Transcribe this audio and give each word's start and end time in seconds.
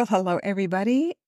Well, 0.00 0.06
hello, 0.06 0.40
everybody. 0.42 1.18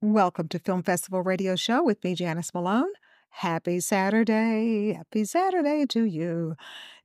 Welcome 0.00 0.46
to 0.50 0.60
Film 0.60 0.84
Festival 0.84 1.20
Radio 1.20 1.56
Show 1.56 1.82
with 1.82 2.04
me, 2.04 2.14
Janice 2.14 2.54
Malone. 2.54 2.92
Happy 3.30 3.80
Saturday. 3.80 4.92
Happy 4.92 5.24
Saturday 5.24 5.84
to 5.86 6.04
you. 6.04 6.54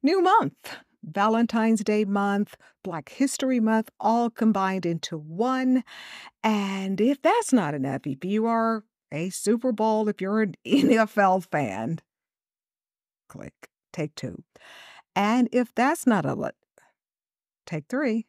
New 0.04 0.22
month, 0.22 0.78
Valentine's 1.04 1.84
Day 1.84 2.06
month, 2.06 2.56
Black 2.84 3.10
History 3.10 3.60
Month, 3.60 3.90
all 4.00 4.30
combined 4.30 4.86
into 4.86 5.18
one. 5.18 5.84
And 6.44 7.02
if 7.02 7.20
that's 7.24 7.52
not 7.52 7.74
enough, 7.74 8.06
if 8.06 8.24
you 8.24 8.46
are 8.46 8.84
a 9.12 9.32
Super 9.32 9.72
Bowl, 9.72 10.08
if 10.08 10.22
you're 10.22 10.44
an 10.44 10.54
NFL 10.64 11.50
fan, 11.50 12.02
click, 13.30 13.72
take 13.92 14.14
two. 14.14 14.44
And 15.16 15.50
if 15.52 15.74
that's 15.74 16.06
not 16.06 16.24
a 16.24 16.52
take 17.66 17.86
three. 17.90 18.28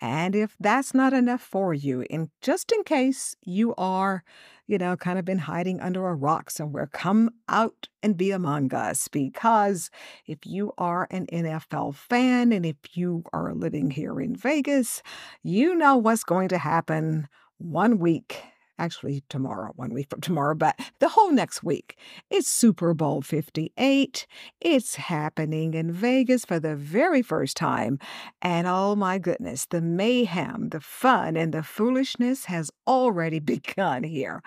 And 0.00 0.34
if 0.34 0.56
that's 0.60 0.94
not 0.94 1.12
enough 1.12 1.40
for 1.40 1.74
you, 1.74 2.04
and 2.10 2.30
just 2.40 2.72
in 2.72 2.84
case 2.84 3.36
you 3.44 3.74
are, 3.76 4.24
you 4.66 4.78
know, 4.78 4.96
kind 4.96 5.18
of 5.18 5.24
been 5.24 5.38
hiding 5.38 5.80
under 5.80 6.06
a 6.06 6.14
rock 6.14 6.50
somewhere, 6.50 6.88
come 6.92 7.30
out 7.48 7.88
and 8.02 8.16
be 8.16 8.30
among 8.30 8.72
us. 8.74 9.08
Because 9.08 9.90
if 10.26 10.38
you 10.44 10.72
are 10.78 11.06
an 11.10 11.26
NFL 11.26 11.94
fan 11.94 12.52
and 12.52 12.64
if 12.64 12.76
you 12.94 13.24
are 13.32 13.54
living 13.54 13.90
here 13.90 14.20
in 14.20 14.36
Vegas, 14.36 15.02
you 15.42 15.74
know 15.74 15.96
what's 15.96 16.24
going 16.24 16.48
to 16.48 16.58
happen 16.58 17.28
one 17.58 17.98
week. 17.98 18.42
Actually, 18.78 19.22
tomorrow, 19.28 19.72
one 19.76 19.92
week 19.92 20.08
from 20.08 20.20
tomorrow, 20.20 20.54
but 20.54 20.78
the 20.98 21.08
whole 21.08 21.30
next 21.30 21.62
week. 21.62 21.96
It's 22.30 22.48
Super 22.48 22.94
Bowl 22.94 23.20
58. 23.20 24.26
It's 24.60 24.94
happening 24.96 25.74
in 25.74 25.92
Vegas 25.92 26.44
for 26.44 26.58
the 26.58 26.74
very 26.74 27.22
first 27.22 27.56
time. 27.56 27.98
And 28.40 28.66
oh 28.66 28.96
my 28.96 29.18
goodness, 29.18 29.66
the 29.66 29.82
mayhem, 29.82 30.70
the 30.70 30.80
fun, 30.80 31.36
and 31.36 31.52
the 31.52 31.62
foolishness 31.62 32.46
has 32.46 32.70
already 32.86 33.38
begun 33.54 34.04
here. 34.04 34.42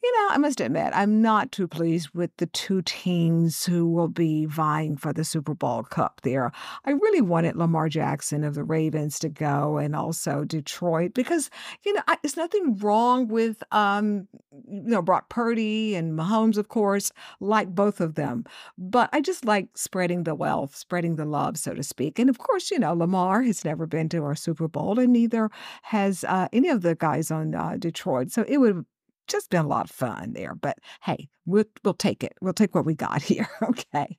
You 0.00 0.12
know, 0.12 0.28
I 0.30 0.38
must 0.38 0.60
admit, 0.60 0.92
I'm 0.94 1.20
not 1.20 1.50
too 1.50 1.66
pleased 1.66 2.10
with 2.14 2.30
the 2.36 2.46
two 2.46 2.82
teams 2.82 3.66
who 3.66 3.90
will 3.90 4.08
be 4.08 4.46
vying 4.46 4.96
for 4.96 5.12
the 5.12 5.24
Super 5.24 5.54
Bowl 5.54 5.82
Cup 5.82 6.20
there. 6.22 6.52
I 6.84 6.92
really 6.92 7.20
wanted 7.20 7.56
Lamar 7.56 7.88
Jackson 7.88 8.44
of 8.44 8.54
the 8.54 8.62
Ravens 8.62 9.18
to 9.18 9.28
go 9.28 9.76
and 9.76 9.96
also 9.96 10.44
Detroit 10.44 11.14
because, 11.14 11.50
you 11.84 11.92
know, 11.92 12.02
I, 12.06 12.16
there's 12.22 12.36
nothing 12.36 12.76
wrong 12.76 13.26
with, 13.26 13.60
um, 13.72 14.28
you 14.70 14.82
know, 14.82 15.02
Brock 15.02 15.30
Purdy 15.30 15.96
and 15.96 16.16
Mahomes, 16.16 16.58
of 16.58 16.68
course, 16.68 17.10
like 17.40 17.74
both 17.74 18.00
of 18.00 18.14
them. 18.14 18.44
But 18.78 19.10
I 19.12 19.20
just 19.20 19.44
like 19.44 19.66
spreading 19.76 20.22
the 20.22 20.36
wealth, 20.36 20.76
spreading 20.76 21.16
the 21.16 21.24
love, 21.24 21.56
so 21.58 21.74
to 21.74 21.82
speak. 21.82 22.20
And 22.20 22.30
of 22.30 22.38
course, 22.38 22.70
you 22.70 22.78
know, 22.78 22.94
Lamar 22.94 23.42
has 23.42 23.64
never 23.64 23.84
been 23.84 24.08
to 24.10 24.22
our 24.22 24.36
Super 24.36 24.68
Bowl, 24.68 25.00
and 25.00 25.12
neither 25.12 25.50
has 25.82 26.22
uh, 26.22 26.46
any 26.52 26.68
of 26.68 26.82
the 26.82 26.94
guys 26.94 27.32
on 27.32 27.52
uh, 27.52 27.76
Detroit. 27.76 28.30
So 28.30 28.44
it 28.46 28.58
would 28.58 28.86
just 29.28 29.50
been 29.50 29.64
a 29.64 29.68
lot 29.68 29.88
of 29.88 29.94
fun 29.94 30.32
there. 30.32 30.54
But 30.54 30.78
hey, 31.02 31.28
we'll, 31.46 31.64
we'll 31.84 31.94
take 31.94 32.24
it. 32.24 32.34
We'll 32.40 32.52
take 32.52 32.74
what 32.74 32.86
we 32.86 32.94
got 32.94 33.22
here. 33.30 33.48
Okay. 33.62 34.18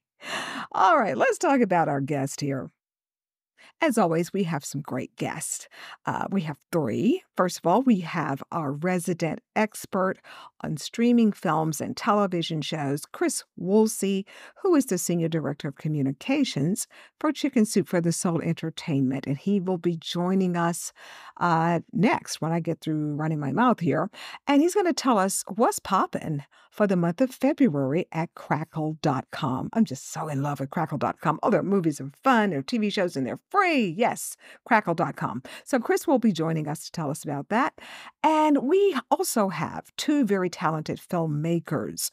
All 0.73 0.99
right, 0.99 1.17
let's 1.17 1.37
talk 1.37 1.61
about 1.61 1.87
our 1.87 2.01
guest 2.01 2.41
here. 2.41 2.69
As 3.81 3.97
always, 3.97 4.33
we 4.33 4.43
have 4.43 4.65
some 4.65 4.81
great 4.81 5.15
guests. 5.15 5.69
Uh, 6.05 6.25
we 6.31 6.41
have 6.41 6.57
three. 6.69 7.23
First 7.37 7.59
of 7.59 7.65
all, 7.65 7.81
we 7.81 8.01
have 8.01 8.43
our 8.51 8.73
resident 8.73 9.39
expert 9.55 10.17
on 10.61 10.75
streaming 10.75 11.31
films 11.31 11.79
and 11.79 11.95
television 11.95 12.61
shows, 12.61 13.05
Chris 13.05 13.45
Woolsey, 13.55 14.25
who 14.61 14.75
is 14.75 14.87
the 14.87 14.97
Senior 14.97 15.29
Director 15.29 15.69
of 15.69 15.77
Communications 15.77 16.87
for 17.21 17.31
Chicken 17.31 17.65
Soup 17.65 17.87
for 17.87 18.01
the 18.01 18.11
Soul 18.11 18.41
Entertainment. 18.41 19.25
And 19.25 19.37
he 19.37 19.61
will 19.61 19.77
be 19.77 19.95
joining 19.95 20.57
us 20.57 20.91
uh, 21.37 21.79
next 21.93 22.41
when 22.41 22.51
I 22.51 22.59
get 22.59 22.81
through 22.81 23.15
running 23.15 23.39
my 23.39 23.53
mouth 23.53 23.79
here. 23.79 24.09
And 24.45 24.61
he's 24.61 24.73
going 24.73 24.87
to 24.87 24.93
tell 24.93 25.17
us 25.17 25.45
what's 25.55 25.79
popping 25.79 26.43
for 26.79 26.87
the 26.87 26.95
month 26.95 27.19
of 27.19 27.29
February 27.29 28.05
at 28.13 28.33
crackle.com. 28.35 29.69
I'm 29.73 29.83
just 29.83 30.13
so 30.13 30.29
in 30.29 30.41
love 30.41 30.61
with 30.61 30.69
crackle.com. 30.69 31.37
Oh, 31.43 31.49
their 31.49 31.61
movies 31.61 31.99
are 31.99 32.09
fun, 32.23 32.51
their 32.51 32.63
TV 32.63 32.89
shows, 32.89 33.17
and 33.17 33.27
they're 33.27 33.41
free. 33.49 33.85
Yes, 33.85 34.37
crackle.com. 34.65 35.43
So 35.65 35.77
Chris 35.79 36.07
will 36.07 36.19
be 36.19 36.31
joining 36.31 36.69
us 36.69 36.85
to 36.85 36.91
tell 36.93 37.09
us 37.09 37.25
about 37.25 37.49
that. 37.49 37.73
And 38.23 38.59
we 38.59 38.97
also 39.11 39.49
have 39.49 39.91
two 39.97 40.23
very 40.23 40.49
talented 40.49 41.01
filmmakers. 41.01 42.11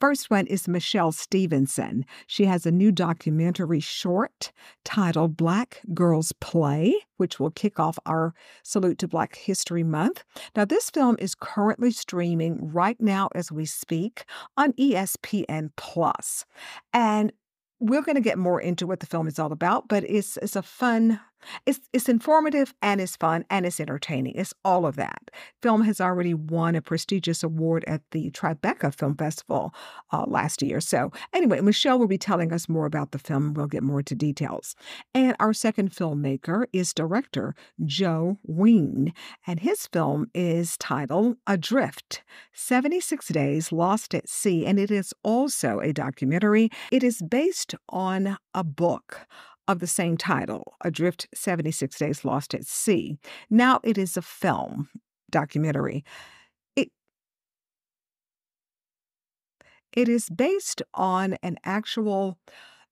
First 0.00 0.30
one 0.30 0.46
is 0.46 0.68
Michelle 0.68 1.10
Stevenson. 1.10 2.04
She 2.28 2.44
has 2.44 2.64
a 2.64 2.70
new 2.70 2.92
documentary 2.92 3.80
short 3.80 4.52
titled 4.84 5.36
Black 5.36 5.82
Girls 5.92 6.32
Play, 6.40 6.94
which 7.16 7.40
will 7.40 7.50
kick 7.50 7.80
off 7.80 7.98
our 8.06 8.32
Salute 8.62 8.98
to 8.98 9.08
Black 9.08 9.34
History 9.34 9.82
Month. 9.82 10.22
Now, 10.54 10.64
this 10.64 10.88
film 10.88 11.16
is 11.18 11.34
currently 11.34 11.90
streaming 11.90 12.72
right 12.72 13.00
now 13.00 13.28
as 13.34 13.50
we 13.50 13.66
speak 13.66 14.24
on 14.56 14.72
ESPN 14.74 15.70
Plus. 15.76 16.44
And 16.92 17.32
we're 17.80 18.02
going 18.02 18.16
to 18.16 18.20
get 18.20 18.38
more 18.38 18.60
into 18.60 18.86
what 18.86 19.00
the 19.00 19.06
film 19.06 19.26
is 19.26 19.38
all 19.38 19.52
about, 19.52 19.88
but 19.88 20.04
it's 20.04 20.36
it's 20.38 20.56
a 20.56 20.62
fun, 20.62 21.20
it's 21.66 21.80
it's 21.92 22.08
informative 22.08 22.74
and 22.82 23.00
it's 23.00 23.16
fun 23.16 23.44
and 23.50 23.66
it's 23.66 23.80
entertaining. 23.80 24.34
It's 24.34 24.54
all 24.64 24.86
of 24.86 24.96
that. 24.96 25.30
Film 25.62 25.82
has 25.82 26.00
already 26.00 26.34
won 26.34 26.74
a 26.74 26.82
prestigious 26.82 27.42
award 27.42 27.84
at 27.86 28.02
the 28.10 28.30
Tribeca 28.30 28.94
Film 28.94 29.16
Festival 29.16 29.74
uh, 30.12 30.24
last 30.26 30.62
year. 30.62 30.80
So 30.80 31.12
anyway, 31.32 31.60
Michelle 31.60 31.98
will 31.98 32.06
be 32.06 32.18
telling 32.18 32.52
us 32.52 32.68
more 32.68 32.86
about 32.86 33.12
the 33.12 33.18
film. 33.18 33.54
We'll 33.54 33.66
get 33.66 33.82
more 33.82 34.00
into 34.00 34.14
details. 34.14 34.74
And 35.14 35.36
our 35.40 35.52
second 35.52 35.90
filmmaker 35.90 36.64
is 36.72 36.92
director 36.92 37.54
Joe 37.84 38.38
Ween, 38.42 39.12
and 39.46 39.60
his 39.60 39.86
film 39.86 40.30
is 40.34 40.76
titled 40.78 41.36
Adrift: 41.46 42.22
Seventy 42.52 43.00
Six 43.00 43.28
Days 43.28 43.72
Lost 43.72 44.14
at 44.14 44.28
Sea, 44.28 44.66
and 44.66 44.78
it 44.78 44.90
is 44.90 45.14
also 45.22 45.80
a 45.80 45.92
documentary. 45.92 46.70
It 46.90 47.02
is 47.02 47.22
based 47.22 47.74
on 47.88 48.38
a 48.54 48.64
book 48.64 49.26
of 49.68 49.78
the 49.78 49.86
same 49.86 50.16
title, 50.16 50.74
Adrift 50.82 51.28
76 51.34 51.96
Days 51.98 52.24
Lost 52.24 52.54
at 52.54 52.66
Sea. 52.66 53.18
Now 53.50 53.80
it 53.84 53.98
is 53.98 54.16
a 54.16 54.22
film 54.22 54.88
documentary. 55.30 56.04
It 56.74 56.90
it 59.92 60.08
is 60.08 60.30
based 60.30 60.82
on 60.94 61.36
an 61.42 61.58
actual 61.64 62.38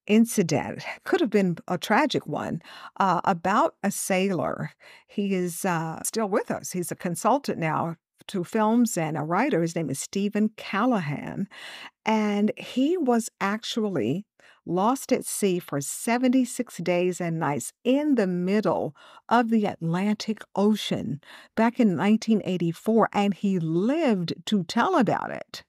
incident, 0.06 0.84
could 1.04 1.20
have 1.20 1.31
been 1.31 1.56
a 1.66 1.78
tragic 1.78 2.26
one, 2.26 2.62
uh, 3.00 3.20
about 3.25 3.75
a 3.82 3.91
sailor. 3.91 4.70
He 5.08 5.34
is 5.34 5.64
uh, 5.64 6.00
still 6.04 6.28
with 6.28 6.50
us. 6.50 6.70
He's 6.70 6.93
a 6.93 6.97
consultant 6.97 7.58
now 7.58 7.97
to 8.28 8.44
films 8.44 8.97
and 8.97 9.16
a 9.16 9.22
writer. 9.22 9.62
His 9.62 9.75
name 9.75 9.91
is 9.91 9.98
Steven 9.98 10.50
Callahan. 10.56 11.48
And 12.04 12.53
he 12.56 12.97
was 12.97 13.28
actually 13.41 14.26
lost 14.67 15.13
at 15.13 15.25
sea 15.25 15.59
for 15.59 15.81
76 15.81 16.79
days 16.79 17.21
and 17.21 17.39
nights 17.39 17.73
in 17.85 18.17
the 18.17 18.27
middle 18.27 18.95
of 19.29 19.51
the 19.51 19.65
Atlantic 19.65 20.43
Ocean 20.55 21.21
back 21.55 21.79
in 21.81 21.97
1984. 21.97 23.09
And 23.13 23.35
he 23.35 23.59
lived 23.59 24.35
to 24.47 24.65
tell 24.65 24.99
about 24.99 25.31
it. 25.31 25.65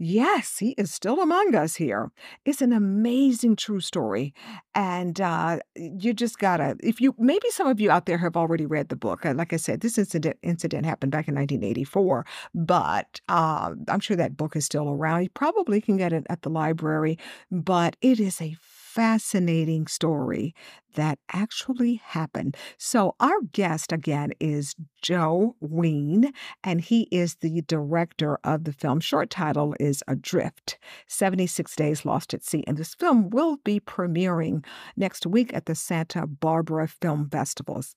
Yes, 0.00 0.58
he 0.58 0.70
is 0.78 0.94
still 0.94 1.20
among 1.20 1.56
us 1.56 1.74
here. 1.74 2.12
It's 2.44 2.62
an 2.62 2.72
amazing 2.72 3.56
true 3.56 3.80
story. 3.80 4.32
And 4.72 5.20
uh, 5.20 5.58
you 5.74 6.14
just 6.14 6.38
gotta, 6.38 6.76
if 6.80 7.00
you, 7.00 7.16
maybe 7.18 7.50
some 7.50 7.66
of 7.66 7.80
you 7.80 7.90
out 7.90 8.06
there 8.06 8.18
have 8.18 8.36
already 8.36 8.64
read 8.64 8.90
the 8.90 8.96
book. 8.96 9.26
Uh, 9.26 9.34
Like 9.34 9.52
I 9.52 9.56
said, 9.56 9.80
this 9.80 9.98
incident, 9.98 10.36
incident 10.42 10.86
happened 10.86 11.10
back 11.10 11.26
in 11.26 11.34
1984, 11.34 12.24
but 12.54 13.20
uh, 13.28 13.74
I'm 13.88 13.98
sure 14.00 14.16
that 14.16 14.36
book 14.36 14.54
is 14.54 14.64
still 14.64 14.88
around. 14.88 15.24
You 15.24 15.30
probably 15.30 15.80
can 15.80 15.96
get 15.96 16.12
it 16.12 16.26
at 16.30 16.42
the 16.42 16.50
library, 16.50 17.18
but 17.50 17.96
it 18.00 18.20
is 18.20 18.40
a 18.40 18.54
fascinating 18.88 19.86
story 19.86 20.54
that 20.94 21.18
actually 21.32 21.96
happened. 21.96 22.56
So, 22.78 23.14
our 23.20 23.42
guest 23.52 23.92
again 23.92 24.32
is 24.40 24.74
Joe 25.02 25.56
Ween, 25.60 26.32
and 26.64 26.80
he 26.80 27.02
is 27.10 27.36
the 27.36 27.60
director 27.62 28.38
of 28.44 28.64
the 28.64 28.72
film. 28.72 29.00
Short 29.00 29.28
title 29.28 29.74
is 29.78 30.02
Adrift 30.08 30.78
76 31.06 31.76
Days 31.76 32.06
Lost 32.06 32.32
at 32.32 32.42
Sea. 32.42 32.64
And 32.66 32.78
this 32.78 32.94
film 32.94 33.28
will 33.28 33.58
be 33.58 33.78
premiering 33.78 34.64
next 34.96 35.26
week 35.26 35.52
at 35.52 35.66
the 35.66 35.74
Santa 35.74 36.26
Barbara 36.26 36.88
Film 36.88 37.28
Festivals 37.30 37.94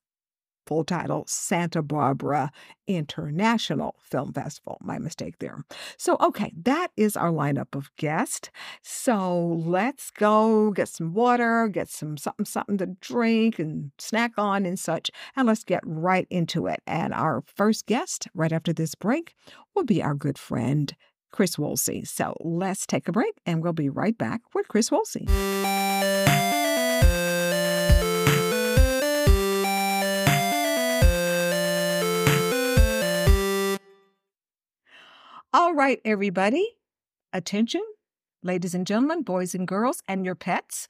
full 0.71 0.85
title 0.85 1.25
Santa 1.27 1.81
Barbara 1.81 2.50
International 2.88 3.94
Film 4.00 4.31
Festival. 4.31 4.77
My 4.79 5.00
mistake 5.00 5.39
there. 5.39 5.65
So, 5.97 6.15
okay, 6.21 6.53
that 6.63 6.91
is 6.95 7.18
our 7.18 7.29
lineup 7.29 7.75
of 7.75 7.94
guests. 7.97 8.50
So, 8.81 9.47
let's 9.65 10.12
go 10.12 10.71
get 10.71 10.88
some 10.88 11.13
water, 11.13 11.68
get 11.68 11.89
some 11.89 12.15
something, 12.15 12.45
something 12.45 12.77
to 12.77 12.85
drink 13.01 13.59
and 13.59 13.91
snack 13.97 14.31
on 14.38 14.65
and 14.65 14.79
such, 14.79 15.12
and 15.35 15.45
let's 15.45 15.65
get 15.65 15.81
right 15.83 16.25
into 16.29 16.68
it. 16.68 16.79
And 16.88 17.13
our 17.13 17.44
first 17.45 17.85
guest, 17.85 18.29
right 18.33 18.53
after 18.53 18.71
this 18.71 18.95
break, 18.95 19.33
will 19.75 19.83
be 19.83 20.01
our 20.01 20.15
good 20.15 20.38
friend, 20.38 20.95
Chris 21.33 21.59
Woolsey. 21.59 22.06
So, 22.06 22.38
let's 22.39 22.88
take 22.88 23.09
a 23.09 23.12
break 23.12 23.33
and 23.45 23.62
we'll 23.62 23.73
be 23.73 23.89
right 23.89 24.18
back 24.18 24.39
with 24.53 24.69
Chris 24.69 24.89
Woolsey. 24.89 25.27
All 35.53 35.74
right, 35.74 36.00
everybody. 36.06 36.77
Attention, 37.33 37.81
ladies 38.42 38.74
and 38.74 38.88
gentlemen, 38.88 39.21
boys 39.21 39.53
and 39.53 39.68
girls, 39.68 40.01
and 40.07 40.24
your 40.24 40.33
pets. 40.33 40.88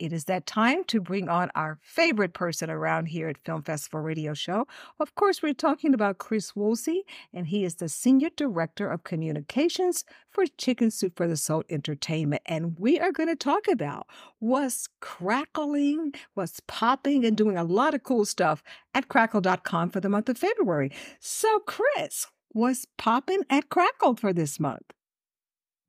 It 0.00 0.12
is 0.12 0.24
that 0.24 0.46
time 0.46 0.82
to 0.88 1.00
bring 1.00 1.28
on 1.28 1.52
our 1.54 1.78
favorite 1.80 2.34
person 2.34 2.70
around 2.70 3.06
here 3.06 3.28
at 3.28 3.44
Film 3.44 3.62
Festival 3.62 4.00
Radio 4.00 4.34
Show. 4.34 4.66
Of 4.98 5.14
course, 5.14 5.42
we're 5.42 5.54
talking 5.54 5.94
about 5.94 6.18
Chris 6.18 6.56
Woolsey, 6.56 7.04
and 7.32 7.46
he 7.46 7.62
is 7.62 7.76
the 7.76 7.88
Senior 7.88 8.30
Director 8.36 8.90
of 8.90 9.04
Communications 9.04 10.04
for 10.28 10.44
Chicken 10.58 10.90
Soup 10.90 11.16
for 11.16 11.28
the 11.28 11.36
Soul 11.36 11.62
Entertainment. 11.70 12.42
And 12.46 12.76
we 12.76 12.98
are 12.98 13.12
going 13.12 13.28
to 13.28 13.36
talk 13.36 13.68
about 13.68 14.08
what's 14.40 14.88
crackling, 15.00 16.14
what's 16.34 16.58
popping, 16.66 17.24
and 17.24 17.36
doing 17.36 17.56
a 17.56 17.62
lot 17.62 17.94
of 17.94 18.02
cool 18.02 18.24
stuff 18.24 18.64
at 18.92 19.06
crackle.com 19.06 19.90
for 19.90 20.00
the 20.00 20.08
month 20.08 20.28
of 20.28 20.36
February. 20.36 20.90
So, 21.20 21.60
Chris, 21.60 22.26
was 22.54 22.86
popping 22.96 23.42
at 23.50 23.68
Crackle 23.68 24.14
for 24.16 24.32
this 24.32 24.58
month. 24.60 24.92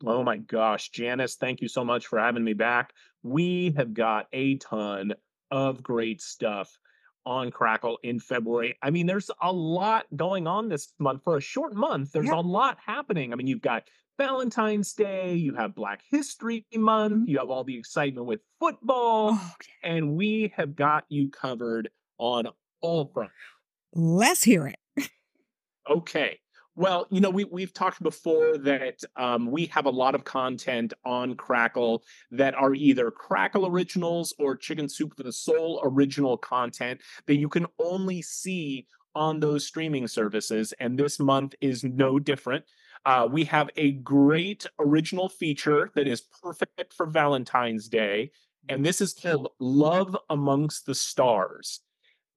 Oh 0.06 0.24
my 0.24 0.38
gosh, 0.38 0.90
Janice, 0.90 1.36
thank 1.36 1.62
you 1.62 1.68
so 1.70 1.86
much 1.86 2.08
for 2.08 2.20
having 2.20 2.44
me 2.44 2.54
back. 2.54 2.92
We 3.24 3.74
have 3.78 3.94
got 3.94 4.28
a 4.34 4.58
ton 4.58 5.14
of 5.52 5.82
great 5.82 6.22
stuff 6.22 6.78
on 7.26 7.50
Crackle 7.50 7.98
in 8.04 8.20
February. 8.20 8.78
I 8.84 8.90
mean, 8.92 9.08
there's 9.08 9.32
a 9.42 9.52
lot 9.52 10.06
going 10.16 10.46
on 10.48 10.68
this 10.70 10.92
month. 11.00 11.24
For 11.24 11.38
a 11.38 11.42
short 11.42 11.74
month, 11.76 12.12
there's 12.12 12.28
Yeah. 12.28 12.36
a 12.36 12.42
lot 12.42 12.78
happening. 12.86 13.32
I 13.32 13.36
mean, 13.36 13.48
you've 13.48 13.62
got 13.62 13.88
Valentine's 14.18 14.94
Day, 14.94 15.34
you 15.34 15.56
have 15.56 15.76
Black 15.76 16.02
History 16.12 16.66
Month, 16.74 17.14
mm-hmm. 17.14 17.30
you 17.30 17.40
have 17.40 17.50
all 17.50 17.64
the 17.64 17.78
excitement 17.78 18.28
with 18.28 18.42
football, 18.60 19.32
Oh, 19.34 19.56
and 19.84 20.16
we 20.16 20.54
have 20.56 20.76
got 20.76 21.06
you 21.10 21.30
covered 21.30 21.90
on 22.18 22.48
all 22.82 23.10
fronts. 23.14 23.34
let's 23.94 24.44
hear 24.44 24.68
it. 24.68 25.10
Okay. 25.90 26.40
Well, 26.78 27.08
you 27.10 27.22
know, 27.22 27.30
we 27.30 27.46
we've 27.46 27.74
talked 27.74 28.04
before 28.04 28.58
that 28.58 29.02
um, 29.16 29.50
we 29.50 29.68
have 29.68 29.86
a 29.86 29.90
lot 29.90 30.14
of 30.14 30.26
content 30.26 30.94
on 31.06 31.36
Crackle 31.36 32.04
that 32.32 32.54
are 32.54 32.74
either 32.74 33.12
Crackle 33.12 33.66
originals 33.66 34.34
or 34.40 34.58
Chicken 34.58 34.90
Soup 34.90 35.16
for 35.16 35.24
the 35.24 35.32
Soul 35.32 35.80
original 35.86 36.38
content 36.38 37.00
that 37.28 37.38
you 37.38 37.48
can 37.48 37.66
only 37.80 38.22
see 38.22 38.88
on 39.16 39.40
those 39.40 39.66
streaming 39.66 40.06
services, 40.06 40.74
and 40.82 41.00
this 41.00 41.18
month 41.18 41.56
is 41.62 41.86
no 41.86 42.20
different. 42.20 42.66
Uh, 43.06 43.26
we 43.32 43.46
have 43.46 43.70
a 43.78 43.94
great 43.94 44.66
original 44.78 45.30
feature 45.30 45.92
that 45.96 46.08
is 46.08 46.24
perfect 46.44 46.94
for 46.94 47.06
Valentine's 47.06 47.88
Day, 47.88 48.32
and 48.68 48.86
this 48.86 49.00
is 49.00 49.14
called 49.14 49.48
Love 49.60 50.18
Amongst 50.30 50.86
the 50.86 50.96
Stars 50.96 51.80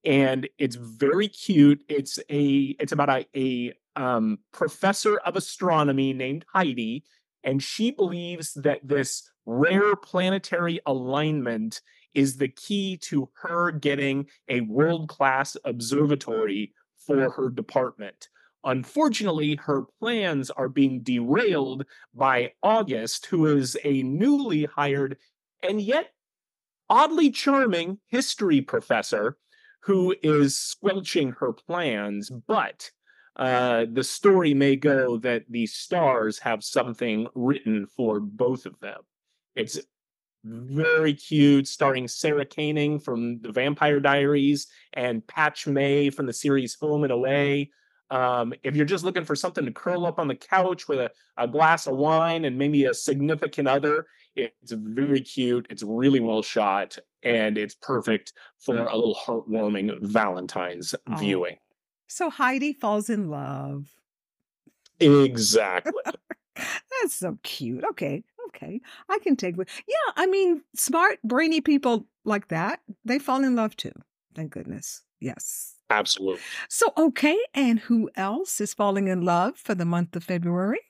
and 0.05 0.49
it's 0.59 0.77
very 0.77 1.29
cute. 1.29 1.83
It's 1.89 2.19
a 2.31 2.77
it's 2.79 2.93
about 2.93 3.11
a, 3.11 3.27
a 3.35 3.75
um, 3.99 4.39
professor 4.53 5.19
of 5.19 5.37
astronomy 5.37 6.13
named 6.13 6.45
Heidi, 6.55 7.05
and 7.43 7.63
she 7.63 7.91
believes 7.91 8.55
that 8.55 8.87
this 8.87 9.29
rare 9.45 9.97
planetary 9.97 10.81
alignment 10.87 11.81
is 12.15 12.37
the 12.37 12.49
key 12.49 12.97
to 12.97 13.29
her 13.43 13.73
getting 13.73 14.27
a 14.49 14.61
world 14.63 15.09
class 15.09 15.57
observatory 15.65 16.73
for 16.97 17.31
her 17.31 17.51
department. 17.51 18.29
Unfortunately, 18.65 19.57
her 19.57 19.83
plans 19.99 20.51
are 20.51 20.69
being 20.69 21.01
derailed 21.03 21.85
by 22.15 22.53
August, 22.63 23.27
who 23.27 23.47
is 23.47 23.77
a 23.85 24.03
newly 24.03 24.65
hired 24.65 25.17
and 25.63 25.81
yet 25.81 26.13
oddly 26.89 27.31
charming 27.31 27.99
history 28.09 28.61
professor 28.61 29.39
who 29.83 30.15
is 30.23 30.57
squelching 30.59 31.33
her 31.33 31.53
plans, 31.53 32.31
but 32.31 32.91
uh, 33.39 33.87
the 33.93 34.05
story 34.05 34.55
may 34.55 34.77
go 34.77 35.17
that 35.19 35.45
the 35.49 35.67
stars 35.67 36.39
have 36.39 36.65
something 36.65 37.27
written 37.35 37.87
for 37.87 38.21
both 38.21 38.67
of 38.67 38.79
them. 38.81 39.01
It's 39.57 39.79
very 40.45 41.15
cute, 41.15 41.67
starring 41.67 42.09
Sara 42.09 42.45
Canning 42.45 42.99
from 43.01 43.41
The 43.41 43.53
Vampire 43.53 44.01
Diaries 44.01 44.69
and 44.93 45.27
Patch 45.27 45.67
May 45.67 46.11
from 46.11 46.27
the 46.27 46.33
series 46.33 46.75
Home 46.77 47.05
and 47.05 47.13
Away. 47.13 47.71
Um, 48.11 48.55
if 48.63 48.75
you're 48.75 48.87
just 48.87 49.05
looking 49.05 49.25
for 49.25 49.37
something 49.37 49.67
to 49.67 49.73
curl 49.73 50.07
up 50.07 50.19
on 50.19 50.29
the 50.29 50.35
couch 50.35 50.89
with 50.89 50.99
a, 50.99 51.11
a 51.37 51.47
glass 51.47 51.87
of 51.87 51.97
wine 51.97 52.47
and 52.47 52.57
maybe 52.57 52.85
a 52.87 52.95
significant 52.95 53.69
other, 53.69 54.07
it's 54.35 54.73
very 54.73 55.21
cute. 55.21 55.67
It's 55.69 55.83
really 55.83 56.21
well 56.21 56.43
shot, 56.43 56.97
and 57.23 57.59
it's 57.59 57.75
perfect 57.75 58.33
for 58.61 58.79
a 58.79 58.97
little 58.97 59.15
heartwarming 59.15 60.01
Valentine's 60.01 60.95
Oh. 61.11 61.17
viewing. 61.17 61.57
So 62.09 62.31
Heidi 62.31 62.73
falls 62.73 63.09
in 63.09 63.31
love. 63.31 63.95
Exactly. 64.99 65.93
That's 66.57 67.15
so 67.15 67.39
cute. 67.43 67.85
Okay. 67.91 68.25
Okay. 68.49 68.81
I 69.09 69.19
can 69.21 69.37
take 69.37 69.57
it. 69.59 69.69
Yeah. 69.87 70.13
I 70.17 70.27
mean, 70.27 70.63
smart, 70.75 71.19
brainy 71.23 71.61
people 71.61 72.07
like 72.25 72.49
that, 72.49 72.81
they 73.05 73.19
fall 73.19 73.45
in 73.45 73.55
love 73.55 73.77
too. 73.77 73.93
Thank 74.35 74.53
goodness. 74.53 75.03
Yes. 75.21 75.77
Absolutely. 75.91 76.41
So, 76.69 76.93
okay. 76.97 77.39
And 77.55 77.79
who 77.79 78.11
else 78.17 78.61
is 78.61 78.75
falling 78.75 79.09
in 79.09 79.23
love 79.23 79.57
for 79.57 79.75
the 79.75 79.85
month 79.85 80.17
of 80.17 80.25
February? 80.25 80.81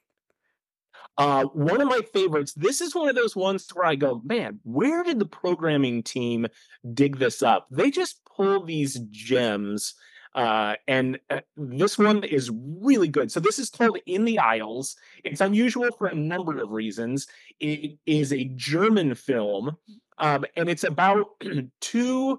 Uh, 1.17 1.45
one 1.47 1.81
of 1.81 1.89
my 1.89 2.01
favorites. 2.13 2.53
This 2.55 2.81
is 2.81 2.95
one 2.95 3.09
of 3.09 3.17
those 3.17 3.35
ones 3.35 3.69
where 3.75 3.87
I 3.87 3.97
go, 3.97 4.23
man, 4.25 4.61
where 4.63 5.03
did 5.03 5.19
the 5.19 5.27
programming 5.27 6.03
team 6.03 6.47
dig 6.95 7.19
this 7.19 7.43
up? 7.43 7.67
They 7.71 7.91
just 7.91 8.25
pull 8.25 8.65
these 8.65 9.01
gems, 9.11 9.95
uh, 10.39 10.77
and 10.87 11.19
uh, 11.31 11.41
this 11.57 11.99
one 11.99 12.23
is 12.23 12.49
really 12.81 13.09
good. 13.09 13.33
So 13.33 13.41
this 13.41 13.59
is 13.59 13.71
called 13.71 13.99
In 14.07 14.25
the 14.25 14.39
Aisles. 14.39 14.95
It's 15.25 15.41
unusual 15.41 15.89
for 15.99 16.07
a 16.07 16.15
number 16.15 16.63
of 16.63 16.71
reasons. 16.71 17.27
It 17.59 17.99
is 18.07 18.33
a 18.33 18.45
German 18.55 19.17
film, 19.17 19.77
um, 20.19 20.45
and 20.55 20.69
it's 20.69 20.85
about 20.85 21.27
two 21.81 22.39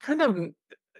kind 0.00 0.22
of 0.22 0.38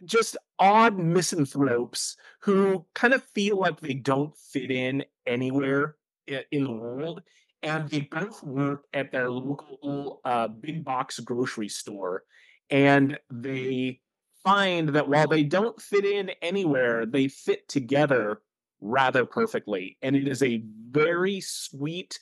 just 0.04 0.36
odd 0.58 0.98
misanthropes 0.98 2.16
who 2.40 2.84
kind 2.96 3.14
of 3.14 3.22
feel 3.22 3.60
like 3.60 3.78
they 3.78 3.94
don't 3.94 4.36
fit 4.36 4.72
in 4.72 5.04
anywhere 5.28 5.94
in 6.26 6.64
the 6.64 6.72
world 6.72 7.22
and 7.62 7.88
they 7.88 8.00
both 8.00 8.42
work 8.42 8.86
at 8.92 9.12
their 9.12 9.30
local 9.30 10.20
uh, 10.24 10.48
big 10.48 10.84
box 10.84 11.20
grocery 11.20 11.68
store 11.68 12.24
and 12.70 13.18
they 13.30 14.00
find 14.44 14.90
that 14.90 15.08
while 15.08 15.26
they 15.26 15.42
don't 15.42 15.80
fit 15.80 16.04
in 16.04 16.30
anywhere 16.42 17.06
they 17.06 17.28
fit 17.28 17.68
together 17.68 18.40
rather 18.80 19.24
perfectly. 19.24 19.96
And 20.02 20.14
it 20.14 20.28
is 20.28 20.42
a 20.42 20.62
very 20.90 21.40
sweet 21.40 22.18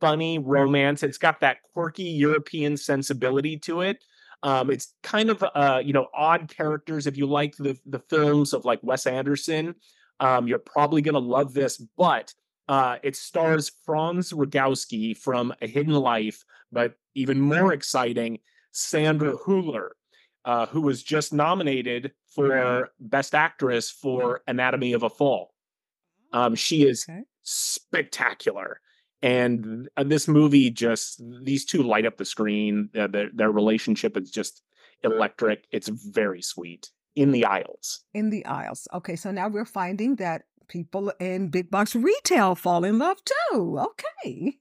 funny 0.00 0.38
romance. 0.38 1.02
It's 1.02 1.18
got 1.18 1.40
that 1.40 1.58
quirky 1.72 2.04
european 2.04 2.76
sensibility 2.76 3.58
to 3.60 3.80
it. 3.80 4.04
Um, 4.42 4.70
it's 4.70 4.94
kind 5.02 5.30
of 5.30 5.42
uh, 5.54 5.80
you 5.84 5.92
know 5.92 6.08
odd 6.14 6.48
characters. 6.48 7.06
If 7.06 7.16
you 7.16 7.26
like 7.26 7.56
the 7.56 7.78
the 7.86 8.00
films 8.00 8.52
of 8.52 8.64
like 8.64 8.80
wes 8.82 9.06
anderson 9.06 9.74
um, 10.20 10.46
you're 10.48 10.58
probably 10.58 11.02
to 11.14 11.20
love 11.20 11.54
this. 11.54 11.76
But 11.96 12.32
uh, 12.68 12.96
it 13.02 13.16
stars 13.16 13.70
Franz 13.84 14.32
Rogowski 14.32 15.16
from 15.16 15.54
A 15.62 15.66
Hidden 15.66 15.94
Life, 15.94 16.44
but 16.72 16.94
even 17.14 17.40
more 17.40 17.72
exciting, 17.72 18.40
Sandra 18.72 19.34
Hüller, 19.34 19.90
uh, 20.46 20.66
who 20.66 20.80
was 20.80 21.02
just 21.02 21.32
nominated 21.34 22.12
for 22.34 22.88
Best 23.00 23.34
Actress 23.34 23.90
for 23.90 24.40
Anatomy 24.46 24.94
of 24.94 25.02
a 25.02 25.10
Fall. 25.10 25.52
Um, 26.32 26.54
she 26.54 26.84
is 26.88 27.04
Okay. 27.08 27.22
spectacular. 27.42 28.80
and 29.22 29.88
uh, 29.96 30.04
this 30.04 30.28
movie 30.28 30.70
just 30.70 31.22
these 31.42 31.64
two 31.64 31.82
light 31.82 32.04
up 32.06 32.16
the 32.16 32.24
screen. 32.24 32.88
Uh, 32.94 33.06
their 33.06 33.30
their 33.32 33.50
relationship 33.50 34.16
is 34.16 34.30
just 34.30 34.62
electric. 35.02 35.66
It's 35.72 35.88
very 35.88 36.42
sweet 36.42 36.90
in 37.14 37.32
the 37.32 37.44
aisles. 37.46 38.04
In 38.14 38.30
the 38.30 38.44
aisles. 38.44 38.86
Okay, 38.92 39.16
so 39.16 39.30
now 39.30 39.48
we're 39.48 39.64
finding 39.64 40.16
that 40.16 40.42
people 40.68 41.12
in 41.18 41.48
big 41.48 41.70
box 41.70 41.94
retail 41.94 42.54
fall 42.54 42.84
in 42.84 42.98
love 42.98 43.18
too. 43.24 43.78
Okay. 43.80 44.58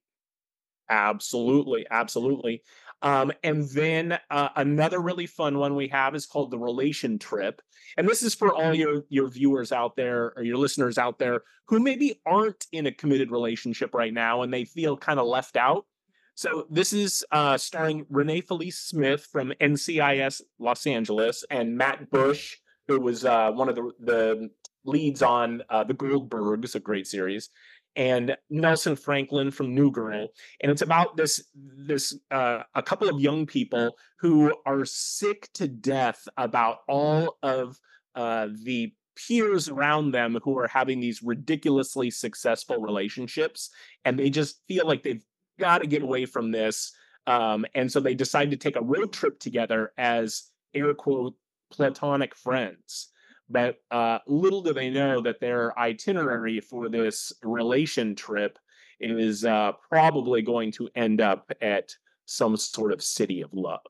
Absolutely, 0.89 1.85
absolutely. 1.89 2.61
Um, 3.05 3.31
and 3.43 3.69
then 3.69 4.17
uh, 4.31 4.49
another 4.55 4.99
really 4.99 5.27
fun 5.27 5.59
one 5.59 5.75
we 5.75 5.87
have 5.89 6.15
is 6.15 6.25
called 6.25 6.49
the 6.49 6.57
Relation 6.57 7.19
Trip, 7.19 7.61
and 7.97 8.09
this 8.09 8.23
is 8.23 8.33
for 8.33 8.51
all 8.51 8.73
your 8.73 9.03
your 9.09 9.29
viewers 9.29 9.71
out 9.71 9.95
there 9.95 10.33
or 10.35 10.41
your 10.41 10.57
listeners 10.57 10.97
out 10.97 11.19
there 11.19 11.41
who 11.67 11.79
maybe 11.79 12.19
aren't 12.25 12.65
in 12.71 12.87
a 12.87 12.91
committed 12.91 13.29
relationship 13.29 13.93
right 13.93 14.13
now 14.13 14.41
and 14.41 14.51
they 14.51 14.65
feel 14.65 14.97
kind 14.97 15.19
of 15.19 15.27
left 15.27 15.55
out. 15.55 15.85
So 16.33 16.65
this 16.69 16.93
is 16.93 17.23
uh, 17.31 17.57
starring 17.57 18.07
Renee 18.09 18.41
Felice 18.41 18.79
Smith 18.79 19.27
from 19.31 19.53
NCIS 19.61 20.41
Los 20.57 20.87
Angeles 20.87 21.45
and 21.51 21.77
Matt 21.77 22.09
Bush, 22.09 22.57
who 22.87 22.99
was 22.99 23.23
uh, 23.23 23.51
one 23.51 23.69
of 23.69 23.75
the 23.75 23.91
the 23.99 24.49
leads 24.83 25.21
on 25.21 25.61
uh, 25.69 25.83
the 25.83 25.93
Goldbergs, 25.93 26.73
a 26.73 26.79
great 26.79 27.05
series, 27.05 27.49
and 27.95 28.35
Nelson 28.49 28.95
Franklin 28.95 29.51
from 29.51 29.73
New 29.73 29.91
Girl, 29.91 30.27
and 30.61 30.71
it's 30.71 30.81
about 30.81 31.17
this 31.17 31.43
this 31.53 32.17
uh, 32.31 32.63
a 32.73 32.83
couple 32.83 33.09
of 33.09 33.21
young 33.21 33.45
people 33.45 33.95
who 34.19 34.53
are 34.65 34.85
sick 34.85 35.49
to 35.53 35.67
death 35.67 36.27
about 36.37 36.79
all 36.87 37.37
of 37.43 37.79
uh, 38.15 38.47
the 38.63 38.93
peers 39.15 39.69
around 39.69 40.11
them 40.11 40.37
who 40.43 40.57
are 40.57 40.67
having 40.67 40.99
these 40.99 41.23
ridiculously 41.23 42.09
successful 42.11 42.77
relationships, 42.77 43.69
and 44.03 44.19
they 44.19 44.29
just 44.29 44.61
feel 44.67 44.85
like 44.85 45.03
they've 45.03 45.25
got 45.59 45.79
to 45.79 45.87
get 45.87 46.01
away 46.01 46.25
from 46.25 46.51
this, 46.51 46.91
um, 47.27 47.65
and 47.75 47.91
so 47.91 47.99
they 47.99 48.15
decide 48.15 48.51
to 48.51 48.57
take 48.57 48.75
a 48.75 48.81
road 48.81 49.13
trip 49.13 49.39
together 49.39 49.93
as 49.97 50.43
air 50.73 50.93
quote 50.93 51.35
platonic 51.71 52.35
friends 52.35 53.09
but 53.49 53.77
uh, 53.91 54.19
little 54.27 54.61
do 54.61 54.73
they 54.73 54.89
know 54.89 55.21
that 55.21 55.39
their 55.39 55.77
itinerary 55.77 56.59
for 56.59 56.89
this 56.89 57.31
relation 57.43 58.15
trip 58.15 58.57
is 58.99 59.45
uh, 59.45 59.73
probably 59.89 60.41
going 60.41 60.71
to 60.71 60.89
end 60.95 61.21
up 61.21 61.51
at 61.61 61.91
some 62.25 62.57
sort 62.57 62.91
of 62.91 63.03
city 63.03 63.41
of 63.41 63.53
love. 63.53 63.81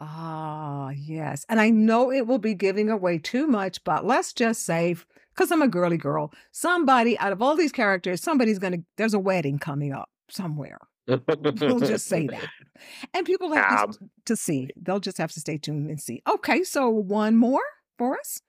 Ah, 0.00 0.90
yes. 0.90 1.44
And 1.48 1.60
I 1.60 1.70
know 1.70 2.10
it 2.10 2.26
will 2.26 2.38
be 2.38 2.54
giving 2.54 2.90
away 2.90 3.18
too 3.18 3.46
much, 3.46 3.82
but 3.84 4.04
let's 4.04 4.32
just 4.32 4.64
say, 4.64 4.96
because 5.34 5.50
I'm 5.52 5.62
a 5.62 5.68
girly 5.68 5.96
girl, 5.96 6.32
somebody 6.50 7.18
out 7.18 7.32
of 7.32 7.40
all 7.40 7.56
these 7.56 7.72
characters, 7.72 8.22
somebody's 8.22 8.58
going 8.58 8.72
to, 8.72 8.84
there's 8.96 9.14
a 9.14 9.18
wedding 9.18 9.58
coming 9.58 9.92
up 9.92 10.08
somewhere. 10.28 10.78
We'll 11.06 11.80
just 11.80 12.06
say 12.06 12.26
that. 12.28 12.48
And 13.14 13.26
people 13.26 13.52
have 13.54 13.92
to, 13.92 13.98
to 14.26 14.36
see. 14.36 14.70
They'll 14.76 15.00
just 15.00 15.18
have 15.18 15.32
to 15.32 15.40
stay 15.40 15.58
tuned 15.58 15.90
and 15.90 16.00
see. 16.00 16.22
Okay, 16.28 16.62
so 16.64 16.88
one 16.88 17.36
more 17.36 17.62
for 17.98 18.18
us. 18.18 18.40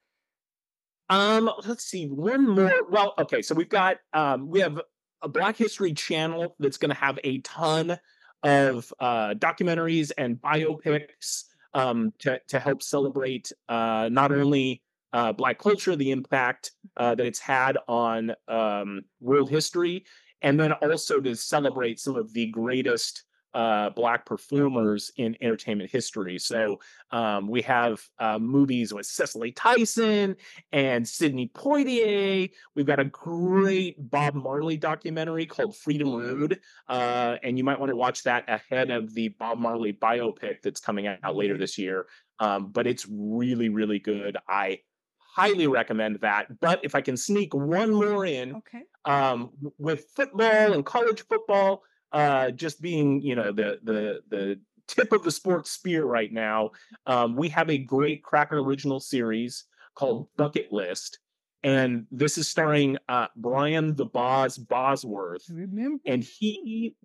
Um, 1.09 1.49
let's 1.65 1.83
see, 1.83 2.07
one 2.07 2.47
more. 2.47 2.71
Well, 2.89 3.13
okay, 3.19 3.41
so 3.41 3.55
we've 3.55 3.69
got 3.69 3.97
um 4.13 4.49
we 4.49 4.59
have 4.61 4.79
a 5.21 5.29
Black 5.29 5.57
History 5.57 5.93
channel 5.93 6.55
that's 6.59 6.77
going 6.77 6.89
to 6.89 6.95
have 6.95 7.19
a 7.23 7.39
ton 7.39 7.97
of 8.43 8.93
uh 8.99 9.33
documentaries 9.35 10.11
and 10.17 10.35
biopics 10.41 11.43
um 11.73 12.13
to 12.19 12.39
to 12.47 12.59
help 12.59 12.81
celebrate 12.81 13.51
uh 13.69 14.09
not 14.11 14.31
only 14.31 14.81
uh 15.13 15.31
black 15.31 15.59
culture, 15.59 15.95
the 15.95 16.11
impact 16.11 16.71
uh 16.97 17.15
that 17.15 17.25
it's 17.25 17.39
had 17.39 17.77
on 17.87 18.33
um 18.47 19.01
world 19.19 19.49
history 19.49 20.05
and 20.41 20.59
then 20.59 20.73
also 20.73 21.19
to 21.21 21.35
celebrate 21.35 21.99
some 21.99 22.15
of 22.15 22.33
the 22.33 22.47
greatest 22.47 23.23
uh, 23.53 23.89
black 23.91 24.25
performers 24.25 25.11
in 25.17 25.37
entertainment 25.41 25.89
history. 25.91 26.39
So 26.39 26.79
um, 27.11 27.47
we 27.47 27.61
have 27.63 28.01
uh, 28.19 28.39
movies 28.39 28.93
with 28.93 29.05
Cicely 29.05 29.51
Tyson 29.51 30.35
and 30.71 31.07
Sidney 31.07 31.51
Poitier. 31.53 32.49
We've 32.75 32.85
got 32.85 32.99
a 32.99 33.05
great 33.05 33.95
Bob 34.09 34.33
Marley 34.35 34.77
documentary 34.77 35.45
called 35.45 35.75
Freedom 35.75 36.13
Road, 36.15 36.59
uh, 36.87 37.37
and 37.43 37.57
you 37.57 37.63
might 37.63 37.79
want 37.79 37.91
to 37.91 37.95
watch 37.95 38.23
that 38.23 38.49
ahead 38.49 38.89
of 38.91 39.13
the 39.13 39.29
Bob 39.29 39.59
Marley 39.59 39.93
biopic 39.93 40.61
that's 40.61 40.79
coming 40.79 41.07
out 41.07 41.35
later 41.35 41.57
this 41.57 41.77
year. 41.77 42.07
Um, 42.39 42.71
but 42.71 42.87
it's 42.87 43.07
really, 43.09 43.69
really 43.69 43.99
good. 43.99 44.37
I 44.47 44.79
highly 45.17 45.67
recommend 45.67 46.19
that. 46.21 46.59
But 46.59 46.79
if 46.83 46.93
I 46.95 47.01
can 47.01 47.17
sneak 47.17 47.53
one 47.53 47.91
more 47.91 48.25
in, 48.25 48.55
Okay. 48.55 48.83
um, 49.05 49.49
with 49.77 50.05
football 50.15 50.73
and 50.73 50.85
college 50.85 51.23
football 51.27 51.83
uh, 52.13 52.51
just 52.51 52.81
being 52.81 53.21
you 53.21 53.35
know 53.35 53.51
the 53.51 53.79
the 53.83 54.21
the 54.29 54.59
tip 54.87 55.11
of 55.11 55.23
the 55.23 55.31
sports 55.31 55.71
spear 55.71 56.05
right 56.05 56.31
now, 56.31 56.71
um, 57.05 57.35
we 57.35 57.49
have 57.49 57.69
a 57.69 57.77
great 57.77 58.23
Crackle 58.23 58.59
original 58.65 58.99
series 58.99 59.65
called 59.95 60.27
Bucket 60.37 60.71
List, 60.71 61.19
and 61.63 62.05
this 62.11 62.37
is 62.37 62.47
starring 62.47 62.97
uh, 63.09 63.27
Brian 63.35 63.95
the 63.95 64.05
Boz 64.05 64.57
Bosworth, 64.57 65.43
Remember? 65.49 66.01
and 66.05 66.23
he. 66.23 66.95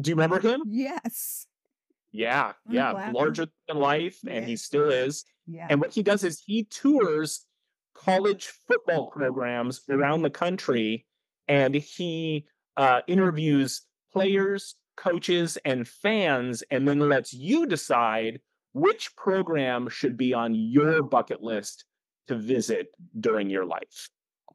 Do 0.00 0.10
you 0.10 0.14
remember 0.16 0.40
him? 0.40 0.62
Yes. 0.66 1.46
Yeah, 2.12 2.52
I'm 2.68 2.74
yeah, 2.74 2.92
laughing. 2.92 3.14
larger 3.14 3.46
than 3.68 3.76
life, 3.78 4.18
and 4.26 4.44
he 4.44 4.56
still 4.56 4.90
is. 4.90 5.24
Yeah. 5.46 5.66
And 5.70 5.80
what 5.80 5.92
he 5.92 6.02
does 6.02 6.24
is 6.24 6.42
he 6.44 6.64
tours 6.64 7.46
college 7.94 8.50
football 8.66 9.10
programs 9.10 9.82
around 9.88 10.22
the 10.22 10.30
country 10.30 11.06
and 11.48 11.74
he 11.74 12.46
uh, 12.76 13.00
interviews 13.06 13.82
Mm-hmm. 14.14 14.20
players, 14.20 14.76
coaches, 14.96 15.58
and 15.64 15.88
fans, 15.88 16.62
and 16.70 16.86
then 16.86 16.98
lets 16.98 17.32
you 17.32 17.66
decide 17.66 18.40
which 18.72 19.14
program 19.16 19.88
should 19.88 20.16
be 20.16 20.32
on 20.34 20.54
your 20.54 21.02
bucket 21.02 21.42
list 21.42 21.84
to 22.28 22.36
visit 22.36 22.88
during 23.18 23.50
your 23.50 23.64
life. 23.64 24.08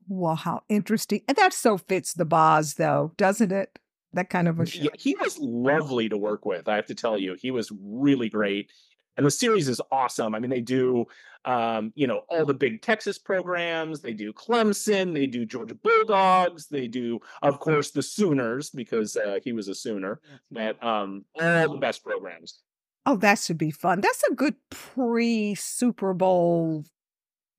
Wow, 0.08 0.36
how 0.36 0.62
interesting. 0.70 1.22
And 1.28 1.38
that 1.38 1.54
so 1.54 1.78
fits 1.78 2.14
the 2.14 2.26
Boz, 2.26 2.76
though, 2.76 3.14
doesn't 3.18 3.52
it? 3.52 3.78
That 4.14 4.30
kind 4.30 4.48
of 4.48 4.60
a 4.60 4.66
show. 4.66 4.84
Yeah, 4.84 4.90
he 4.98 5.16
was 5.16 5.38
lovely 5.38 6.08
to 6.10 6.18
work 6.18 6.46
with. 6.46 6.68
I 6.68 6.76
have 6.76 6.86
to 6.88 6.96
tell 6.96 7.18
you, 7.18 7.36
he 7.40 7.52
was 7.52 7.72
really 7.80 8.30
great. 8.30 8.72
And 9.18 9.26
the 9.26 9.32
series 9.32 9.68
is 9.68 9.82
awesome. 9.92 10.36
I 10.36 10.40
mean, 10.40 10.50
they 10.52 10.62
do, 10.62 11.06
um, 11.44 11.92
you 11.96 12.06
know, 12.08 12.22
all 12.30 12.46
the 12.46 12.54
big 12.54 12.82
Texas 12.82 13.18
programs. 13.18 14.02
They 14.02 14.14
do 14.14 14.32
Clemson. 14.32 15.14
They 15.14 15.26
do 15.28 15.46
Georgia 15.46 15.76
Bulldogs. 15.76 16.68
They 16.68 16.88
do, 16.88 17.20
of 17.42 17.60
course, 17.60 17.92
the 17.92 18.04
Sooners 18.04 18.70
because 18.70 19.18
uh, 19.18 19.40
he 19.44 19.54
was 19.54 19.68
a 19.68 19.76
Sooner. 19.76 20.20
But 20.52 20.82
um, 20.84 21.26
all 21.42 21.74
the 21.74 21.80
best 21.80 22.04
programs. 22.04 22.62
Oh, 23.06 23.16
that 23.18 23.40
should 23.40 23.58
be 23.58 23.72
fun. 23.72 24.02
That's 24.02 24.24
a 24.30 24.36
good 24.36 24.56
pre 24.70 25.56
Super 25.56 26.14
Bowl 26.14 26.84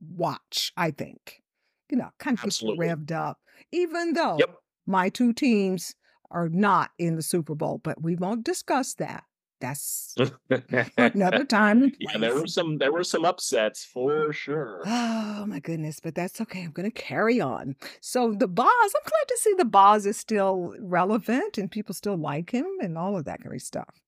watch, 0.01 0.73
I 0.77 0.91
think. 0.91 1.43
You 1.91 1.97
know, 1.97 2.11
kind 2.19 2.39
of 2.39 2.45
Absolutely. 2.45 2.87
revved 2.87 3.13
up, 3.13 3.39
even 3.73 4.13
though 4.13 4.37
Yep. 4.39 4.57
my 4.87 5.09
two 5.09 5.33
teams 5.33 5.95
are 6.31 6.51
not 6.51 6.91
in 6.99 7.17
the 7.17 7.23
Super 7.23 7.55
Bowl, 7.55 7.81
but 7.83 8.03
we 8.03 8.15
won't 8.15 8.45
discuss 8.45 8.93
that. 8.95 9.25
That's 9.61 10.15
another 10.97 11.45
time. 11.45 11.93
yeah, 11.99 12.19
there 12.19 12.35
were 12.35 12.47
some 12.47 12.79
there 12.79 12.93
were 12.93 13.05
some 13.05 13.25
upsets 13.25 13.85
for 13.85 14.33
sure. 14.33 14.83
Oh 14.87 15.45
my 15.47 15.59
goodness, 15.61 16.01
but 16.01 16.15
that's 16.15 16.41
okay. 16.41 16.63
I'm 16.63 16.71
going 16.71 16.91
to 16.91 16.95
carry 17.03 17.41
on. 17.41 17.77
So 18.01 18.33
the 18.33 18.49
Boz, 18.49 18.67
I'm 18.69 19.03
glad 19.05 19.29
to 19.29 19.37
see 19.41 19.55
the 19.59 19.65
Boz 19.65 20.07
is 20.07 20.17
still 20.17 20.75
relevant 20.81 21.59
and 21.59 21.71
people 21.71 21.95
still 21.95 22.17
like 22.17 22.51
him 22.51 22.67
and 22.81 22.97
all 22.97 23.17
of 23.17 23.25
that 23.25 23.43
kind 23.43 23.55
of 23.55 23.63
stuff. 23.63 24.03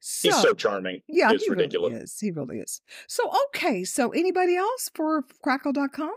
So, 0.00 0.28
He's 0.28 0.40
so 0.40 0.54
charming. 0.54 1.02
yeah, 1.08 1.30
it's 1.32 1.44
he 1.44 1.50
ridiculous. 1.50 1.90
really 1.92 2.02
is. 2.04 2.18
He 2.20 2.30
really 2.30 2.58
is. 2.60 2.80
So 3.06 3.30
okay, 3.48 3.84
so 3.84 4.10
anybody 4.10 4.56
else 4.56 4.90
for 4.94 5.24
Crackle.com? 5.42 6.12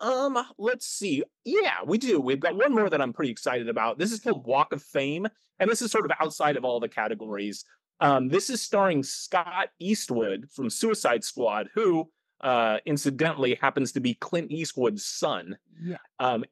Um, 0.00 0.38
let's 0.58 0.86
see. 0.86 1.24
Yeah, 1.44 1.78
we 1.84 1.98
do. 1.98 2.20
We've 2.20 2.40
got 2.40 2.56
one 2.56 2.74
more 2.74 2.88
that 2.88 3.00
I'm 3.00 3.12
pretty 3.12 3.30
excited 3.30 3.68
about. 3.68 3.98
This 3.98 4.12
is 4.12 4.20
called 4.20 4.46
Walk 4.46 4.72
of 4.72 4.82
Fame, 4.82 5.26
and 5.58 5.70
this 5.70 5.82
is 5.82 5.90
sort 5.90 6.04
of 6.04 6.12
outside 6.20 6.56
of 6.56 6.64
all 6.64 6.80
the 6.80 6.88
categories. 6.88 7.64
Um, 8.00 8.28
this 8.28 8.48
is 8.48 8.62
starring 8.62 9.02
Scott 9.02 9.70
Eastwood 9.80 10.48
from 10.54 10.70
Suicide 10.70 11.24
Squad, 11.24 11.68
who 11.74 12.10
uh 12.40 12.78
incidentally 12.86 13.58
happens 13.60 13.90
to 13.92 14.00
be 14.00 14.14
Clint 14.14 14.52
Eastwood's 14.52 15.04
son. 15.04 15.58
Yeah. 15.82 15.96
Um, 16.20 16.44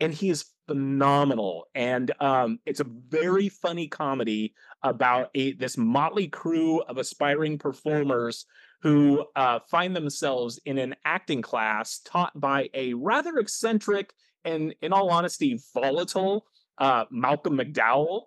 and 0.00 0.12
he 0.12 0.30
is 0.30 0.44
phenomenal. 0.66 1.66
And 1.74 2.12
um, 2.20 2.58
it's 2.66 2.80
a 2.80 2.86
very 3.08 3.48
funny 3.48 3.88
comedy 3.88 4.54
about 4.82 5.30
a 5.34 5.52
this 5.52 5.76
motley 5.76 6.28
crew 6.28 6.80
of 6.82 6.98
aspiring 6.98 7.58
performers 7.58 8.46
who 8.82 9.24
uh, 9.34 9.58
find 9.70 9.96
themselves 9.96 10.60
in 10.64 10.78
an 10.78 10.94
acting 11.04 11.42
class 11.42 12.00
taught 12.04 12.38
by 12.38 12.68
a 12.74 12.94
rather 12.94 13.38
eccentric 13.38 14.12
and, 14.44 14.74
in 14.80 14.92
all 14.92 15.10
honesty, 15.10 15.58
volatile 15.74 16.46
uh, 16.78 17.04
Malcolm 17.10 17.58
McDowell. 17.58 18.22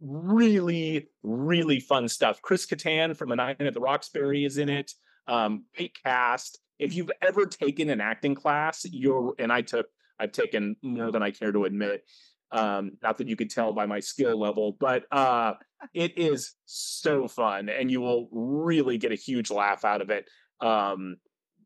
Really, 0.00 1.08
really 1.22 1.80
fun 1.80 2.08
stuff. 2.08 2.42
Chris 2.42 2.66
Kattan 2.66 3.16
from 3.16 3.32
A 3.32 3.36
Night 3.36 3.60
at 3.60 3.74
the 3.74 3.80
Roxbury 3.80 4.44
is 4.44 4.58
in 4.58 4.68
it. 4.68 4.92
Um, 5.28 5.64
great 5.76 5.96
cast. 6.02 6.58
If 6.78 6.94
you've 6.94 7.12
ever 7.22 7.46
taken 7.46 7.88
an 7.88 8.00
acting 8.00 8.34
class, 8.34 8.84
you're 8.84 9.34
and 9.38 9.52
I 9.52 9.62
took 9.62 9.86
I've 10.18 10.32
taken 10.32 10.76
more 10.82 11.10
than 11.10 11.22
I 11.22 11.30
care 11.30 11.52
to 11.52 11.64
admit. 11.64 12.04
Um, 12.50 12.92
not 13.02 13.18
that 13.18 13.28
you 13.28 13.36
could 13.36 13.50
tell 13.50 13.72
by 13.72 13.86
my 13.86 14.00
skill 14.00 14.38
level, 14.38 14.76
but 14.78 15.04
uh, 15.10 15.54
it 15.92 16.16
is 16.16 16.54
so 16.64 17.28
fun, 17.28 17.68
and 17.68 17.90
you 17.90 18.00
will 18.00 18.28
really 18.32 18.98
get 18.98 19.12
a 19.12 19.16
huge 19.16 19.50
laugh 19.50 19.84
out 19.84 20.00
of 20.00 20.10
it. 20.10 20.28
Um, 20.60 21.16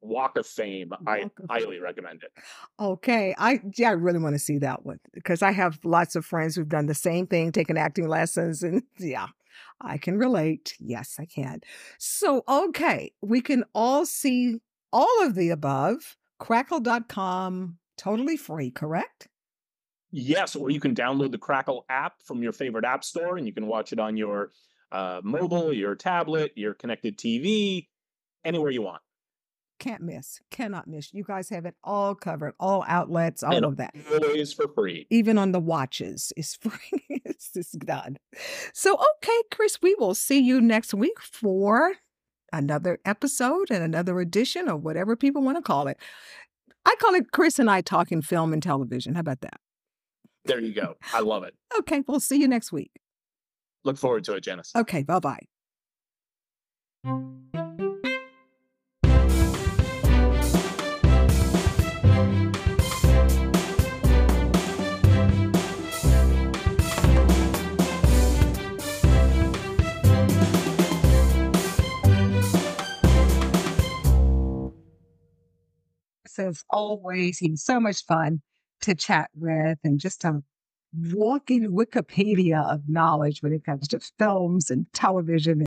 Walk 0.00 0.36
of 0.36 0.46
Fame, 0.46 0.92
I 1.06 1.18
of 1.18 1.30
highly 1.50 1.80
recommend 1.80 2.22
it. 2.22 2.32
Okay, 2.80 3.34
I 3.36 3.60
yeah, 3.76 3.90
I 3.90 3.92
really 3.92 4.20
want 4.20 4.34
to 4.34 4.38
see 4.38 4.58
that 4.58 4.84
one 4.84 5.00
because 5.12 5.42
I 5.42 5.52
have 5.52 5.78
lots 5.84 6.16
of 6.16 6.24
friends 6.24 6.54
who've 6.56 6.68
done 6.68 6.86
the 6.86 6.94
same 6.94 7.26
thing, 7.26 7.52
taken 7.52 7.76
acting 7.76 8.08
lessons, 8.08 8.62
and 8.62 8.82
yeah, 8.98 9.26
I 9.80 9.98
can 9.98 10.18
relate. 10.18 10.74
Yes, 10.78 11.16
I 11.18 11.24
can. 11.24 11.60
So, 11.98 12.42
okay, 12.48 13.12
we 13.20 13.40
can 13.40 13.64
all 13.74 14.06
see 14.06 14.60
all 14.92 15.22
of 15.22 15.34
the 15.34 15.50
above. 15.50 16.16
Crackle.com, 16.38 17.78
totally 17.96 18.36
free, 18.36 18.70
correct? 18.70 19.28
Yes, 20.10 20.56
or 20.56 20.70
you 20.70 20.80
can 20.80 20.94
download 20.94 21.32
the 21.32 21.38
Crackle 21.38 21.84
app 21.90 22.22
from 22.22 22.42
your 22.42 22.52
favorite 22.52 22.84
app 22.84 23.04
store, 23.04 23.36
and 23.36 23.46
you 23.46 23.52
can 23.52 23.66
watch 23.66 23.92
it 23.92 23.98
on 23.98 24.16
your 24.16 24.50
uh, 24.90 25.20
mobile, 25.22 25.72
your 25.72 25.94
tablet, 25.94 26.52
your 26.56 26.72
connected 26.74 27.18
TV, 27.18 27.88
anywhere 28.44 28.70
you 28.70 28.82
want. 28.82 29.02
Can't 29.78 30.02
miss, 30.02 30.40
cannot 30.50 30.88
miss. 30.88 31.14
You 31.14 31.22
guys 31.22 31.50
have 31.50 31.64
it 31.64 31.74
all 31.84 32.14
covered, 32.16 32.54
all 32.58 32.84
outlets, 32.88 33.42
all 33.44 33.54
And 33.54 33.64
of 33.64 33.76
that. 33.76 33.94
Always 34.10 34.52
for 34.52 34.66
free. 34.74 35.06
even 35.10 35.38
on 35.38 35.52
the 35.52 35.60
watches 35.60 36.32
it's 36.36 36.54
free 36.60 37.02
it's 37.08 37.52
just 37.52 37.78
done 37.80 38.16
so 38.72 38.94
okay 38.96 39.42
chris 39.52 39.78
we 39.82 39.94
will 39.98 40.14
see 40.14 40.40
you 40.40 40.60
next 40.60 40.94
week 40.94 41.20
for 41.20 41.92
another 42.52 42.98
episode 43.04 43.70
and 43.70 43.84
another 43.84 44.18
edition 44.20 44.68
or 44.68 44.76
whatever 44.76 45.14
people 45.14 45.42
want 45.42 45.56
to 45.56 45.62
call 45.62 45.86
it 45.86 45.96
i 46.84 46.94
call 47.00 47.14
it 47.14 47.30
chris 47.32 47.58
and 47.58 47.70
i 47.70 47.80
talking 47.80 48.20
film 48.22 48.52
and 48.52 48.62
television 48.62 49.14
how 49.14 49.20
about 49.20 49.40
that 49.42 49.60
There 50.44 50.60
you 50.60 50.72
go. 50.72 50.96
I 51.12 51.20
love 51.20 51.42
it. 51.44 51.54
okay 51.78 52.02
we'll 52.06 52.20
see 52.20 52.40
you 52.40 52.48
next 52.48 52.72
week 52.72 52.90
Look 53.84 53.96
forward 53.98 54.24
to 54.24 54.34
it, 54.34 54.40
Janice. 54.42 54.72
okay 54.76 55.02
bye-bye 55.02 55.46
So 76.26 76.48
as 76.48 76.64
always, 76.70 77.38
he's 77.38 77.62
so 77.64 77.80
much 77.80 78.04
fun 78.04 78.42
to 78.82 78.94
chat 78.94 79.30
with 79.34 79.78
and 79.84 80.00
just 80.00 80.24
a 80.24 80.42
walking 81.12 81.70
Wikipedia 81.72 82.64
of 82.72 82.88
knowledge 82.88 83.42
when 83.42 83.52
it 83.52 83.64
comes 83.64 83.88
to 83.88 84.00
films 84.18 84.70
and 84.70 84.86
television. 84.94 85.64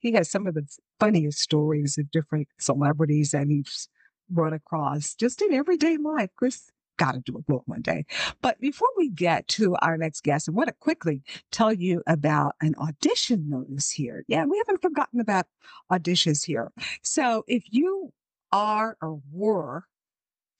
He 0.00 0.12
has 0.12 0.30
some 0.30 0.46
of 0.46 0.54
the 0.54 0.66
funniest 1.00 1.40
stories 1.40 1.98
of 1.98 2.10
different 2.10 2.48
celebrities 2.60 3.32
that 3.32 3.48
he's 3.48 3.88
run 4.32 4.52
across 4.52 5.14
just 5.14 5.42
in 5.42 5.54
everyday 5.54 5.96
life. 5.96 6.30
Chris 6.36 6.70
got 6.98 7.12
to 7.12 7.20
do 7.20 7.36
a 7.38 7.42
book 7.42 7.62
one 7.66 7.82
day. 7.82 8.06
But 8.42 8.60
before 8.60 8.88
we 8.96 9.10
get 9.10 9.48
to 9.48 9.76
our 9.82 9.96
next 9.98 10.22
guest, 10.24 10.48
I 10.48 10.52
want 10.52 10.68
to 10.68 10.74
quickly 10.74 11.22
tell 11.52 11.72
you 11.72 12.02
about 12.06 12.54
an 12.60 12.74
audition 12.76 13.48
notice 13.48 13.90
here. 13.90 14.24
Yeah, 14.28 14.44
we 14.46 14.58
haven't 14.58 14.82
forgotten 14.82 15.20
about 15.20 15.46
auditions 15.92 16.44
here. 16.44 16.72
So 17.02 17.44
if 17.48 17.64
you 17.70 18.12
are 18.52 18.96
or 19.02 19.20
were 19.32 19.84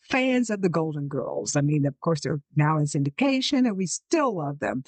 fans 0.08 0.50
of 0.50 0.62
the 0.62 0.68
Golden 0.68 1.08
Girls. 1.08 1.56
I 1.56 1.60
mean, 1.60 1.86
of 1.86 1.98
course, 2.00 2.20
they're 2.20 2.40
now 2.56 2.78
in 2.78 2.84
syndication 2.84 3.66
and 3.66 3.76
we 3.76 3.86
still 3.86 4.36
love 4.36 4.58
them. 4.60 4.84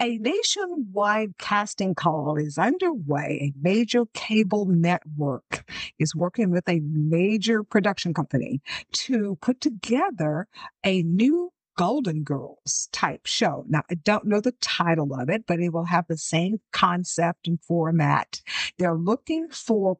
A 0.00 0.18
nationwide 0.18 1.38
casting 1.38 1.94
call 1.94 2.36
is 2.36 2.58
underway. 2.58 3.38
A 3.40 3.60
major 3.60 4.06
cable 4.14 4.66
network 4.66 5.70
is 5.98 6.14
working 6.14 6.50
with 6.50 6.68
a 6.68 6.80
major 6.80 7.62
production 7.62 8.12
company 8.12 8.60
to 8.92 9.38
put 9.40 9.60
together 9.60 10.48
a 10.84 11.02
new 11.02 11.52
Golden 11.76 12.22
Girls 12.22 12.88
type 12.92 13.26
show. 13.26 13.64
Now, 13.68 13.82
I 13.90 13.94
don't 13.94 14.26
know 14.26 14.40
the 14.40 14.54
title 14.60 15.14
of 15.14 15.30
it, 15.30 15.46
but 15.46 15.60
it 15.60 15.72
will 15.72 15.84
have 15.84 16.06
the 16.08 16.18
same 16.18 16.60
concept 16.72 17.46
and 17.46 17.60
format. 17.62 18.42
They're 18.78 18.96
looking 18.96 19.48
for 19.48 19.98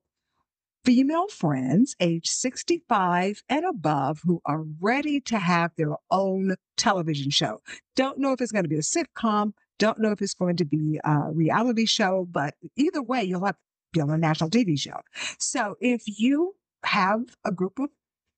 female 0.84 1.28
friends 1.28 1.94
age 2.00 2.26
65 2.26 3.42
and 3.48 3.64
above 3.64 4.20
who 4.24 4.40
are 4.44 4.64
ready 4.80 5.20
to 5.20 5.38
have 5.38 5.70
their 5.76 5.94
own 6.10 6.56
television 6.76 7.30
show. 7.30 7.60
Don't 7.94 8.18
know 8.18 8.32
if 8.32 8.40
it's 8.40 8.52
going 8.52 8.64
to 8.64 8.68
be 8.68 8.76
a 8.76 8.80
sitcom, 8.80 9.52
don't 9.78 10.00
know 10.00 10.10
if 10.10 10.20
it's 10.20 10.34
going 10.34 10.56
to 10.56 10.64
be 10.64 11.00
a 11.04 11.30
reality 11.32 11.86
show, 11.86 12.26
but 12.30 12.54
either 12.76 13.02
way, 13.02 13.22
you'll 13.22 13.44
have 13.44 13.56
be 13.92 14.00
on 14.00 14.10
a 14.10 14.18
national 14.18 14.50
TV 14.50 14.78
show. 14.78 15.00
So 15.38 15.76
if 15.80 16.02
you 16.06 16.54
have 16.84 17.20
a 17.44 17.52
group 17.52 17.78
of 17.78 17.90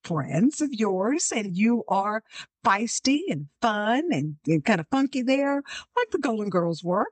friends 0.03 0.61
of 0.61 0.73
yours 0.73 1.33
and 1.35 1.57
you 1.57 1.85
are 1.89 2.23
feisty 2.65 3.21
and 3.31 3.47
fun 3.63 4.09
and, 4.11 4.37
and 4.47 4.65
kind 4.65 4.81
of 4.81 4.89
funky 4.91 5.23
there, 5.23 5.63
like 5.97 6.11
the 6.11 6.19
Golden 6.19 6.51
Girls 6.51 6.83
were, 6.83 7.07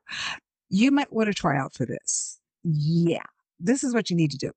you 0.68 0.90
might 0.90 1.12
want 1.12 1.28
to 1.28 1.34
try 1.34 1.56
out 1.56 1.72
for 1.72 1.86
this. 1.86 2.40
Yeah, 2.64 3.22
this 3.60 3.84
is 3.84 3.94
what 3.94 4.10
you 4.10 4.16
need 4.16 4.32
to 4.32 4.38
do 4.38 4.50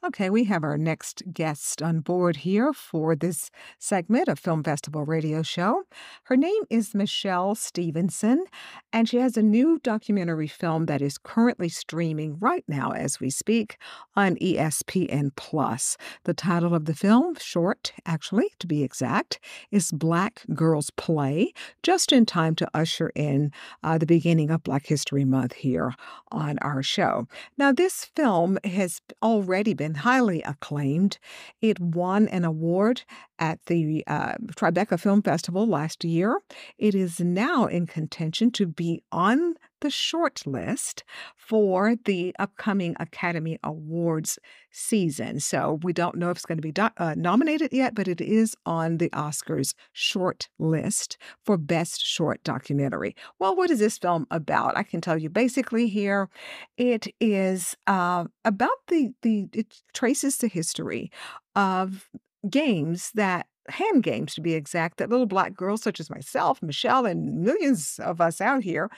Okay, 0.05 0.29
we 0.29 0.43
have 0.43 0.65
our 0.65 0.77
next 0.77 1.23
guest 1.31 1.81
on 1.81 2.01
board 2.01 2.35
here 2.35 2.73
for 2.73 3.15
this 3.15 3.49
segment 3.79 4.27
of 4.27 4.37
Film 4.37 4.61
Festival 4.61 5.05
Radio 5.05 5.41
Show. 5.43 5.83
Her 6.23 6.35
name 6.35 6.63
is 6.69 6.93
Michelle 6.93 7.55
Stevenson, 7.55 8.43
and 8.91 9.07
she 9.07 9.19
has 9.19 9.37
a 9.37 9.41
new 9.41 9.79
documentary 9.81 10.49
film 10.49 10.87
that 10.87 11.01
is 11.01 11.17
currently 11.17 11.69
streaming 11.69 12.37
right 12.41 12.65
now 12.67 12.91
as 12.91 13.21
we 13.21 13.29
speak 13.29 13.77
on 14.13 14.35
ESPN 14.35 15.31
Plus. 15.37 15.95
The 16.25 16.33
title 16.33 16.75
of 16.75 16.83
the 16.83 16.93
film, 16.93 17.35
short 17.39 17.93
actually 18.05 18.51
to 18.59 18.67
be 18.67 18.83
exact, 18.83 19.39
is 19.71 19.93
Black 19.93 20.41
Girls 20.53 20.89
Play, 20.97 21.53
just 21.81 22.11
in 22.11 22.25
time 22.25 22.55
to 22.55 22.69
usher 22.73 23.13
in 23.15 23.53
uh, 23.83 23.97
the 23.97 24.05
beginning 24.05 24.51
of 24.51 24.63
Black 24.63 24.85
History 24.85 25.23
Month 25.23 25.53
here 25.53 25.95
on 26.29 26.59
our 26.59 26.83
show. 26.83 27.25
Now, 27.57 27.71
this 27.71 28.03
film 28.03 28.57
has 28.65 28.99
already 29.21 29.73
been 29.73 29.92
highly 29.97 30.41
acclaimed. 30.43 31.17
It 31.61 31.79
won 31.79 32.27
an 32.27 32.45
award 32.45 33.03
at 33.43 33.59
the 33.65 34.05
uh, 34.07 34.35
Tribeca 34.55 34.97
Film 34.97 35.21
Festival 35.21 35.67
last 35.67 36.05
year. 36.05 36.39
It 36.77 36.95
is 36.95 37.19
now 37.19 37.65
in 37.65 37.85
contention 37.85 38.51
to 38.51 38.65
be 38.65 39.03
on 39.11 39.55
the 39.81 39.89
short 39.89 40.47
list 40.47 41.03
for 41.35 41.97
the 42.05 42.33
upcoming 42.39 42.95
Academy 43.01 43.59
Awards 43.61 44.39
season. 44.71 45.41
So 45.41 45.79
we 45.83 45.91
don't 45.91 46.15
know 46.15 46.29
if 46.29 46.37
it's 46.37 46.45
going 46.45 46.57
to 46.57 46.61
be 46.61 46.71
do- 46.71 46.87
uh, 46.95 47.15
nominated 47.17 47.73
yet, 47.73 47.95
but 47.95 48.07
it 48.07 48.21
is 48.21 48.55
on 48.65 48.97
the 48.97 49.09
Oscars 49.09 49.73
short 49.91 50.47
list 50.57 51.17
for 51.43 51.57
Best 51.57 52.01
Short 52.01 52.41
Documentary. 52.45 53.13
Well, 53.39 53.57
what 53.57 53.69
is 53.71 53.79
this 53.79 53.97
film 53.97 54.25
about? 54.31 54.77
I 54.77 54.83
can 54.83 55.01
tell 55.01 55.17
you 55.17 55.29
basically 55.29 55.89
here. 55.89 56.29
It 56.77 57.07
is 57.19 57.75
uh, 57.85 58.23
about 58.45 58.77
the 58.87 59.11
the 59.21 59.49
it 59.51 59.83
traces 59.91 60.37
the 60.37 60.47
history 60.47 61.11
of 61.57 62.09
games 62.49 63.11
that 63.15 63.47
hand 63.69 64.03
games 64.03 64.35
to 64.35 64.41
be 64.41 64.53
exact 64.53 64.97
that 64.97 65.09
little 65.09 65.25
black 65.25 65.55
girls 65.55 65.81
such 65.81 65.99
as 65.99 66.09
myself 66.09 66.61
michelle 66.61 67.05
and 67.05 67.41
millions 67.41 67.99
of 68.03 68.19
us 68.19 68.41
out 68.41 68.61
here 68.61 68.89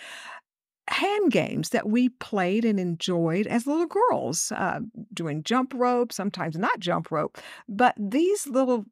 hand 0.88 1.32
games 1.32 1.70
that 1.70 1.88
we 1.88 2.10
played 2.10 2.66
and 2.66 2.80
enjoyed 2.80 3.48
as 3.48 3.68
little 3.68 3.88
girls 3.88 4.52
uh, 4.56 4.80
doing 5.14 5.44
jump 5.44 5.72
rope 5.76 6.12
sometimes 6.12 6.58
not 6.58 6.80
jump 6.80 7.12
rope 7.12 7.38
but 7.68 7.94
these 7.98 8.48
little 8.48 8.86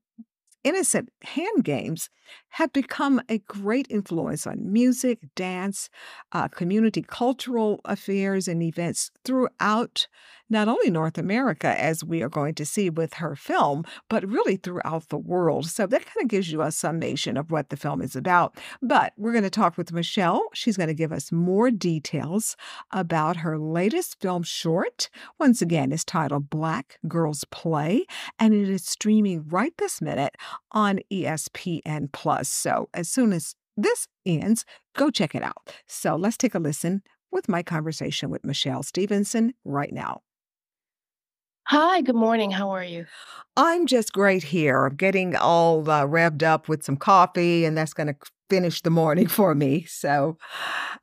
innocent 0.64 1.10
hand 1.24 1.64
games 1.64 2.10
have 2.50 2.72
become 2.74 3.22
a 3.30 3.40
great 3.40 3.88
influence 3.90 4.48
on 4.48 4.72
music, 4.72 5.20
dance, 5.36 5.90
uh, 6.32 6.48
community 6.48 7.04
cultural 7.06 7.82
affairs, 7.86 8.48
and 8.48 8.64
events 8.64 9.12
throughout 9.26 10.08
not 10.54 10.70
only 10.70 10.90
North 10.90 11.18
America, 11.18 11.78
as 11.82 12.04
we 12.04 12.22
are 12.22 12.30
going 12.30 12.54
to 12.56 12.66
see 12.66 12.90
with 12.90 13.16
her 13.16 13.36
film, 13.36 13.84
but 14.10 14.26
really 14.26 14.56
throughout 14.56 15.10
the 15.10 15.18
world. 15.18 15.66
So 15.66 15.86
that 15.88 16.06
kind 16.06 16.24
of 16.24 16.30
gives 16.30 16.52
you 16.52 16.62
a 16.62 16.72
summation 16.72 17.36
of 17.36 17.52
what 17.52 17.70
the 17.70 17.76
film 17.76 18.02
is 18.02 18.16
about. 18.16 18.58
But 18.82 19.14
we're 19.18 19.34
going 19.34 19.44
to 19.44 19.50
talk 19.50 19.78
with 19.78 19.92
Michelle. 19.92 20.46
She's 20.54 20.78
going 20.78 20.88
to 20.88 20.94
give 20.94 21.12
us 21.12 21.32
more 21.32 21.72
details 21.72 22.56
about 22.92 23.38
her 23.38 23.58
latest 23.58 24.22
film 24.22 24.44
short. 24.44 25.10
Once 25.40 25.62
again, 25.62 25.92
it's 25.92 26.06
titled 26.06 26.50
Black 26.50 27.00
Girls 27.08 27.44
Play, 27.52 28.06
and 28.40 28.54
it 28.54 28.70
is 28.70 28.86
streaming 28.86 29.46
right 29.50 29.74
this 29.78 30.02
minute 30.02 30.36
on 30.72 31.00
ESPN 31.12 32.12
Plus. 32.14 32.48
So 32.48 32.90
as 32.94 33.10
soon 33.10 33.34
as 33.34 33.56
this 33.76 34.08
ends, 34.26 34.66
go 34.96 35.10
check 35.10 35.34
it 35.34 35.42
out. 35.42 35.74
So 35.88 36.16
let's 36.16 36.38
take 36.38 36.54
a 36.54 36.60
listen 36.60 37.02
with 37.32 37.50
my 37.50 37.64
conversation 37.64 38.30
with 38.30 38.46
Michelle 38.46 38.84
Stevenson 38.84 39.54
right 39.66 39.92
now. 39.92 40.22
Hi, 41.68 42.02
good 42.02 42.16
morning. 42.16 42.52
How 42.52 42.72
are 42.72 42.84
you? 42.84 43.06
I'm 43.56 43.86
just 43.86 44.12
great 44.12 44.44
here. 44.44 44.86
I'm 44.86 44.96
getting 44.96 45.36
all 45.36 45.90
uh, 45.90 46.06
revved 46.06 46.44
up 46.44 46.68
with 46.68 46.84
some 46.84 46.98
coffee, 46.98 47.64
and 47.64 47.78
that's 47.78 47.94
going 47.94 48.08
to 48.08 48.16
finish 48.50 48.82
the 48.82 48.90
morning 48.90 49.28
for 49.30 49.56
me. 49.56 49.86
So, 49.86 50.38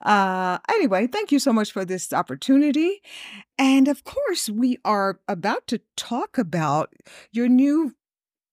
uh, 0.03 0.59
anyway, 0.69 1.07
thank 1.07 1.33
you 1.33 1.39
so 1.39 1.53
much 1.53 1.73
for 1.73 1.87
this 1.87 2.13
opportunity. 2.13 3.01
And 3.59 3.89
of 3.89 4.05
course, 4.05 4.51
we 4.51 4.77
are 4.85 5.19
about 5.29 5.67
to 5.69 5.81
talk 5.97 6.37
about 6.37 6.93
your 7.33 7.49
new 7.49 7.95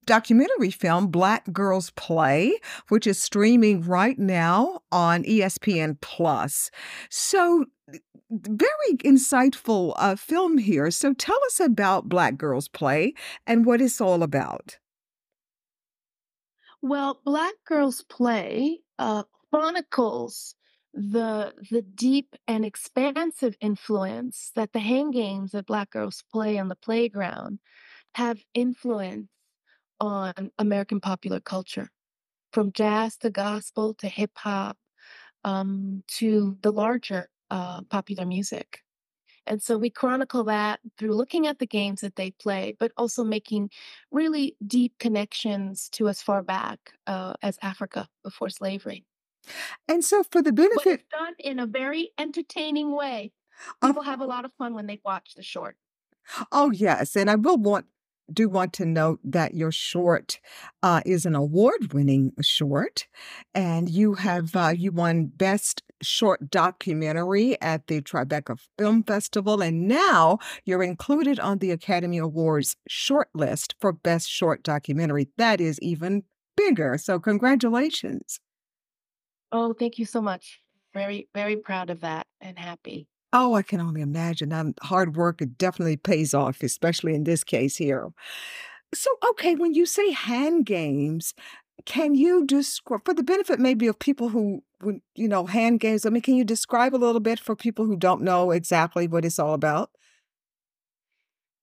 documentary 0.05 0.71
film, 0.71 1.07
Black 1.07 1.51
Girls 1.51 1.91
Play, 1.91 2.57
which 2.87 3.05
is 3.05 3.21
streaming 3.21 3.81
right 3.81 4.17
now 4.17 4.79
on 4.91 5.23
ESPN 5.23 5.99
Plus. 5.99 6.71
So, 7.09 7.65
very 8.29 8.97
insightful 9.03 9.93
uh, 9.97 10.15
film 10.15 10.57
here. 10.57 10.91
So, 10.91 11.13
tell 11.13 11.39
us 11.45 11.59
about 11.59 12.09
Black 12.09 12.37
Girls 12.37 12.67
Play 12.67 13.13
and 13.45 13.65
what 13.65 13.81
it's 13.81 14.01
all 14.01 14.23
about. 14.23 14.77
Well, 16.81 17.21
Black 17.25 17.55
Girls 17.65 18.03
Play 18.03 18.79
uh, 18.99 19.23
chronicles 19.51 20.55
the 20.93 21.53
the 21.69 21.81
deep 21.83 22.35
and 22.47 22.65
expansive 22.65 23.55
influence 23.61 24.51
that 24.55 24.73
the 24.73 24.79
hand 24.79 25.13
games 25.13 25.51
that 25.51 25.67
Black 25.67 25.91
girls 25.91 26.23
play 26.31 26.57
on 26.57 26.69
the 26.69 26.75
playground 26.75 27.59
have 28.15 28.39
influenced 28.53 29.29
on 29.99 30.51
American 30.57 30.99
popular 30.99 31.39
culture, 31.39 31.89
from 32.51 32.71
jazz 32.71 33.17
to 33.17 33.29
gospel 33.29 33.93
to 33.95 34.07
hip 34.07 34.31
hop 34.35 34.77
um, 35.43 36.03
to 36.07 36.57
the 36.61 36.71
larger 36.71 37.29
uh, 37.49 37.81
popular 37.83 38.25
music. 38.25 38.83
And 39.45 39.61
so 39.61 39.77
we 39.77 39.89
chronicle 39.89 40.43
that 40.45 40.81
through 40.97 41.15
looking 41.15 41.47
at 41.47 41.59
the 41.59 41.65
games 41.65 42.01
that 42.01 42.17
they 42.17 42.31
play, 42.31 42.75
but 42.79 42.91
also 42.97 43.23
making 43.23 43.69
really 44.11 44.57
deep 44.65 44.93
connections 44.99 45.87
to 45.93 46.09
as 46.09 46.21
far 46.21 46.43
back 46.43 46.93
uh, 47.07 47.33
as 47.41 47.57
Africa 47.61 48.09
before 48.23 48.49
slavery. 48.49 49.05
And 49.87 50.03
so, 50.03 50.23
for 50.23 50.41
the 50.41 50.51
But 50.51 50.69
benefit 50.69 50.99
it's 50.99 51.09
done 51.09 51.35
in 51.39 51.59
a 51.59 51.65
very 51.65 52.11
entertaining 52.17 52.93
way. 52.93 53.31
People 53.81 54.03
have 54.03 54.19
a 54.19 54.25
lot 54.25 54.43
of 54.43 54.51
fun 54.57 54.73
when 54.73 54.87
they 54.87 54.99
watch 55.05 55.33
the 55.35 55.43
short. 55.43 55.77
Oh, 56.51 56.71
yes. 56.71 57.15
And 57.15 57.29
I 57.29 57.35
will 57.35 57.57
want 57.57 57.85
do 58.31 58.49
want 58.49 58.73
to 58.73 58.85
note 58.85 59.19
that 59.23 59.53
your 59.53 59.71
short 59.71 60.39
uh, 60.83 61.01
is 61.05 61.25
an 61.25 61.35
award-winning 61.35 62.33
short, 62.41 63.07
and 63.53 63.89
you 63.89 64.15
have 64.15 64.55
uh, 64.55 64.73
you 64.75 64.91
won 64.91 65.27
Best 65.27 65.83
Short 66.01 66.49
Documentary 66.49 67.59
at 67.61 67.87
the 67.87 68.01
Tribeca 68.01 68.59
Film 68.77 69.03
Festival, 69.03 69.61
and 69.61 69.87
now 69.87 70.37
you're 70.65 70.83
included 70.83 71.39
on 71.39 71.57
the 71.57 71.71
Academy 71.71 72.17
Awards 72.17 72.75
shortlist 72.89 73.73
for 73.79 73.91
Best 73.91 74.29
Short 74.29 74.63
Documentary. 74.63 75.29
That 75.37 75.59
is 75.59 75.79
even 75.81 76.23
bigger. 76.55 76.97
So 76.97 77.19
congratulations. 77.19 78.39
Oh, 79.51 79.73
thank 79.73 79.97
you 79.97 80.05
so 80.05 80.21
much. 80.21 80.59
Very, 80.93 81.29
very 81.33 81.55
proud 81.55 81.89
of 81.89 82.01
that 82.01 82.27
and 82.41 82.57
happy. 82.57 83.07
Oh, 83.39 83.53
I 83.53 83.61
can 83.61 83.79
only 83.79 84.01
imagine. 84.01 84.51
Um, 84.51 84.73
hard 84.81 85.15
work 85.15 85.41
it 85.43 85.59
definitely 85.59 85.97
pays 85.97 86.33
off, 86.33 86.63
especially 86.63 87.13
in 87.13 87.23
this 87.23 87.43
case 87.43 87.77
here. 87.77 88.09
So, 88.95 89.11
okay, 89.31 89.55
when 89.55 89.73
you 89.75 89.85
say 89.85 90.11
hand 90.11 90.65
games, 90.65 91.33
can 91.85 92.15
you 92.15 92.45
describe, 92.45 93.05
for 93.05 93.13
the 93.13 93.23
benefit 93.23 93.59
maybe 93.59 93.87
of 93.87 93.99
people 93.99 94.29
who, 94.29 94.63
would, 94.81 95.01
you 95.15 95.27
know, 95.27 95.45
hand 95.45 95.81
games, 95.81 96.05
I 96.05 96.09
mean, 96.09 96.21
can 96.23 96.35
you 96.35 96.45
describe 96.45 96.95
a 96.95 96.97
little 96.97 97.21
bit 97.21 97.39
for 97.39 97.55
people 97.55 97.85
who 97.85 97.97
don't 97.97 98.23
know 98.23 98.51
exactly 98.51 99.07
what 99.07 99.25
it's 99.25 99.39
all 99.39 99.53
about? 99.53 99.91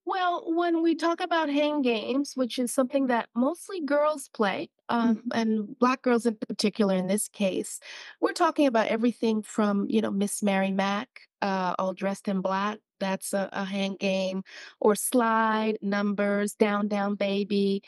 Well, 0.05 0.43
when 0.53 0.83
we 0.83 0.95
talk 0.95 1.19
about 1.19 1.49
hand 1.49 1.83
games, 1.83 2.35
which 2.35 2.59
is 2.59 2.71
something 2.71 3.07
that 3.07 3.29
mostly 3.35 3.81
girls 3.81 4.29
play, 4.29 4.69
um, 4.89 5.15
Mhm. 5.17 5.21
and 5.33 5.79
black 5.79 6.03
girls 6.03 6.25
in 6.27 6.35
particular 6.35 6.95
in 6.95 7.07
this 7.07 7.27
case, 7.27 7.79
we're 8.21 8.33
talking 8.33 8.67
about 8.67 8.87
everything 8.87 9.41
from, 9.41 9.87
you 9.89 10.01
know, 10.01 10.11
Miss 10.11 10.43
Mary 10.43 10.71
Mack, 10.71 11.27
uh, 11.41 11.73
all 11.79 11.93
dressed 11.93 12.27
in 12.27 12.41
black. 12.41 12.79
That's 12.99 13.33
a, 13.33 13.49
a 13.51 13.65
hand 13.65 13.99
game, 13.99 14.43
or 14.79 14.95
slide 14.95 15.77
numbers, 15.81 16.53
down, 16.53 16.87
down, 16.87 17.15
baby, 17.15 17.81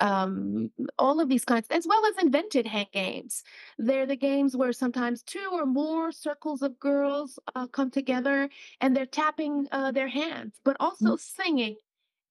um, 0.00 0.70
all 0.98 1.20
of 1.20 1.28
these 1.28 1.44
kinds, 1.44 1.66
as 1.70 1.86
well 1.86 2.02
as 2.06 2.22
invented 2.22 2.66
hand 2.66 2.88
games. 2.92 3.42
They're 3.78 4.06
the 4.06 4.16
games 4.16 4.56
where 4.56 4.72
sometimes 4.72 5.22
two 5.22 5.48
or 5.52 5.66
more 5.66 6.12
circles 6.12 6.62
of 6.62 6.78
girls 6.78 7.38
uh, 7.54 7.66
come 7.66 7.90
together 7.90 8.48
and 8.80 8.96
they're 8.96 9.06
tapping 9.06 9.66
uh, 9.72 9.92
their 9.92 10.08
hands, 10.08 10.60
but 10.64 10.76
also 10.80 11.16
singing 11.16 11.76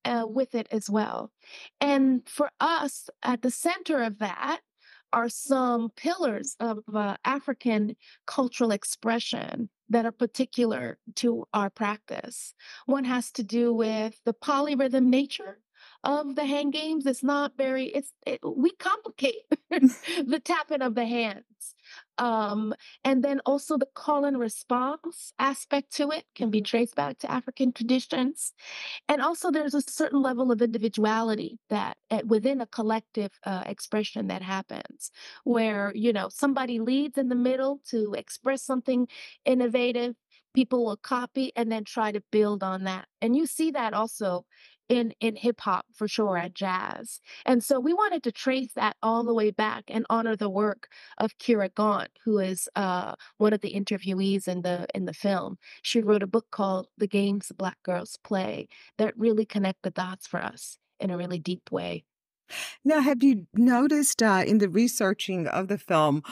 uh, 0.06 0.25
with 0.27 0.56
it 0.56 0.67
as 0.71 0.89
well. 0.89 1.32
And 1.82 2.27
for 2.27 2.49
us, 2.60 3.10
at 3.23 3.41
the 3.41 3.51
center 3.51 4.03
of 4.03 4.19
that 4.19 4.62
are 5.13 5.30
some 5.30 5.89
pillars 5.95 6.56
of 6.60 6.80
uh, 6.93 7.15
African 7.23 7.95
cultural 8.25 8.71
expression 8.71 9.69
that 9.89 10.06
are 10.06 10.12
particular 10.12 10.97
to 11.15 11.45
our 11.53 11.69
practice. 11.69 12.53
One 12.86 13.06
has 13.06 13.32
to 13.32 13.43
do 13.43 13.73
with 13.73 14.19
the 14.25 14.34
polyrhythm 14.34 15.06
nature 15.06 15.60
of 16.03 16.36
the 16.36 16.45
hand 16.45 16.73
games. 16.73 17.05
It's 17.05 17.23
not 17.23 17.53
very, 17.57 17.86
it's, 17.88 18.12
it, 18.25 18.39
we 18.43 18.71
complicate 18.71 19.36
the 19.69 20.41
tapping 20.43 20.81
of 20.81 20.95
the 20.95 21.05
hands. 21.05 21.43
Um, 22.17 22.73
and 23.03 23.23
then 23.23 23.41
also 23.45 23.77
the 23.77 23.88
call 23.93 24.25
and 24.25 24.39
response 24.39 25.33
aspect 25.39 25.93
to 25.95 26.10
it 26.12 26.25
can 26.36 26.49
be 26.49 26.62
traced 26.62 26.95
back 26.95 27.19
to 27.19 27.31
African 27.31 27.71
traditions. 27.71 28.53
And 29.07 29.21
also, 29.21 29.51
there's 29.51 29.73
a 29.73 29.81
certain 29.81 30.21
level 30.21 30.51
of 30.51 30.62
individuality 30.62 31.60
that 31.69 31.97
uh, 32.12 32.21
within 32.25 32.62
a 32.62 32.67
collective 32.67 33.31
uh, 33.45 33.63
expression 33.65 34.27
that 34.27 34.41
happens, 34.41 35.12
where 35.43 35.91
you 35.95 36.13
know 36.13 36.29
somebody 36.29 36.79
leads 36.79 37.17
in 37.17 37.29
the 37.29 37.36
middle 37.36 37.81
to 37.89 38.13
express 38.13 38.63
something 38.63 39.07
innovative. 39.45 40.15
People 40.53 40.86
will 40.86 40.97
copy 40.97 41.51
and 41.55 41.71
then 41.71 41.83
try 41.83 42.12
to 42.12 42.23
build 42.31 42.63
on 42.63 42.86
that, 42.86 43.07
and 43.21 43.36
you 43.36 43.45
see 43.45 43.71
that 43.71 43.93
also 43.93 44.45
in 44.89 45.13
in 45.19 45.36
hip 45.36 45.62
hop 45.62 45.86
for 45.93 46.08
sure 46.08 46.38
at 46.38 46.54
jazz. 46.54 47.19
And 47.45 47.63
so 47.63 47.80
we 47.80 47.93
wanted 47.93 48.23
to 48.23 48.32
trace 48.32 48.73
that 48.73 48.97
all 49.02 49.23
the 49.23 49.34
way 49.34 49.52
back 49.52 49.86
and 49.88 50.06
honor 50.10 50.36
the 50.36 50.50
work 50.50 50.89
of 51.17 51.38
Kyra 51.38 51.73
Gaunt, 51.73 52.10
who 52.26 52.39
is 52.39 52.69
uh, 52.76 53.15
one 53.38 53.54
of 53.54 53.62
the 53.62 53.73
interviewees 53.73 54.47
in 54.47 54.62
the 54.62 54.88
in 54.93 55.06
the 55.06 55.13
film. 55.13 55.58
She 55.82 56.02
wrote 56.02 56.23
a 56.23 56.28
book 56.28 56.47
called 56.52 56.88
"The 56.97 57.08
Games 57.08 57.52
Black 57.58 57.78
Girls 57.84 58.17
Play." 58.23 58.67
that 58.97 59.17
really 59.17 59.45
connect 59.45 59.84
the 59.84 59.91
dots 59.91 60.28
for 60.28 60.41
us 60.41 60.78
in 61.00 61.10
a 61.10 61.17
really 61.17 61.39
deep 61.39 61.71
way. 61.71 62.04
Now, 62.84 63.02
have 63.02 63.23
you 63.23 63.47
noticed 63.54 64.23
uh, 64.23 64.43
in 64.45 64.60
the 64.60 64.69
researching 64.69 65.47
of 65.47 65.67
the 65.67 65.78
film, 65.78 66.23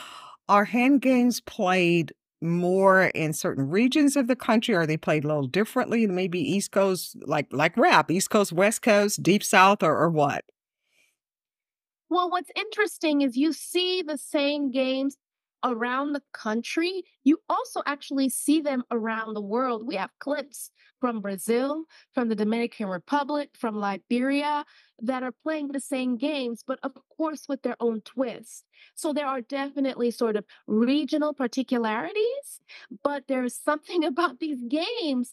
are 0.48 0.64
hand 0.64 1.02
games 1.02 1.40
played 1.40 2.12
more 2.40 3.04
in 3.14 3.32
certain 3.32 3.68
regions 3.68 4.16
of 4.16 4.26
the 4.26 4.36
country? 4.36 4.74
Are 4.74 4.86
they 4.86 4.96
played 4.96 5.24
a 5.24 5.28
little 5.28 5.46
differently? 5.46 6.06
Maybe 6.06 6.40
East 6.40 6.72
Coast, 6.72 7.16
like 7.26 7.46
like 7.52 7.76
rap, 7.76 8.10
East 8.10 8.30
Coast, 8.30 8.52
West 8.52 8.82
Coast, 8.82 9.22
Deep 9.22 9.42
South, 9.42 9.82
or, 9.82 9.96
or 9.96 10.10
what? 10.10 10.44
Well, 12.08 12.30
what's 12.30 12.50
interesting 12.54 13.22
is 13.22 13.36
you 13.36 13.52
see 13.52 14.02
the 14.02 14.18
same 14.18 14.70
games 14.70 15.16
around 15.66 16.12
the 16.12 16.22
country. 16.32 17.02
You 17.24 17.38
also 17.50 17.82
actually 17.84 18.28
see 18.28 18.60
them 18.60 18.84
around 18.90 19.34
the 19.34 19.42
world. 19.42 19.86
We 19.86 19.96
have 19.96 20.10
clips 20.20 20.70
from 21.00 21.20
Brazil, 21.20 21.84
from 22.14 22.28
the 22.28 22.34
Dominican 22.34 22.86
Republic, 22.86 23.50
from 23.54 23.76
Liberia 23.76 24.64
that 25.02 25.22
are 25.22 25.32
playing 25.42 25.68
the 25.68 25.80
same 25.80 26.16
games, 26.16 26.64
but 26.66 26.78
of 26.82 26.92
course 27.14 27.46
with 27.48 27.62
their 27.62 27.76
own 27.80 28.00
twist. 28.00 28.64
So 28.94 29.12
there 29.12 29.26
are 29.26 29.42
definitely 29.42 30.10
sort 30.10 30.36
of 30.36 30.44
regional 30.66 31.34
particularities, 31.34 32.60
but 33.02 33.24
there's 33.28 33.54
something 33.54 34.04
about 34.12 34.38
these 34.38 34.62
games 34.68 35.32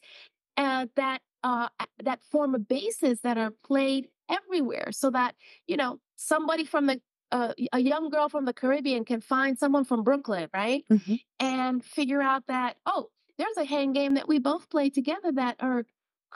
uh, 0.57 0.87
that 0.95 1.21
uh, 1.43 1.67
that 2.01 2.23
form 2.31 2.55
a 2.55 2.59
basis 2.59 3.19
that 3.21 3.37
are 3.37 3.51
played 3.65 4.07
everywhere 4.29 4.89
so 4.91 5.09
that 5.09 5.35
you 5.67 5.75
know 5.77 5.99
somebody 6.15 6.63
from 6.63 6.87
the 6.87 7.01
uh, 7.33 7.53
a 7.73 7.79
young 7.79 8.09
girl 8.09 8.29
from 8.29 8.45
the 8.45 8.53
Caribbean 8.53 9.03
can 9.05 9.19
find 9.19 9.57
someone 9.57 9.83
from 9.85 10.03
Brooklyn, 10.03 10.49
right? 10.53 10.85
Mhm. 10.89 11.19
And 11.39 11.83
figure 11.83 12.21
out 12.21 12.45
that, 12.47 12.77
oh, 12.85 13.09
there's 13.37 13.57
a 13.57 13.65
hand 13.65 13.95
game 13.95 14.13
that 14.13 14.27
we 14.27 14.37
both 14.37 14.69
play 14.69 14.89
together 14.91 15.31
that 15.31 15.55
are 15.59 15.83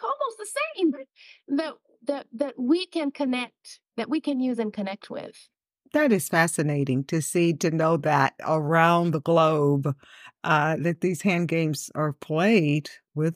almost 0.04 0.38
the 0.40 0.48
same 0.76 0.94
that 1.60 1.74
that 2.04 2.28
that 2.34 2.56
we 2.60 2.88
can 2.88 3.12
connect, 3.12 3.80
that 3.96 4.10
we 4.10 4.20
can 4.20 4.40
use 4.40 4.58
and 4.60 4.74
connect 4.74 5.10
with. 5.10 5.50
That 5.94 6.12
is 6.12 6.28
fascinating 6.28 7.06
to 7.06 7.22
see, 7.22 7.54
to 7.54 7.72
know 7.72 7.96
that 7.98 8.34
around 8.42 9.12
the 9.12 9.22
globe, 9.22 9.96
uh, 10.44 10.76
that 10.78 11.02
these 11.02 11.22
hand 11.22 11.48
games 11.48 11.90
are 11.96 12.12
played 12.12 12.90
with, 13.16 13.36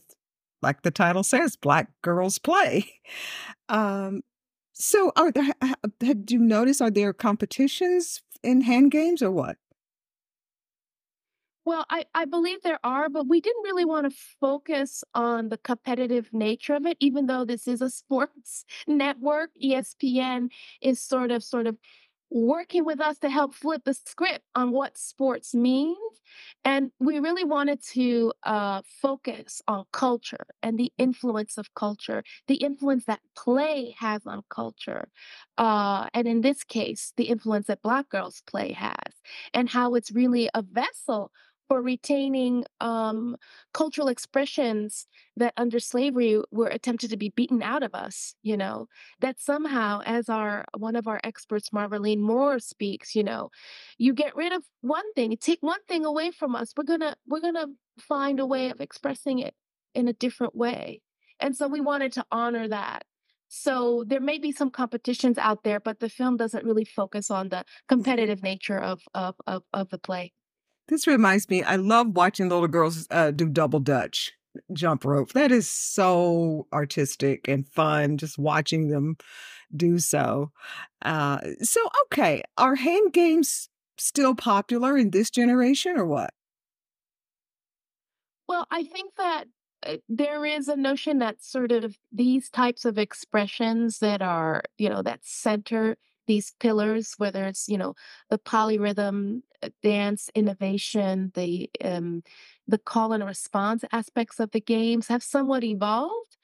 like 0.61 0.81
the 0.81 0.91
title 0.91 1.23
says, 1.23 1.55
Black 1.55 1.89
girls 2.01 2.39
play. 2.39 2.85
Um, 3.69 4.21
so, 4.73 5.11
are 5.15 5.31
there, 5.31 5.43
ha- 5.43 5.53
ha- 5.61 5.75
had 6.01 6.31
you 6.31 6.39
notice, 6.39 6.81
are 6.81 6.91
there 6.91 7.13
competitions 7.13 8.21
in 8.43 8.61
hand 8.61 8.91
games 8.91 9.21
or 9.21 9.31
what? 9.31 9.57
Well, 11.63 11.85
I, 11.91 12.05
I 12.15 12.25
believe 12.25 12.63
there 12.63 12.79
are, 12.83 13.07
but 13.07 13.27
we 13.27 13.39
didn't 13.39 13.63
really 13.63 13.85
want 13.85 14.09
to 14.09 14.17
focus 14.39 15.03
on 15.13 15.49
the 15.49 15.57
competitive 15.57 16.29
nature 16.33 16.73
of 16.73 16.87
it, 16.87 16.97
even 16.99 17.27
though 17.27 17.45
this 17.45 17.67
is 17.67 17.81
a 17.81 17.89
sports 17.91 18.65
network. 18.87 19.51
ESPN 19.63 20.49
is 20.81 21.01
sort 21.01 21.31
of 21.31 21.43
sort 21.43 21.67
of 21.67 21.77
working 22.31 22.85
with 22.85 23.01
us 23.01 23.19
to 23.19 23.29
help 23.29 23.53
flip 23.53 23.83
the 23.83 23.93
script 23.93 24.45
on 24.55 24.71
what 24.71 24.97
sports 24.97 25.53
means. 25.53 25.97
And 26.63 26.91
we 26.99 27.19
really 27.19 27.43
wanted 27.43 27.83
to 27.91 28.31
uh, 28.43 28.81
focus 29.01 29.61
on 29.67 29.83
culture 29.91 30.45
and 30.63 30.79
the 30.79 30.91
influence 30.97 31.57
of 31.57 31.73
culture, 31.75 32.23
the 32.47 32.55
influence 32.55 33.03
that 33.05 33.19
play 33.35 33.95
has 33.99 34.21
on 34.25 34.43
culture. 34.49 35.09
Uh, 35.57 36.07
and 36.13 36.27
in 36.27 36.41
this 36.41 36.63
case, 36.63 37.11
the 37.17 37.25
influence 37.25 37.67
that 37.67 37.81
Black 37.81 38.07
girls 38.09 38.41
play 38.47 38.71
has, 38.71 39.13
and 39.53 39.69
how 39.69 39.95
it's 39.95 40.11
really 40.11 40.49
a 40.53 40.61
vessel 40.61 41.31
for 41.71 41.81
retaining 41.81 42.65
um, 42.81 43.37
cultural 43.73 44.09
expressions 44.09 45.07
that 45.37 45.53
under 45.55 45.79
slavery 45.79 46.41
were 46.51 46.67
attempted 46.67 47.09
to 47.09 47.15
be 47.15 47.29
beaten 47.29 47.63
out 47.63 47.81
of 47.81 47.95
us, 47.95 48.35
you 48.43 48.57
know, 48.57 48.87
that 49.21 49.39
somehow, 49.39 50.01
as 50.05 50.27
our 50.27 50.65
one 50.77 50.97
of 50.97 51.07
our 51.07 51.21
experts, 51.23 51.69
Marvelene 51.69 52.19
Moore, 52.19 52.59
speaks, 52.59 53.15
you 53.15 53.23
know, 53.23 53.51
you 53.97 54.13
get 54.13 54.35
rid 54.35 54.51
of 54.51 54.63
one 54.81 55.13
thing, 55.13 55.31
you 55.31 55.37
take 55.37 55.63
one 55.63 55.79
thing 55.87 56.03
away 56.03 56.31
from 56.31 56.57
us, 56.57 56.73
we're 56.75 56.83
gonna 56.83 57.15
we're 57.25 57.39
gonna 57.39 57.67
find 57.97 58.41
a 58.41 58.45
way 58.45 58.69
of 58.69 58.81
expressing 58.81 59.39
it 59.39 59.53
in 59.95 60.09
a 60.09 60.13
different 60.13 60.53
way. 60.53 60.99
And 61.39 61.55
so 61.55 61.69
we 61.69 61.79
wanted 61.79 62.11
to 62.13 62.25
honor 62.33 62.67
that. 62.67 63.05
So 63.47 64.03
there 64.05 64.19
may 64.19 64.39
be 64.39 64.51
some 64.51 64.71
competitions 64.71 65.37
out 65.37 65.63
there, 65.63 65.79
but 65.79 66.01
the 66.01 66.09
film 66.09 66.35
doesn't 66.35 66.65
really 66.65 66.83
focus 66.83 67.31
on 67.31 67.47
the 67.47 67.63
competitive 67.87 68.43
nature 68.43 68.77
of 68.77 68.99
of 69.13 69.35
of, 69.47 69.63
of 69.71 69.87
the 69.87 69.97
play. 69.97 70.33
This 70.87 71.07
reminds 71.07 71.49
me, 71.49 71.63
I 71.63 71.77
love 71.77 72.15
watching 72.15 72.49
little 72.49 72.67
girls 72.67 73.07
uh, 73.11 73.31
do 73.31 73.47
double 73.47 73.79
dutch 73.79 74.33
jump 74.73 75.05
rope. 75.05 75.31
That 75.33 75.51
is 75.51 75.69
so 75.69 76.67
artistic 76.73 77.47
and 77.47 77.67
fun 77.67 78.17
just 78.17 78.37
watching 78.37 78.89
them 78.89 79.17
do 79.75 79.99
so. 79.99 80.51
Uh, 81.03 81.39
so, 81.61 81.79
okay, 82.03 82.43
are 82.57 82.75
hand 82.75 83.13
games 83.13 83.69
still 83.97 84.35
popular 84.35 84.97
in 84.97 85.11
this 85.11 85.29
generation 85.29 85.97
or 85.97 86.05
what? 86.05 86.33
Well, 88.47 88.67
I 88.69 88.83
think 88.83 89.15
that 89.15 89.45
uh, 89.85 89.97
there 90.09 90.45
is 90.45 90.67
a 90.67 90.75
notion 90.75 91.19
that 91.19 91.41
sort 91.41 91.71
of 91.71 91.97
these 92.11 92.49
types 92.49 92.83
of 92.83 92.97
expressions 92.97 93.99
that 93.99 94.21
are, 94.21 94.63
you 94.77 94.89
know, 94.89 95.01
that 95.01 95.21
center 95.23 95.95
these 96.31 96.53
pillars, 96.61 97.15
whether 97.17 97.43
it's, 97.45 97.67
you 97.67 97.77
know, 97.77 97.93
the 98.29 98.37
polyrhythm, 98.37 99.41
uh, 99.61 99.69
dance, 99.83 100.29
innovation, 100.33 101.31
the 101.35 101.69
um, 101.83 102.23
the 102.73 102.77
call 102.77 103.11
and 103.11 103.25
response 103.25 103.83
aspects 103.91 104.39
of 104.39 104.51
the 104.51 104.61
games 104.61 105.07
have 105.09 105.23
somewhat 105.23 105.63
evolved. 105.63 106.37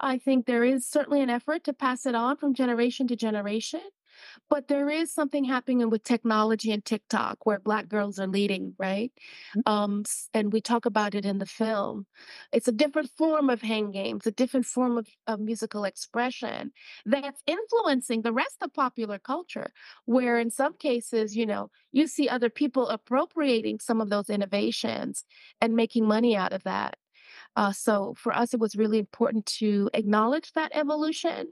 I 0.00 0.18
think 0.18 0.46
there 0.46 0.64
is 0.64 0.90
certainly 0.96 1.22
an 1.22 1.30
effort 1.30 1.62
to 1.64 1.72
pass 1.72 2.04
it 2.04 2.16
on 2.16 2.36
from 2.36 2.52
generation 2.62 3.06
to 3.08 3.16
generation. 3.16 3.86
But 4.50 4.68
there 4.68 4.88
is 4.88 5.12
something 5.12 5.44
happening 5.44 5.88
with 5.90 6.02
technology 6.02 6.72
and 6.72 6.84
TikTok 6.84 7.44
where 7.44 7.58
Black 7.58 7.88
girls 7.88 8.18
are 8.18 8.26
leading, 8.26 8.74
right? 8.78 9.12
Mm. 9.56 9.70
Um, 9.70 10.04
and 10.34 10.52
we 10.52 10.60
talk 10.60 10.86
about 10.86 11.14
it 11.14 11.24
in 11.24 11.38
the 11.38 11.46
film. 11.46 12.06
It's 12.52 12.68
a 12.68 12.72
different 12.72 13.10
form 13.16 13.50
of 13.50 13.62
hand 13.62 13.92
games, 13.92 14.26
a 14.26 14.30
different 14.30 14.66
form 14.66 14.98
of, 14.98 15.06
of 15.26 15.40
musical 15.40 15.84
expression 15.84 16.72
that's 17.04 17.42
influencing 17.46 18.22
the 18.22 18.32
rest 18.32 18.56
of 18.62 18.72
popular 18.72 19.18
culture, 19.18 19.72
where 20.06 20.38
in 20.38 20.50
some 20.50 20.74
cases, 20.74 21.36
you 21.36 21.46
know, 21.46 21.70
you 21.92 22.06
see 22.06 22.28
other 22.28 22.50
people 22.50 22.88
appropriating 22.88 23.78
some 23.80 24.00
of 24.00 24.10
those 24.10 24.30
innovations 24.30 25.24
and 25.60 25.76
making 25.76 26.06
money 26.06 26.36
out 26.36 26.52
of 26.52 26.64
that. 26.64 26.96
Uh, 27.56 27.72
so 27.72 28.14
for 28.16 28.32
us, 28.32 28.54
it 28.54 28.60
was 28.60 28.76
really 28.76 28.98
important 28.98 29.46
to 29.46 29.90
acknowledge 29.94 30.52
that 30.52 30.70
evolution 30.74 31.48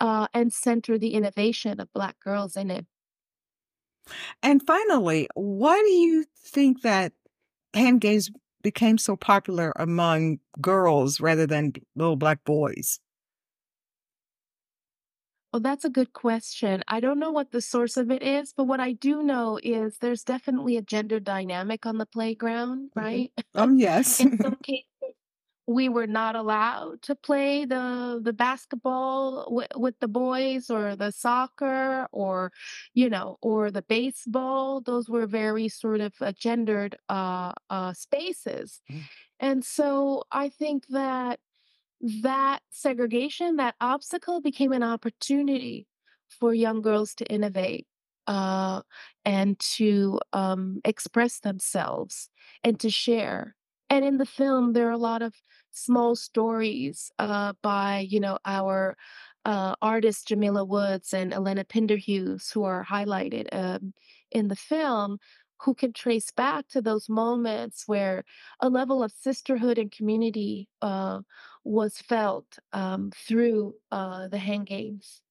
uh, 0.00 0.28
and 0.34 0.52
center 0.52 0.98
the 0.98 1.14
innovation 1.14 1.80
of 1.80 1.92
Black 1.92 2.18
girls 2.20 2.56
in 2.56 2.70
it. 2.70 2.86
And 4.42 4.64
finally, 4.66 5.28
why 5.34 5.80
do 5.80 5.90
you 5.90 6.24
think 6.36 6.82
that 6.82 7.12
hand 7.74 8.00
games 8.00 8.30
became 8.62 8.98
so 8.98 9.16
popular 9.16 9.72
among 9.76 10.40
girls 10.60 11.20
rather 11.20 11.46
than 11.46 11.72
little 11.96 12.16
black 12.16 12.44
boys? 12.44 13.00
Well, 15.52 15.60
that's 15.60 15.84
a 15.84 15.90
good 15.90 16.12
question. 16.12 16.82
I 16.88 16.98
don't 17.00 17.20
know 17.20 17.30
what 17.30 17.52
the 17.52 17.60
source 17.60 17.96
of 17.96 18.10
it 18.10 18.22
is, 18.22 18.52
but 18.52 18.64
what 18.64 18.80
I 18.80 18.92
do 18.92 19.22
know 19.22 19.58
is 19.62 19.98
there's 19.98 20.24
definitely 20.24 20.76
a 20.76 20.82
gender 20.82 21.20
dynamic 21.20 21.86
on 21.86 21.98
the 21.98 22.06
playground, 22.06 22.90
Mhm. 22.96 22.96
right? 22.96 23.32
Oh, 23.54 23.72
yes. 23.76 24.20
In 24.20 24.32
some 24.42 24.56
cases, 24.56 24.86
we 25.66 25.88
were 25.88 26.06
not 26.06 26.36
allowed 26.36 27.00
to 27.02 27.14
play 27.14 27.64
the 27.64 28.20
the 28.22 28.32
basketball 28.32 29.44
w- 29.44 29.68
with 29.76 29.98
the 30.00 30.08
boys 30.08 30.68
or 30.70 30.94
the 30.96 31.10
soccer 31.10 32.06
or 32.12 32.52
you 32.92 33.08
know 33.08 33.38
or 33.42 33.70
the 33.70 33.82
baseball 33.82 34.80
those 34.80 35.08
were 35.08 35.26
very 35.26 35.68
sort 35.68 36.00
of 36.00 36.14
uh, 36.20 36.32
gendered 36.32 36.96
uh, 37.08 37.52
uh, 37.70 37.92
spaces 37.92 38.82
Mm. 38.90 39.08
and 39.40 39.64
so 39.64 40.24
i 40.32 40.48
think 40.48 40.86
that 40.88 41.40
that 42.22 42.60
segregation 42.70 43.56
that 43.56 43.74
obstacle 43.80 44.40
became 44.40 44.72
an 44.72 44.82
opportunity 44.82 45.86
for 46.28 46.52
young 46.52 46.82
girls 46.82 47.14
to 47.14 47.24
innovate 47.26 47.86
uh, 48.26 48.82
and 49.24 49.58
to 49.58 50.18
um, 50.32 50.80
express 50.84 51.40
themselves 51.40 52.30
and 52.62 52.80
to 52.80 52.90
share 52.90 53.54
and 53.94 54.04
in 54.04 54.16
the 54.18 54.26
film 54.26 54.72
there 54.72 54.88
are 54.88 54.98
a 54.98 55.08
lot 55.12 55.22
of 55.22 55.32
small 55.70 56.16
stories 56.16 57.12
uh, 57.20 57.52
by 57.62 58.04
you 58.08 58.18
know 58.18 58.38
our 58.44 58.96
uh, 59.44 59.74
artists 59.80 60.24
Jamila 60.24 60.64
Woods 60.64 61.14
and 61.14 61.32
Elena 61.32 61.64
Pinderhughes 61.64 62.50
who 62.50 62.64
are 62.64 62.84
highlighted 62.84 63.46
um, 63.52 63.94
in 64.32 64.48
the 64.48 64.56
film 64.56 65.18
who 65.60 65.74
can 65.74 65.92
trace 65.92 66.32
back 66.32 66.66
to 66.68 66.82
those 66.82 67.08
moments 67.08 67.84
where 67.86 68.24
a 68.58 68.68
level 68.68 69.02
of 69.02 69.12
sisterhood 69.12 69.78
and 69.78 69.92
community 69.92 70.68
uh, 70.82 71.20
was 71.62 71.98
felt 71.98 72.58
um, 72.72 73.12
through 73.14 73.74
uh, 73.92 74.26
the 74.26 74.38
hand 74.38 74.66
games. 74.66 75.22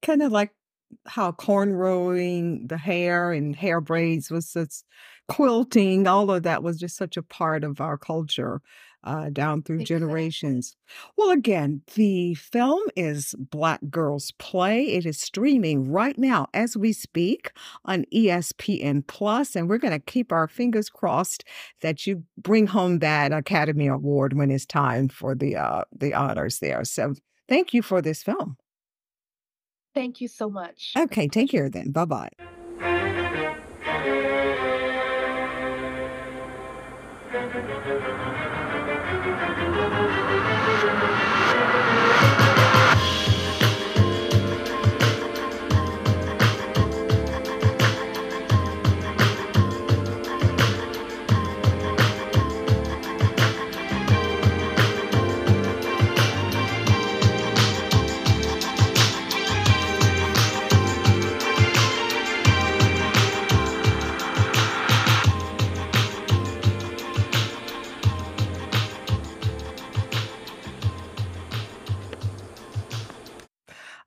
Kind 0.00 0.22
of 0.22 0.32
like 0.32 0.52
how 1.06 1.32
cornrowing 1.32 2.68
the 2.68 2.78
hair 2.78 3.32
and 3.32 3.54
hair 3.56 3.80
braids 3.80 4.30
was 4.30 4.48
such 4.48 4.82
quilting, 5.28 6.06
all 6.06 6.30
of 6.30 6.42
that 6.44 6.62
was 6.62 6.78
just 6.78 6.96
such 6.96 7.16
a 7.16 7.22
part 7.22 7.64
of 7.64 7.80
our 7.80 7.98
culture 7.98 8.60
uh, 9.04 9.30
down 9.30 9.62
through 9.62 9.80
Exactly. 9.80 9.82
generations. 9.82 10.76
Well, 11.16 11.30
again, 11.30 11.82
the 11.94 12.34
film 12.34 12.82
is 12.96 13.34
Black 13.38 13.80
Girls 13.88 14.32
Play. 14.38 14.86
It 14.94 15.06
is 15.06 15.20
streaming 15.20 15.90
right 15.90 16.18
now 16.18 16.48
as 16.54 16.76
we 16.76 16.92
speak 16.92 17.52
on 17.84 18.04
ESPN 18.12 19.02
Plus, 19.02 19.54
and 19.54 19.68
we're 19.68 19.78
going 19.78 19.92
to 19.92 20.00
keep 20.00 20.32
our 20.32 20.48
fingers 20.48 20.88
crossed 20.88 21.44
that 21.82 22.06
you 22.06 22.24
bring 22.36 22.66
home 22.66 22.98
that 22.98 23.32
Academy 23.32 23.86
Award 23.86 24.32
when 24.32 24.50
it's 24.50 24.66
time 24.66 25.08
for 25.08 25.34
the 25.34 25.56
uh, 25.56 25.84
the 25.92 26.14
honors 26.14 26.58
there. 26.58 26.84
So, 26.84 27.14
thank 27.48 27.72
you 27.72 27.82
for 27.82 28.02
this 28.02 28.22
film. 28.22 28.56
Thank 29.96 30.20
you 30.20 30.28
so 30.28 30.50
much. 30.50 30.92
Okay, 30.94 31.26
take 31.26 31.48
care 31.48 31.70
then. 31.70 31.90
Bye 31.90 32.04
bye. 32.04 32.28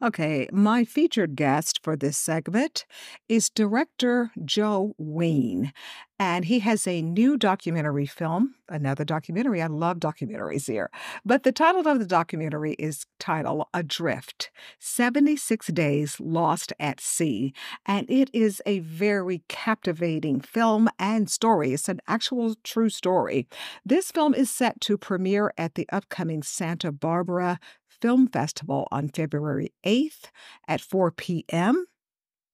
Okay, 0.01 0.47
my 0.53 0.85
featured 0.85 1.35
guest 1.35 1.81
for 1.83 1.97
this 1.97 2.15
segment 2.15 2.85
is 3.27 3.49
director 3.49 4.31
Joe 4.45 4.95
Ween, 4.97 5.73
and 6.17 6.45
he 6.45 6.59
has 6.59 6.87
a 6.87 7.01
new 7.01 7.37
documentary 7.37 8.05
film, 8.05 8.55
another 8.69 9.03
documentary. 9.03 9.61
I 9.61 9.67
love 9.67 9.99
documentaries 9.99 10.67
here. 10.67 10.89
But 11.25 11.43
the 11.43 11.51
title 11.51 11.87
of 11.87 11.99
the 11.99 12.05
documentary 12.05 12.73
is 12.73 13.05
titled 13.19 13.67
Adrift 13.73 14.51
76 14.79 15.67
Days 15.67 16.17
Lost 16.19 16.73
at 16.79 16.99
Sea. 16.99 17.53
And 17.85 18.09
it 18.09 18.29
is 18.33 18.61
a 18.65 18.79
very 18.79 19.43
captivating 19.47 20.41
film 20.41 20.89
and 20.99 21.29
story. 21.29 21.73
It's 21.73 21.89
an 21.89 22.01
actual 22.07 22.55
true 22.63 22.89
story. 22.89 23.47
This 23.85 24.11
film 24.11 24.33
is 24.33 24.49
set 24.49 24.81
to 24.81 24.97
premiere 24.97 25.53
at 25.57 25.75
the 25.75 25.87
upcoming 25.91 26.43
Santa 26.43 26.91
Barbara 26.91 27.59
Film 28.01 28.27
Festival 28.27 28.87
on 28.91 29.09
February 29.09 29.73
8th 29.85 30.25
at 30.67 30.81
4 30.81 31.11
p.m. 31.11 31.85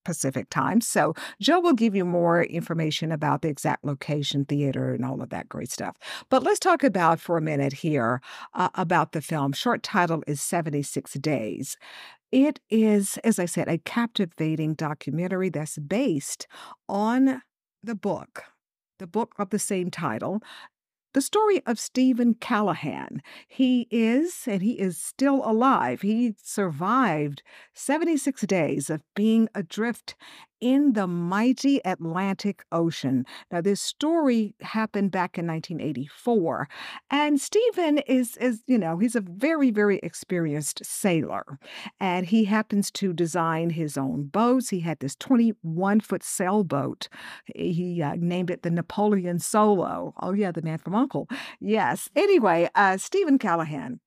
Pacific 0.03 0.49
time. 0.49 0.79
So, 0.81 1.15
Joe 1.41 1.59
will 1.59 1.73
give 1.73 1.95
you 1.95 2.05
more 2.05 2.43
information 2.43 3.11
about 3.11 3.41
the 3.41 3.49
exact 3.49 3.83
location, 3.83 4.45
theater, 4.45 4.93
and 4.93 5.03
all 5.03 5.21
of 5.21 5.29
that 5.31 5.49
great 5.49 5.71
stuff. 5.71 5.97
But 6.29 6.43
let's 6.43 6.59
talk 6.59 6.83
about 6.83 7.19
for 7.19 7.37
a 7.37 7.41
minute 7.41 7.73
here 7.73 8.21
uh, 8.53 8.69
about 8.75 9.11
the 9.11 9.21
film. 9.21 9.51
Short 9.51 9.81
title 9.81 10.23
is 10.27 10.41
76 10.41 11.13
Days. 11.13 11.75
It 12.31 12.59
is, 12.69 13.17
as 13.23 13.39
I 13.39 13.45
said, 13.45 13.67
a 13.67 13.77
captivating 13.79 14.73
documentary 14.73 15.49
that's 15.49 15.77
based 15.77 16.47
on 16.87 17.41
the 17.83 17.95
book, 17.95 18.43
the 18.99 19.07
book 19.07 19.33
of 19.39 19.49
the 19.49 19.59
same 19.59 19.89
title, 19.89 20.41
the 21.15 21.21
story 21.21 21.65
of 21.65 21.79
Steven 21.79 22.33
Callahan. 22.33 23.21
He 23.47 23.87
is, 23.89 24.43
and 24.47 24.61
he 24.61 24.73
is 24.73 24.97
still 24.97 25.49
alive. 25.49 26.01
He 26.01 26.35
survived 26.43 27.41
76 27.73 28.41
days 28.41 28.89
of 28.89 29.01
being 29.15 29.47
adrift 29.55 30.15
in 30.61 30.93
the 30.93 31.07
mighty 31.07 31.81
Atlantic 31.85 32.63
Ocean. 32.71 33.25
Now, 33.51 33.61
this 33.61 33.81
story 33.81 34.55
happened 34.61 35.11
back 35.11 35.37
in 35.37 35.47
1984, 35.47 36.67
and 37.09 37.39
Steven 37.39 37.99
is, 37.99 38.37
is 38.37 38.63
you 38.67 38.77
know, 38.77 38.97
he's 38.97 39.15
a 39.15 39.21
very, 39.21 39.71
very 39.71 39.99
experienced 40.03 40.85
sailor, 40.85 41.59
and 41.99 42.25
he 42.25 42.45
happens 42.45 42.91
to 42.91 43.13
design 43.13 43.71
his 43.71 43.97
own 43.97 44.25
boats. 44.25 44.69
He 44.69 44.79
had 44.81 44.99
this 44.99 45.15
21 45.15 45.99
foot 45.99 46.23
sailboat. 46.23 47.07
He 47.55 48.01
uh, 48.01 48.15
named 48.17 48.49
it 48.49 48.63
the 48.63 48.71
Napoleon 48.71 49.39
Solo. 49.39 50.13
Oh, 50.21 50.33
yeah, 50.33 50.51
the 50.51 50.61
man 50.61 50.77
from 50.77 50.95
Uncle. 50.95 51.27
Yes. 51.59 52.09
Anyway, 52.15 52.69
uh, 52.75 52.97
Steven 52.97 53.37
Callahan 53.37 53.99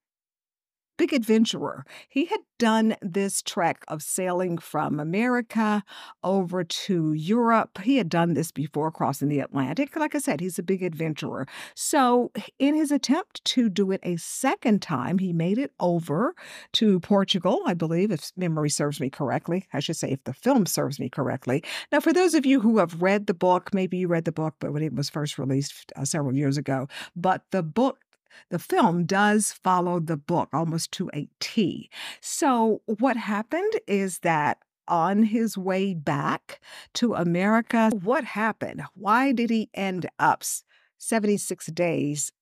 big 0.98 1.14
adventurer. 1.14 1.86
He 2.08 2.26
had 2.26 2.40
done 2.58 2.96
this 3.00 3.40
trek 3.40 3.84
of 3.88 4.02
sailing 4.02 4.58
from 4.58 5.00
America 5.00 5.84
over 6.22 6.64
to 6.64 7.12
Europe. 7.14 7.78
He 7.82 7.96
had 7.96 8.10
done 8.10 8.34
this 8.34 8.50
before 8.50 8.90
crossing 8.90 9.28
the 9.28 9.38
Atlantic. 9.38 9.96
Like 9.96 10.14
I 10.14 10.18
said, 10.18 10.40
he's 10.40 10.58
a 10.58 10.62
big 10.62 10.82
adventurer. 10.82 11.46
So, 11.74 12.32
in 12.58 12.74
his 12.74 12.90
attempt 12.90 13.44
to 13.46 13.70
do 13.70 13.92
it 13.92 14.00
a 14.02 14.16
second 14.16 14.82
time, 14.82 15.18
he 15.18 15.32
made 15.32 15.56
it 15.56 15.72
over 15.80 16.34
to 16.74 17.00
Portugal, 17.00 17.62
I 17.64 17.74
believe, 17.74 18.10
if 18.10 18.32
memory 18.36 18.68
serves 18.68 19.00
me 19.00 19.08
correctly. 19.08 19.66
I 19.72 19.80
should 19.80 19.96
say, 19.96 20.10
if 20.10 20.24
the 20.24 20.34
film 20.34 20.66
serves 20.66 20.98
me 20.98 21.08
correctly. 21.08 21.62
Now, 21.92 22.00
for 22.00 22.12
those 22.12 22.34
of 22.34 22.44
you 22.44 22.60
who 22.60 22.78
have 22.78 23.00
read 23.00 23.26
the 23.26 23.34
book, 23.34 23.72
maybe 23.72 23.98
you 23.98 24.08
read 24.08 24.24
the 24.24 24.32
book, 24.32 24.56
but 24.58 24.72
when 24.72 24.82
it 24.82 24.94
was 24.94 25.08
first 25.08 25.38
released 25.38 25.92
uh, 25.94 26.04
several 26.04 26.34
years 26.34 26.58
ago, 26.58 26.88
but 27.14 27.42
the 27.52 27.62
book 27.62 27.98
the 28.50 28.58
film 28.58 29.04
does 29.04 29.52
follow 29.52 30.00
the 30.00 30.16
book 30.16 30.48
almost 30.52 30.92
to 30.92 31.10
a 31.14 31.28
T. 31.40 31.90
So, 32.20 32.82
what 32.86 33.16
happened 33.16 33.72
is 33.86 34.20
that 34.20 34.58
on 34.86 35.24
his 35.24 35.56
way 35.56 35.94
back 35.94 36.60
to 36.94 37.14
America, 37.14 37.90
what 38.02 38.24
happened? 38.24 38.82
Why 38.94 39.32
did 39.32 39.50
he 39.50 39.68
end 39.74 40.08
up 40.18 40.42
76 40.96 41.66
days 41.66 42.32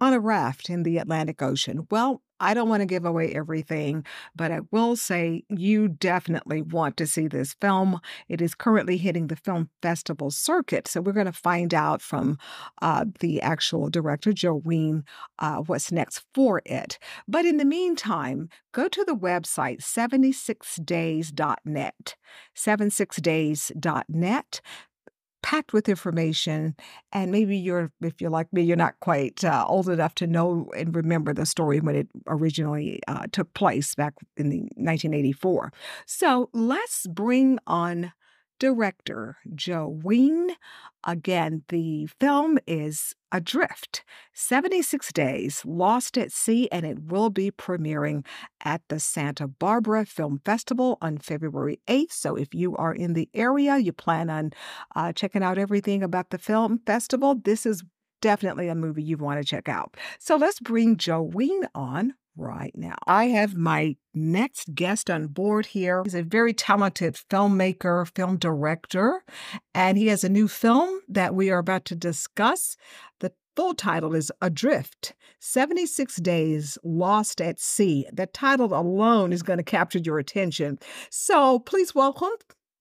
on 0.00 0.12
a 0.12 0.20
raft 0.20 0.68
in 0.68 0.82
the 0.82 0.98
Atlantic 0.98 1.40
Ocean? 1.40 1.86
Well, 1.90 2.22
I 2.40 2.54
don't 2.54 2.68
want 2.68 2.80
to 2.80 2.86
give 2.86 3.04
away 3.04 3.32
everything, 3.32 4.04
but 4.34 4.50
I 4.50 4.60
will 4.70 4.96
say 4.96 5.44
you 5.48 5.88
definitely 5.88 6.62
want 6.62 6.96
to 6.98 7.06
see 7.06 7.28
this 7.28 7.54
film. 7.60 8.00
It 8.28 8.40
is 8.40 8.54
currently 8.54 8.96
hitting 8.96 9.28
the 9.28 9.36
film 9.36 9.70
festival 9.82 10.30
circuit. 10.30 10.88
So 10.88 11.00
we're 11.00 11.12
going 11.12 11.26
to 11.26 11.32
find 11.32 11.72
out 11.72 12.02
from 12.02 12.38
uh, 12.82 13.04
the 13.20 13.40
actual 13.40 13.88
director, 13.88 14.32
Joe 14.32 14.56
Ween, 14.56 15.04
uh, 15.38 15.58
what's 15.58 15.92
next 15.92 16.24
for 16.34 16.60
it. 16.64 16.98
But 17.28 17.44
in 17.44 17.58
the 17.58 17.64
meantime, 17.64 18.48
go 18.72 18.88
to 18.88 19.04
the 19.04 19.16
website 19.16 19.80
76days.net. 19.80 22.16
76days.net 22.56 24.60
packed 25.44 25.74
with 25.74 25.90
information 25.90 26.74
and 27.12 27.30
maybe 27.30 27.54
you're 27.54 27.92
if 28.00 28.18
you're 28.18 28.30
like 28.30 28.50
me 28.50 28.62
you're 28.62 28.78
not 28.78 28.98
quite 29.00 29.44
uh, 29.44 29.62
old 29.68 29.90
enough 29.90 30.14
to 30.14 30.26
know 30.26 30.70
and 30.74 30.96
remember 30.96 31.34
the 31.34 31.44
story 31.44 31.80
when 31.80 31.94
it 31.94 32.08
originally 32.28 32.98
uh, 33.08 33.26
took 33.30 33.52
place 33.52 33.94
back 33.94 34.14
in 34.38 34.48
the 34.48 34.60
1984 34.76 35.70
so 36.06 36.48
let's 36.54 37.06
bring 37.08 37.58
on 37.66 38.10
director 38.58 39.36
joe 39.54 39.86
ween 40.02 40.50
again 41.04 41.62
the 41.68 42.06
film 42.20 42.58
is 42.66 43.14
adrift 43.32 44.04
76 44.32 45.12
days 45.12 45.62
lost 45.64 46.16
at 46.16 46.32
sea 46.32 46.68
and 46.70 46.86
it 46.86 46.98
will 47.04 47.30
be 47.30 47.50
premiering 47.50 48.24
at 48.64 48.82
the 48.88 48.98
Santa 48.98 49.46
Barbara 49.46 50.04
Film 50.04 50.40
Festival 50.44 50.98
on 51.00 51.18
February 51.18 51.80
8th. 51.88 52.12
So 52.12 52.34
if 52.34 52.54
you 52.54 52.74
are 52.76 52.94
in 52.94 53.12
the 53.12 53.28
area, 53.34 53.76
you 53.78 53.92
plan 53.92 54.30
on 54.30 54.52
uh, 54.96 55.12
checking 55.12 55.42
out 55.42 55.58
everything 55.58 56.02
about 56.02 56.30
the 56.30 56.38
film 56.38 56.80
festival, 56.86 57.34
this 57.34 57.66
is 57.66 57.82
definitely 58.20 58.68
a 58.68 58.74
movie 58.74 59.02
you 59.02 59.18
want 59.18 59.40
to 59.40 59.46
check 59.46 59.68
out. 59.68 59.96
So 60.18 60.36
let's 60.36 60.58
bring 60.58 60.96
Joe 60.96 61.22
Ween 61.22 61.62
on 61.74 62.14
right 62.36 62.72
now. 62.74 62.96
I 63.06 63.26
have 63.26 63.54
my 63.56 63.96
next 64.14 64.74
guest 64.74 65.10
on 65.10 65.28
board 65.28 65.66
here. 65.66 66.02
He's 66.04 66.14
a 66.14 66.22
very 66.22 66.52
talented 66.52 67.14
filmmaker, 67.14 68.06
film 68.14 68.36
director, 68.38 69.24
and 69.74 69.98
he 69.98 70.08
has 70.08 70.24
a 70.24 70.28
new 70.28 70.48
film 70.48 71.00
that 71.08 71.34
we 71.34 71.50
are 71.50 71.58
about 71.58 71.84
to 71.86 71.94
discuss. 71.94 72.76
The 73.20 73.32
full 73.56 73.74
title 73.74 74.14
is 74.14 74.32
Adrift 74.40 75.14
76 75.40 76.16
Days 76.16 76.78
Lost 76.82 77.40
at 77.40 77.60
Sea. 77.60 78.06
The 78.12 78.26
title 78.26 78.74
alone 78.74 79.32
is 79.32 79.42
going 79.42 79.58
to 79.58 79.62
capture 79.62 79.98
your 79.98 80.18
attention. 80.18 80.78
So 81.10 81.58
please 81.60 81.94
welcome 81.94 82.32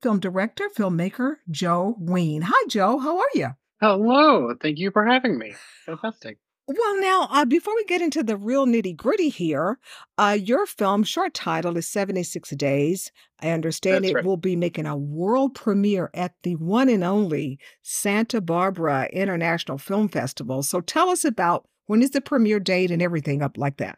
film 0.01 0.19
director, 0.19 0.69
filmmaker 0.75 1.35
Joe 1.49 1.95
Ween. 1.99 2.43
Hi, 2.45 2.67
Joe. 2.67 2.99
How 2.99 3.19
are 3.19 3.29
you? 3.33 3.49
Hello, 3.81 4.53
thank 4.61 4.77
you 4.77 4.91
for 4.91 5.05
having 5.05 5.37
me. 5.37 5.53
Fantastic. 5.85 6.37
Well, 6.65 7.01
now, 7.01 7.27
uh, 7.29 7.43
before 7.43 7.75
we 7.75 7.83
get 7.83 8.01
into 8.01 8.23
the 8.23 8.37
real 8.37 8.65
nitty 8.65 8.95
gritty 8.95 9.27
here, 9.27 9.79
uh, 10.17 10.37
your 10.41 10.65
film 10.65 11.03
short 11.03 11.33
title 11.33 11.75
is 11.75 11.89
76 11.89 12.51
Days. 12.51 13.11
I 13.41 13.49
understand 13.49 14.05
That's 14.05 14.11
it 14.11 14.15
right. 14.15 14.25
will 14.25 14.37
be 14.37 14.55
making 14.55 14.85
a 14.85 14.95
world 14.95 15.55
premiere 15.55 16.09
at 16.13 16.35
the 16.43 16.55
one 16.55 16.87
and 16.87 17.03
only 17.03 17.59
Santa 17.81 18.39
Barbara 18.39 19.09
International 19.11 19.77
Film 19.77 20.07
Festival. 20.07 20.63
So 20.63 20.79
tell 20.79 21.09
us 21.09 21.25
about 21.25 21.67
when 21.87 22.01
is 22.01 22.11
the 22.11 22.21
premiere 22.21 22.61
date 22.61 22.91
and 22.91 23.01
everything 23.01 23.41
up 23.41 23.57
like 23.57 23.77
that. 23.77 23.97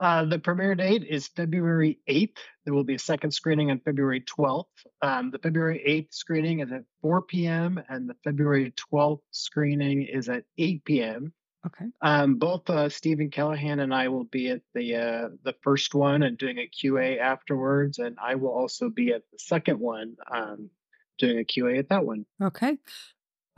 Uh, 0.00 0.26
the 0.26 0.38
premiere 0.38 0.74
date 0.74 1.04
is 1.08 1.28
February 1.28 1.98
8th. 2.08 2.36
There 2.64 2.74
will 2.74 2.84
be 2.84 2.96
a 2.96 2.98
second 2.98 3.30
screening 3.30 3.70
on 3.70 3.80
February 3.80 4.22
12th. 4.22 4.64
Um, 5.00 5.30
the 5.30 5.38
February 5.38 5.82
8th 5.86 6.14
screening 6.14 6.60
is 6.60 6.72
at 6.72 6.84
4 7.00 7.22
p.m., 7.22 7.80
and 7.88 8.08
the 8.08 8.16
February 8.22 8.74
12th 8.92 9.20
screening 9.30 10.02
is 10.02 10.28
at 10.28 10.44
8 10.58 10.84
p.m. 10.84 11.32
Okay. 11.66 11.86
Um, 12.00 12.36
both 12.36 12.68
uh, 12.70 12.88
Steven 12.88 13.30
Callahan 13.30 13.80
and 13.80 13.94
I 13.94 14.08
will 14.08 14.24
be 14.24 14.48
at 14.48 14.62
the 14.74 14.96
uh, 14.96 15.28
the 15.44 15.54
first 15.62 15.94
one 15.94 16.22
and 16.22 16.38
doing 16.38 16.58
a 16.58 16.68
QA 16.68 17.18
afterwards, 17.18 17.98
and 17.98 18.16
I 18.22 18.36
will 18.36 18.50
also 18.50 18.88
be 18.88 19.12
at 19.12 19.22
the 19.30 19.38
second 19.38 19.78
one 19.78 20.16
um, 20.32 20.70
doing 21.18 21.38
a 21.38 21.44
QA 21.44 21.78
at 21.78 21.90
that 21.90 22.06
one. 22.06 22.24
Okay. 22.42 22.78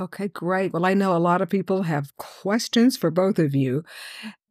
Okay, 0.00 0.28
great. 0.28 0.72
Well, 0.72 0.84
I 0.84 0.94
know 0.94 1.16
a 1.16 1.18
lot 1.18 1.42
of 1.42 1.48
people 1.48 1.82
have 1.82 2.16
questions 2.16 2.96
for 2.96 3.10
both 3.10 3.38
of 3.38 3.54
you. 3.54 3.84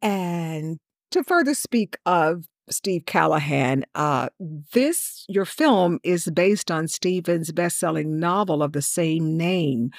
And 0.00 0.78
to 1.10 1.22
further 1.22 1.52
speak 1.52 1.98
of 2.06 2.46
Steve 2.70 3.06
Callahan, 3.06 3.84
uh, 3.94 4.28
this, 4.72 5.24
your 5.28 5.44
film 5.44 5.98
is 6.02 6.30
based 6.30 6.70
on 6.70 6.88
Steven's 6.88 7.52
best 7.52 7.78
selling 7.78 8.18
novel 8.18 8.62
of 8.62 8.72
the 8.72 8.82
same 8.82 9.36
name. 9.36 9.90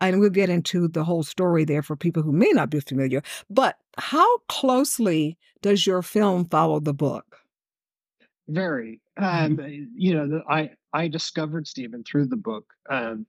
And 0.00 0.20
we'll 0.20 0.30
get 0.30 0.50
into 0.50 0.88
the 0.88 1.04
whole 1.04 1.22
story 1.22 1.64
there 1.64 1.82
for 1.82 1.96
people 1.96 2.22
who 2.22 2.32
may 2.32 2.50
not 2.50 2.70
be 2.70 2.80
familiar. 2.80 3.22
But 3.48 3.76
how 3.98 4.38
closely 4.48 5.38
does 5.62 5.86
your 5.86 6.02
film 6.02 6.46
follow 6.46 6.80
the 6.80 6.94
book? 6.94 7.38
Very. 8.48 9.00
Um, 9.16 9.58
you 9.94 10.14
know, 10.14 10.28
the, 10.28 10.42
I 10.48 10.70
I 10.92 11.08
discovered 11.08 11.68
Steven 11.68 12.02
through 12.02 12.26
the 12.26 12.36
book, 12.36 12.64
um, 12.88 13.26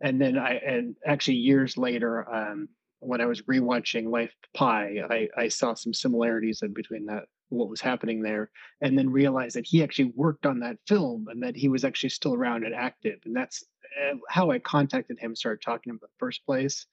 and 0.00 0.20
then 0.20 0.36
I 0.36 0.54
and 0.54 0.96
actually 1.06 1.36
years 1.36 1.76
later, 1.76 2.28
um, 2.32 2.68
when 2.98 3.20
I 3.20 3.26
was 3.26 3.42
rewatching 3.42 4.10
Life 4.10 4.34
Pie, 4.54 4.96
I 5.08 5.28
I 5.36 5.48
saw 5.48 5.74
some 5.74 5.92
similarities 5.92 6.62
in 6.62 6.72
between 6.72 7.06
that 7.06 7.26
what 7.48 7.68
was 7.68 7.80
happening 7.80 8.22
there, 8.22 8.50
and 8.80 8.98
then 8.98 9.10
realized 9.10 9.56
that 9.56 9.66
he 9.66 9.82
actually 9.82 10.12
worked 10.14 10.46
on 10.46 10.60
that 10.60 10.78
film 10.86 11.26
and 11.28 11.42
that 11.42 11.56
he 11.56 11.68
was 11.68 11.84
actually 11.84 12.10
still 12.10 12.34
around 12.34 12.64
and 12.64 12.74
active, 12.74 13.20
and 13.24 13.34
that's 13.36 13.64
uh, 14.10 14.16
how 14.28 14.50
I 14.50 14.58
contacted 14.58 15.18
him, 15.18 15.36
started 15.36 15.62
talking 15.62 15.84
to 15.84 15.90
him 15.90 15.96
in 15.96 16.00
the 16.02 16.08
first 16.18 16.44
place. 16.46 16.86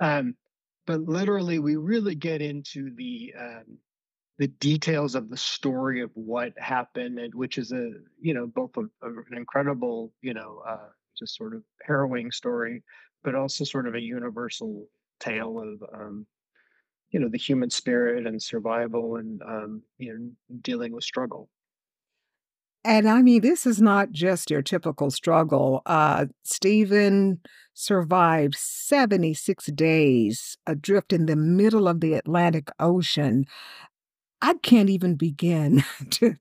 Um, 0.00 0.36
but 0.86 1.00
literally, 1.00 1.58
we 1.58 1.76
really 1.76 2.14
get 2.14 2.40
into 2.42 2.94
the 2.94 3.34
um, 3.38 3.78
the 4.38 4.48
details 4.48 5.14
of 5.14 5.28
the 5.30 5.36
story 5.36 6.02
of 6.02 6.10
what 6.14 6.52
happened 6.58 7.18
and 7.18 7.34
which 7.34 7.58
is 7.58 7.72
a 7.72 7.90
you 8.20 8.34
know 8.34 8.46
both 8.46 8.76
a, 8.76 8.82
a- 9.02 9.24
an 9.30 9.36
incredible 9.36 10.12
you 10.22 10.34
know 10.34 10.62
uh, 10.68 10.88
just 11.18 11.36
sort 11.36 11.54
of 11.54 11.62
harrowing 11.82 12.30
story 12.30 12.82
but 13.24 13.34
also 13.34 13.64
sort 13.64 13.88
of 13.88 13.94
a 13.94 14.00
universal 14.00 14.86
tale 15.20 15.58
of 15.58 15.82
um, 15.94 16.26
you 17.10 17.20
know 17.20 17.28
the 17.28 17.38
human 17.38 17.70
spirit 17.70 18.26
and 18.26 18.42
survival 18.42 19.16
and 19.16 19.42
um, 19.42 19.82
you 19.98 20.12
know 20.12 20.30
dealing 20.62 20.92
with 20.92 21.04
struggle 21.04 21.48
And 22.84 23.08
I 23.08 23.20
mean, 23.22 23.40
this 23.42 23.66
is 23.66 23.80
not 23.80 24.12
just 24.12 24.50
your 24.50 24.62
typical 24.62 25.10
struggle. 25.10 25.82
Uh, 25.86 26.26
Steven 26.44 27.40
survived 27.74 28.54
76 28.56 29.66
days 29.66 30.56
adrift 30.66 31.12
in 31.12 31.26
the 31.26 31.36
middle 31.36 31.88
of 31.88 32.00
the 32.00 32.14
Atlantic 32.14 32.70
Ocean. 32.78 33.44
I 34.42 34.54
can't 34.62 34.90
even 34.90 35.16
begin 35.16 35.84
to, 36.12 36.36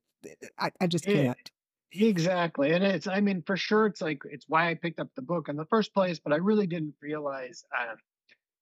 I, 0.59 0.72
I 0.82 0.88
just 0.88 1.05
can't. 1.05 1.51
Exactly. 1.91 2.74
And 2.74 2.84
it's, 2.84 3.07
I 3.07 3.22
mean, 3.22 3.41
for 3.45 3.55
sure, 3.57 3.86
it's 3.88 4.01
like, 4.01 4.20
it's 4.26 4.45
why 4.47 4.70
I 4.70 4.76
picked 4.76 4.99
up 4.99 5.09
the 5.16 5.22
book 5.22 5.47
in 5.49 5.55
the 5.55 5.66
first 5.66 5.93
place, 5.93 6.20
but 6.20 6.34
I 6.34 6.38
really 6.38 6.68
didn't 6.68 6.95
realize. 7.01 7.63
Um, 7.78 7.95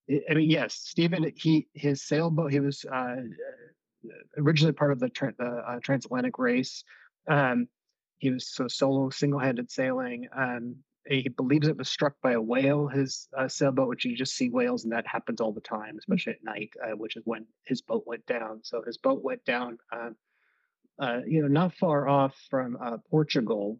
I 0.10 0.34
mean, 0.34 0.49
yes, 0.49 0.76
Steven, 0.76 1.32
he, 1.36 1.68
his 1.74 2.04
sailboat, 2.04 2.51
he 2.51 2.60
was 2.60 2.86
uh, 2.86 3.16
originally 4.38 4.74
part 4.74 4.91
of 4.91 4.99
the, 4.99 5.10
tra- 5.10 5.34
the 5.38 5.45
uh, 5.45 5.80
transatlantic 5.82 6.38
race. 6.38 6.84
Um, 7.30 7.68
he 8.18 8.30
was 8.30 8.54
so 8.54 8.68
solo, 8.68 9.10
single 9.10 9.39
handed 9.39 9.72
sailing. 9.72 10.28
Um, 10.36 10.76
he 11.06 11.28
believes 11.28 11.68
it 11.68 11.78
was 11.78 11.89
struck 11.89 12.16
by 12.22 12.34
a 12.34 12.41
whale, 12.41 12.88
his 12.88 13.28
uh, 13.38 13.47
sailboat, 13.47 13.89
which 13.89 14.06
you 14.06 14.16
just 14.16 14.36
see 14.36 14.49
whales, 14.49 14.84
and 14.84 14.93
that 14.93 15.08
happens 15.08 15.41
all 15.41 15.51
the 15.51 15.62
time, 15.62 15.97
especially 15.97 16.34
at 16.34 16.43
night, 16.43 16.72
uh, 16.84 16.95
which 16.95 17.16
is 17.16 17.24
when 17.26 17.45
his 17.66 17.82
boat 17.82 18.04
went 18.06 18.26
down. 18.26 18.62
So 18.64 18.82
his 18.86 18.97
boat 18.97 19.22
went 19.24 19.43
down. 19.45 19.78
Um, 19.91 20.16
uh, 20.99 21.20
you 21.28 21.41
know, 21.41 21.47
not 21.47 21.74
far 21.74 22.08
off 22.08 22.36
from 22.49 22.78
uh, 22.82 22.97
Portugal, 23.10 23.80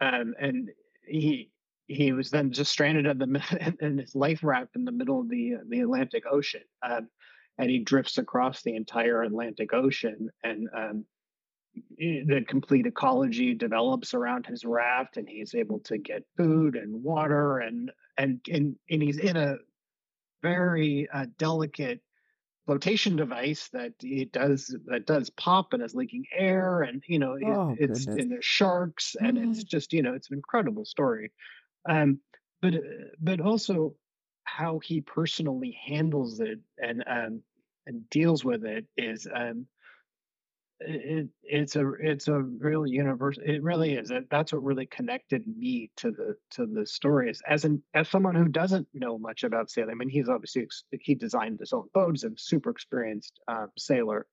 um, 0.00 0.34
and 0.40 0.70
he 1.06 1.50
he 1.86 2.12
was 2.12 2.30
then 2.30 2.50
just 2.52 2.72
stranded 2.72 3.06
in 3.06 3.18
the 3.32 3.74
in 3.80 3.98
his 3.98 4.14
life 4.14 4.40
raft 4.42 4.76
in 4.76 4.84
the 4.84 4.92
middle 4.92 5.20
of 5.20 5.28
the 5.28 5.54
the 5.68 5.80
Atlantic 5.80 6.24
Ocean, 6.30 6.62
um, 6.82 7.08
and 7.58 7.70
he 7.70 7.78
drifts 7.80 8.18
across 8.18 8.62
the 8.62 8.76
entire 8.76 9.22
Atlantic 9.22 9.72
Ocean, 9.74 10.30
and 10.42 10.68
um, 10.76 11.04
the 11.98 12.44
complete 12.48 12.86
ecology 12.86 13.54
develops 13.54 14.14
around 14.14 14.46
his 14.46 14.64
raft, 14.64 15.16
and 15.16 15.28
he's 15.28 15.54
able 15.54 15.80
to 15.80 15.98
get 15.98 16.22
food 16.36 16.76
and 16.76 17.02
water, 17.02 17.58
and 17.58 17.90
and 18.16 18.40
and, 18.50 18.76
and 18.90 19.02
he's 19.02 19.18
in 19.18 19.36
a 19.36 19.56
very 20.42 21.08
uh, 21.12 21.26
delicate 21.38 22.00
flotation 22.66 23.14
device 23.16 23.68
that 23.74 23.92
it 24.00 24.32
does 24.32 24.74
that 24.86 25.04
does 25.06 25.28
pop 25.30 25.74
and 25.74 25.82
is 25.82 25.94
leaking 25.94 26.24
air 26.34 26.80
and 26.80 27.02
you 27.06 27.18
know 27.18 27.34
it- 27.34 27.44
Oh, 27.46 27.76
it's 27.78 28.06
goodness. 28.06 28.22
and 28.22 28.32
there's 28.32 28.44
sharks 28.44 29.16
and 29.20 29.36
it's 29.36 29.64
just 29.64 29.92
you 29.92 30.02
know 30.02 30.14
it's 30.14 30.30
an 30.30 30.36
incredible 30.36 30.86
story 30.86 31.30
um 31.88 32.18
but 32.62 32.74
uh, 32.74 32.78
but 33.20 33.40
also 33.40 33.94
how 34.44 34.78
he 34.78 35.00
personally 35.00 35.76
handles 35.86 36.40
it 36.40 36.60
and 36.78 37.04
um 37.06 37.42
and 37.86 38.08
deals 38.10 38.44
with 38.44 38.64
it 38.64 38.86
is 38.96 39.26
um 39.34 39.66
it, 40.80 41.28
it's 41.42 41.76
a 41.76 41.92
it's 42.00 42.28
a 42.28 42.38
real 42.38 42.86
universe 42.86 43.38
it 43.44 43.62
really 43.62 43.94
is 43.94 44.12
that's 44.30 44.52
what 44.52 44.62
really 44.64 44.86
connected 44.86 45.44
me 45.46 45.90
to 45.96 46.10
the 46.10 46.36
to 46.50 46.66
the 46.66 46.86
stories 46.86 47.40
as 47.48 47.64
an 47.64 47.82
as 47.94 48.08
someone 48.08 48.34
who 48.34 48.48
doesn't 48.48 48.86
know 48.92 49.16
much 49.16 49.44
about 49.44 49.70
sailing 49.70 49.92
i 49.92 49.94
mean 49.94 50.08
he's 50.08 50.28
obviously 50.28 50.62
ex- 50.62 50.84
he 51.00 51.14
designed 51.14 51.60
his 51.60 51.72
own 51.72 51.86
boats 51.94 52.24
and 52.24 52.38
super 52.38 52.70
experienced 52.70 53.38
um, 53.48 53.68
sailor 53.78 54.26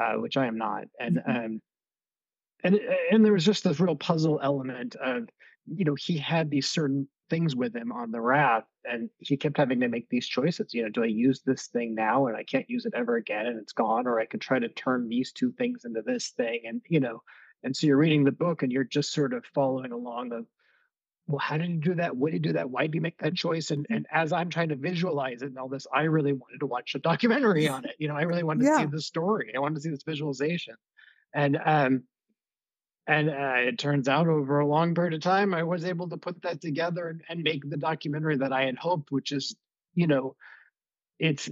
uh, 0.00 0.14
which 0.14 0.36
i 0.36 0.46
am 0.46 0.56
not 0.56 0.84
and 0.98 1.20
um 1.28 1.60
and 2.64 2.80
and 3.10 3.24
there 3.24 3.32
was 3.32 3.44
just 3.44 3.62
this 3.62 3.78
real 3.78 3.96
puzzle 3.96 4.40
element 4.42 4.96
of 4.96 5.28
you 5.66 5.84
know 5.84 5.94
he 5.94 6.18
had 6.18 6.50
these 6.50 6.68
certain 6.68 7.08
things 7.30 7.56
with 7.56 7.74
him 7.74 7.90
on 7.90 8.10
the 8.10 8.20
raft 8.20 8.68
and 8.84 9.08
he 9.18 9.36
kept 9.36 9.56
having 9.56 9.80
to 9.80 9.88
make 9.88 10.08
these 10.10 10.26
choices 10.26 10.74
you 10.74 10.82
know 10.82 10.90
do 10.90 11.02
i 11.02 11.06
use 11.06 11.40
this 11.42 11.68
thing 11.68 11.94
now 11.94 12.26
and 12.26 12.36
i 12.36 12.44
can't 12.44 12.68
use 12.68 12.84
it 12.84 12.92
ever 12.94 13.16
again 13.16 13.46
and 13.46 13.58
it's 13.58 13.72
gone 13.72 14.06
or 14.06 14.20
i 14.20 14.26
could 14.26 14.40
try 14.42 14.58
to 14.58 14.68
turn 14.68 15.08
these 15.08 15.32
two 15.32 15.52
things 15.52 15.84
into 15.84 16.02
this 16.02 16.30
thing 16.30 16.60
and 16.66 16.82
you 16.88 17.00
know 17.00 17.22
and 17.62 17.74
so 17.74 17.86
you're 17.86 17.96
reading 17.96 18.24
the 18.24 18.32
book 18.32 18.62
and 18.62 18.70
you're 18.70 18.84
just 18.84 19.12
sort 19.12 19.32
of 19.32 19.44
following 19.54 19.90
along 19.92 20.32
of 20.32 20.46
well 21.26 21.38
how 21.38 21.56
did 21.56 21.70
he 21.70 21.76
do 21.76 21.94
that? 21.94 22.14
What 22.14 22.32
did 22.32 22.34
he 22.34 22.48
do 22.48 22.52
that? 22.52 22.68
Why 22.68 22.82
did 22.82 22.94
he 22.94 23.00
make 23.00 23.18
that 23.18 23.34
choice? 23.34 23.70
And 23.70 23.86
and 23.88 24.06
as 24.12 24.32
i'm 24.32 24.50
trying 24.50 24.68
to 24.68 24.76
visualize 24.76 25.40
it 25.42 25.46
and 25.46 25.58
all 25.58 25.68
this 25.68 25.86
i 25.92 26.02
really 26.02 26.34
wanted 26.34 26.60
to 26.60 26.66
watch 26.66 26.94
a 26.94 26.98
documentary 26.98 27.66
on 27.76 27.84
it 27.86 27.96
you 27.98 28.08
know 28.08 28.16
i 28.16 28.22
really 28.22 28.42
wanted 28.42 28.60
to 28.60 28.66
Yeah. 28.66 28.78
see 28.80 28.86
the 28.86 29.00
story 29.00 29.52
i 29.56 29.58
wanted 29.58 29.76
to 29.76 29.80
see 29.80 29.90
this 29.90 30.02
visualization 30.02 30.74
and 31.34 31.58
um 31.64 32.04
and 33.06 33.28
uh, 33.28 33.56
it 33.58 33.78
turns 33.78 34.08
out 34.08 34.28
over 34.28 34.60
a 34.60 34.66
long 34.66 34.94
period 34.94 35.14
of 35.14 35.20
time, 35.20 35.52
I 35.54 35.62
was 35.62 35.84
able 35.84 36.08
to 36.08 36.16
put 36.16 36.42
that 36.42 36.60
together 36.60 37.08
and, 37.08 37.22
and 37.28 37.42
make 37.42 37.68
the 37.68 37.76
documentary 37.76 38.38
that 38.38 38.52
I 38.52 38.64
had 38.64 38.78
hoped, 38.78 39.12
which 39.12 39.32
is, 39.32 39.54
you 39.94 40.06
know, 40.06 40.36
it's, 41.20 41.48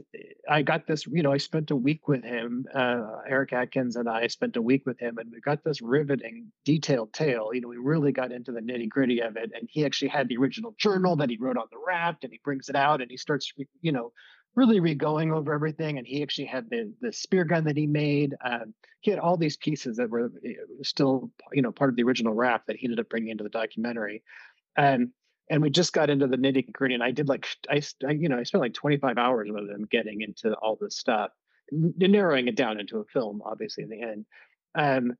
I 0.48 0.62
got 0.62 0.86
this, 0.86 1.07
you 1.07 1.22
know, 1.22 1.32
I 1.32 1.36
spent 1.36 1.70
a 1.70 1.76
week 1.76 2.09
with 2.09 2.24
him, 2.24 2.66
uh, 2.74 3.18
Eric 3.28 3.53
Atkins 3.53 3.96
and 3.96 4.09
I 4.09 4.26
spent 4.26 4.57
a 4.57 4.62
week 4.62 4.82
with 4.86 4.98
him, 4.98 5.18
and 5.18 5.30
we 5.30 5.40
got 5.40 5.62
this 5.62 5.80
riveting, 5.80 6.50
detailed 6.64 7.12
tale. 7.12 7.50
You 7.53 7.61
know, 7.61 7.68
we 7.68 7.76
really 7.76 8.12
got 8.12 8.32
into 8.32 8.50
the 8.50 8.61
nitty 8.61 8.88
gritty 8.88 9.20
of 9.20 9.36
it. 9.36 9.53
And 9.55 9.68
he 9.70 9.84
actually 9.84 10.09
had 10.09 10.28
the 10.28 10.38
original 10.38 10.74
journal 10.78 11.16
that 11.16 11.30
he 11.30 11.36
wrote 11.36 11.57
on 11.57 11.66
the 11.70 11.78
raft, 11.86 12.24
and 12.24 12.32
he 12.32 12.40
brings 12.42 12.68
it 12.70 12.76
out 12.76 13.00
and 13.00 13.11
he 13.11 13.16
starts, 13.16 13.53
you 13.80 13.92
know, 13.92 14.12
really 14.55 14.80
re-going 14.80 15.32
over 15.32 15.53
everything. 15.53 15.98
And 15.98 16.07
he 16.07 16.22
actually 16.22 16.46
had 16.46 16.68
the 16.70 16.92
the 17.00 17.12
spear 17.12 17.44
gun 17.44 17.64
that 17.64 17.76
he 17.76 17.86
made. 17.86 18.34
Um, 18.44 18.74
he 19.00 19.11
had 19.11 19.20
all 19.20 19.36
these 19.36 19.57
pieces 19.57 19.96
that 19.96 20.11
were 20.11 20.30
eh, 20.44 20.53
still, 20.82 21.30
you 21.53 21.62
know, 21.62 21.72
part 21.72 21.90
of 21.90 21.96
the 21.96 22.03
original 22.03 22.34
raft 22.34 22.66
that 22.66 22.76
he 22.76 22.86
ended 22.86 23.00
up 23.00 23.09
bringing 23.09 23.30
into 23.30 23.44
the 23.44 23.50
documentary. 23.50 24.22
Um, 24.76 25.12
and 25.50 25.61
we 25.61 25.70
just 25.70 25.92
got 25.92 26.09
into 26.09 26.26
the 26.26 26.36
nitty 26.36 26.72
gritty, 26.72 26.94
and 26.94 27.03
I 27.03 27.11
did 27.11 27.28
like 27.28 27.46
I 27.68 27.82
you 28.09 28.28
know, 28.28 28.38
I 28.38 28.44
spent 28.44 28.62
like 28.62 28.74
25 28.74 29.18
hours 29.18 29.48
with 29.50 29.68
him 29.68 29.86
getting 29.90 30.22
into 30.22 30.55
all 30.55 30.78
this 30.80 30.96
stuff, 30.96 31.30
narrowing 31.70 32.48
it 32.48 32.57
down 32.57 32.80
into 32.80 32.98
a 32.98 33.05
film, 33.05 33.42
obviously 33.44 33.84
in 33.84 33.90
the 33.90 34.03
end. 34.03 34.26
Um, 34.74 35.12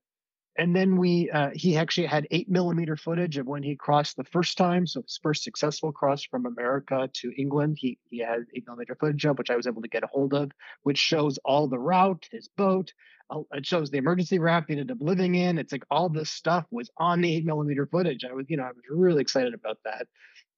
and 0.57 0.75
then 0.75 0.97
we 0.97 1.29
uh, 1.31 1.49
he 1.53 1.77
actually 1.77 2.07
had 2.07 2.27
eight 2.31 2.49
millimeter 2.49 2.95
footage 2.95 3.37
of 3.37 3.47
when 3.47 3.63
he 3.63 3.75
crossed 3.75 4.15
the 4.15 4.23
first 4.23 4.57
time 4.57 4.85
so 4.85 5.01
his 5.01 5.19
first 5.21 5.43
successful 5.43 5.91
cross 5.91 6.23
from 6.23 6.45
america 6.45 7.09
to 7.13 7.31
england 7.37 7.77
he 7.79 7.97
he 8.09 8.19
had 8.19 8.45
eight 8.55 8.65
millimeter 8.65 8.95
footage 8.95 9.25
of 9.25 9.37
which 9.37 9.49
i 9.49 9.55
was 9.55 9.67
able 9.67 9.81
to 9.81 9.87
get 9.87 10.03
a 10.03 10.07
hold 10.07 10.33
of 10.33 10.51
which 10.83 10.97
shows 10.97 11.37
all 11.45 11.67
the 11.67 11.79
route 11.79 12.27
his 12.31 12.47
boat 12.47 12.93
uh, 13.29 13.39
it 13.53 13.65
shows 13.65 13.89
the 13.89 13.97
emergency 13.97 14.39
raft 14.39 14.67
he 14.67 14.73
ended 14.73 14.91
up 14.91 14.97
living 14.99 15.35
in 15.35 15.57
it's 15.57 15.71
like 15.71 15.85
all 15.89 16.09
this 16.09 16.29
stuff 16.29 16.65
was 16.71 16.89
on 16.97 17.21
the 17.21 17.35
eight 17.35 17.45
millimeter 17.45 17.85
footage 17.85 18.23
i 18.25 18.33
was 18.33 18.45
you 18.49 18.57
know 18.57 18.63
i 18.63 18.67
was 18.67 18.83
really 18.89 19.21
excited 19.21 19.53
about 19.53 19.77
that. 19.85 20.07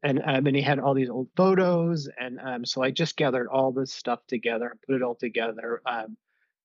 And 0.04 0.22
um, 0.24 0.46
and 0.46 0.56
he 0.56 0.62
had 0.62 0.78
all 0.78 0.94
these 0.94 1.10
old 1.10 1.30
photos 1.36 2.08
and 2.20 2.40
um, 2.40 2.64
so 2.66 2.84
i 2.84 2.92
just 2.92 3.18
gathered 3.18 3.48
all 3.48 3.72
this 3.72 3.92
stuff 3.92 4.20
together 4.28 4.68
and 4.68 4.82
put 4.82 4.96
it 4.96 5.02
all 5.02 5.16
together 5.16 5.82
um, 5.88 6.16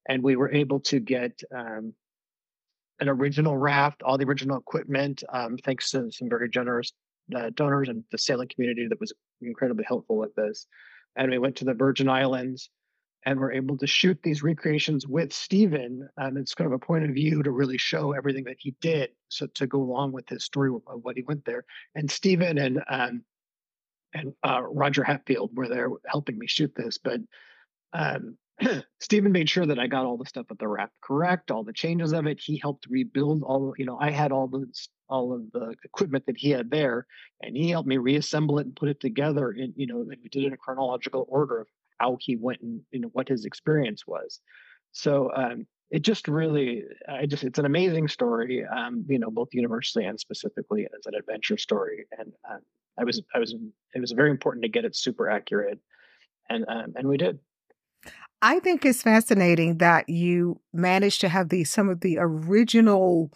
and 0.06 0.22
we 0.22 0.36
were 0.36 0.50
able 0.50 0.80
to 0.80 1.00
get 1.00 1.40
um, 1.54 1.94
an 3.00 3.08
original 3.08 3.56
raft, 3.56 4.02
all 4.02 4.18
the 4.18 4.24
original 4.24 4.58
equipment, 4.58 5.22
um, 5.32 5.56
thanks 5.64 5.90
to 5.90 6.10
some 6.10 6.28
very 6.28 6.48
generous 6.48 6.92
uh, 7.34 7.50
donors 7.54 7.88
and 7.88 8.04
the 8.12 8.18
sailing 8.18 8.48
community 8.54 8.86
that 8.88 9.00
was 9.00 9.12
incredibly 9.40 9.84
helpful 9.84 10.16
with 10.16 10.34
this. 10.34 10.66
And 11.16 11.30
we 11.30 11.38
went 11.38 11.56
to 11.56 11.64
the 11.64 11.74
Virgin 11.74 12.08
Islands 12.08 12.70
and 13.26 13.38
were 13.38 13.52
able 13.52 13.76
to 13.78 13.86
shoot 13.86 14.18
these 14.22 14.42
recreations 14.42 15.06
with 15.06 15.32
Steven. 15.32 16.08
And 16.16 16.38
it's 16.38 16.54
kind 16.54 16.66
of 16.66 16.72
a 16.72 16.84
point 16.84 17.04
of 17.04 17.10
view 17.10 17.42
to 17.42 17.50
really 17.50 17.78
show 17.78 18.12
everything 18.12 18.44
that 18.44 18.56
he 18.58 18.74
did, 18.80 19.10
so 19.28 19.46
to 19.54 19.66
go 19.66 19.82
along 19.82 20.12
with 20.12 20.28
his 20.28 20.44
story 20.44 20.70
of 20.70 21.00
what 21.02 21.16
he 21.16 21.22
went 21.22 21.44
there. 21.44 21.64
And 21.94 22.10
Steven 22.10 22.58
and 22.58 22.82
um, 22.88 23.24
and 24.12 24.32
uh, 24.42 24.62
Roger 24.62 25.04
Hatfield 25.04 25.50
were 25.54 25.68
there 25.68 25.88
helping 26.06 26.36
me 26.38 26.48
shoot 26.48 26.72
this, 26.74 26.98
but 26.98 27.20
um, 27.92 28.36
Steven 29.00 29.32
made 29.32 29.48
sure 29.48 29.66
that 29.66 29.78
I 29.78 29.86
got 29.86 30.04
all 30.04 30.16
the 30.16 30.26
stuff 30.26 30.46
at 30.50 30.58
the 30.58 30.68
raft 30.68 30.92
correct, 31.02 31.50
all 31.50 31.64
the 31.64 31.72
changes 31.72 32.12
of 32.12 32.26
it. 32.26 32.40
He 32.40 32.58
helped 32.58 32.86
rebuild 32.88 33.42
all, 33.42 33.74
you 33.78 33.86
know, 33.86 33.98
I 33.98 34.10
had 34.10 34.32
all 34.32 34.48
the 34.48 34.66
all 35.08 35.32
of 35.34 35.50
the 35.52 35.74
equipment 35.84 36.24
that 36.26 36.36
he 36.36 36.50
had 36.50 36.70
there, 36.70 37.06
and 37.42 37.56
he 37.56 37.70
helped 37.70 37.88
me 37.88 37.96
reassemble 37.96 38.58
it 38.58 38.66
and 38.66 38.76
put 38.76 38.88
it 38.88 39.00
together. 39.00 39.50
And 39.50 39.72
you 39.76 39.86
know, 39.86 39.98
we 39.98 40.16
did 40.28 40.44
it 40.44 40.46
in 40.48 40.52
a 40.52 40.56
chronological 40.56 41.26
order 41.28 41.60
of 41.60 41.68
how 41.98 42.16
he 42.20 42.36
went 42.36 42.60
and 42.60 42.80
you 42.90 43.00
know 43.00 43.10
what 43.12 43.28
his 43.28 43.44
experience 43.44 44.06
was. 44.06 44.40
So 44.92 45.30
um, 45.34 45.66
it 45.90 46.02
just 46.02 46.28
really, 46.28 46.84
I 47.08 47.26
just, 47.26 47.44
it's 47.44 47.58
an 47.58 47.64
amazing 47.64 48.08
story. 48.08 48.64
Um, 48.64 49.04
you 49.08 49.18
know, 49.18 49.30
both 49.30 49.48
universally 49.52 50.04
and 50.04 50.18
specifically 50.18 50.86
as 50.86 51.06
an 51.06 51.14
adventure 51.14 51.58
story. 51.58 52.06
And 52.18 52.32
um, 52.48 52.60
I 52.98 53.04
was, 53.04 53.22
I 53.34 53.38
was, 53.38 53.54
it 53.94 54.00
was 54.00 54.12
very 54.12 54.30
important 54.30 54.62
to 54.62 54.68
get 54.68 54.84
it 54.84 54.94
super 54.96 55.28
accurate, 55.28 55.78
and 56.48 56.64
um, 56.68 56.92
and 56.96 57.08
we 57.08 57.16
did. 57.16 57.38
I 58.42 58.58
think 58.60 58.84
it's 58.84 59.02
fascinating 59.02 59.78
that 59.78 60.08
you 60.08 60.60
managed 60.72 61.20
to 61.22 61.28
have 61.28 61.48
the 61.50 61.64
some 61.64 61.88
of 61.88 62.00
the 62.00 62.16
original 62.18 63.30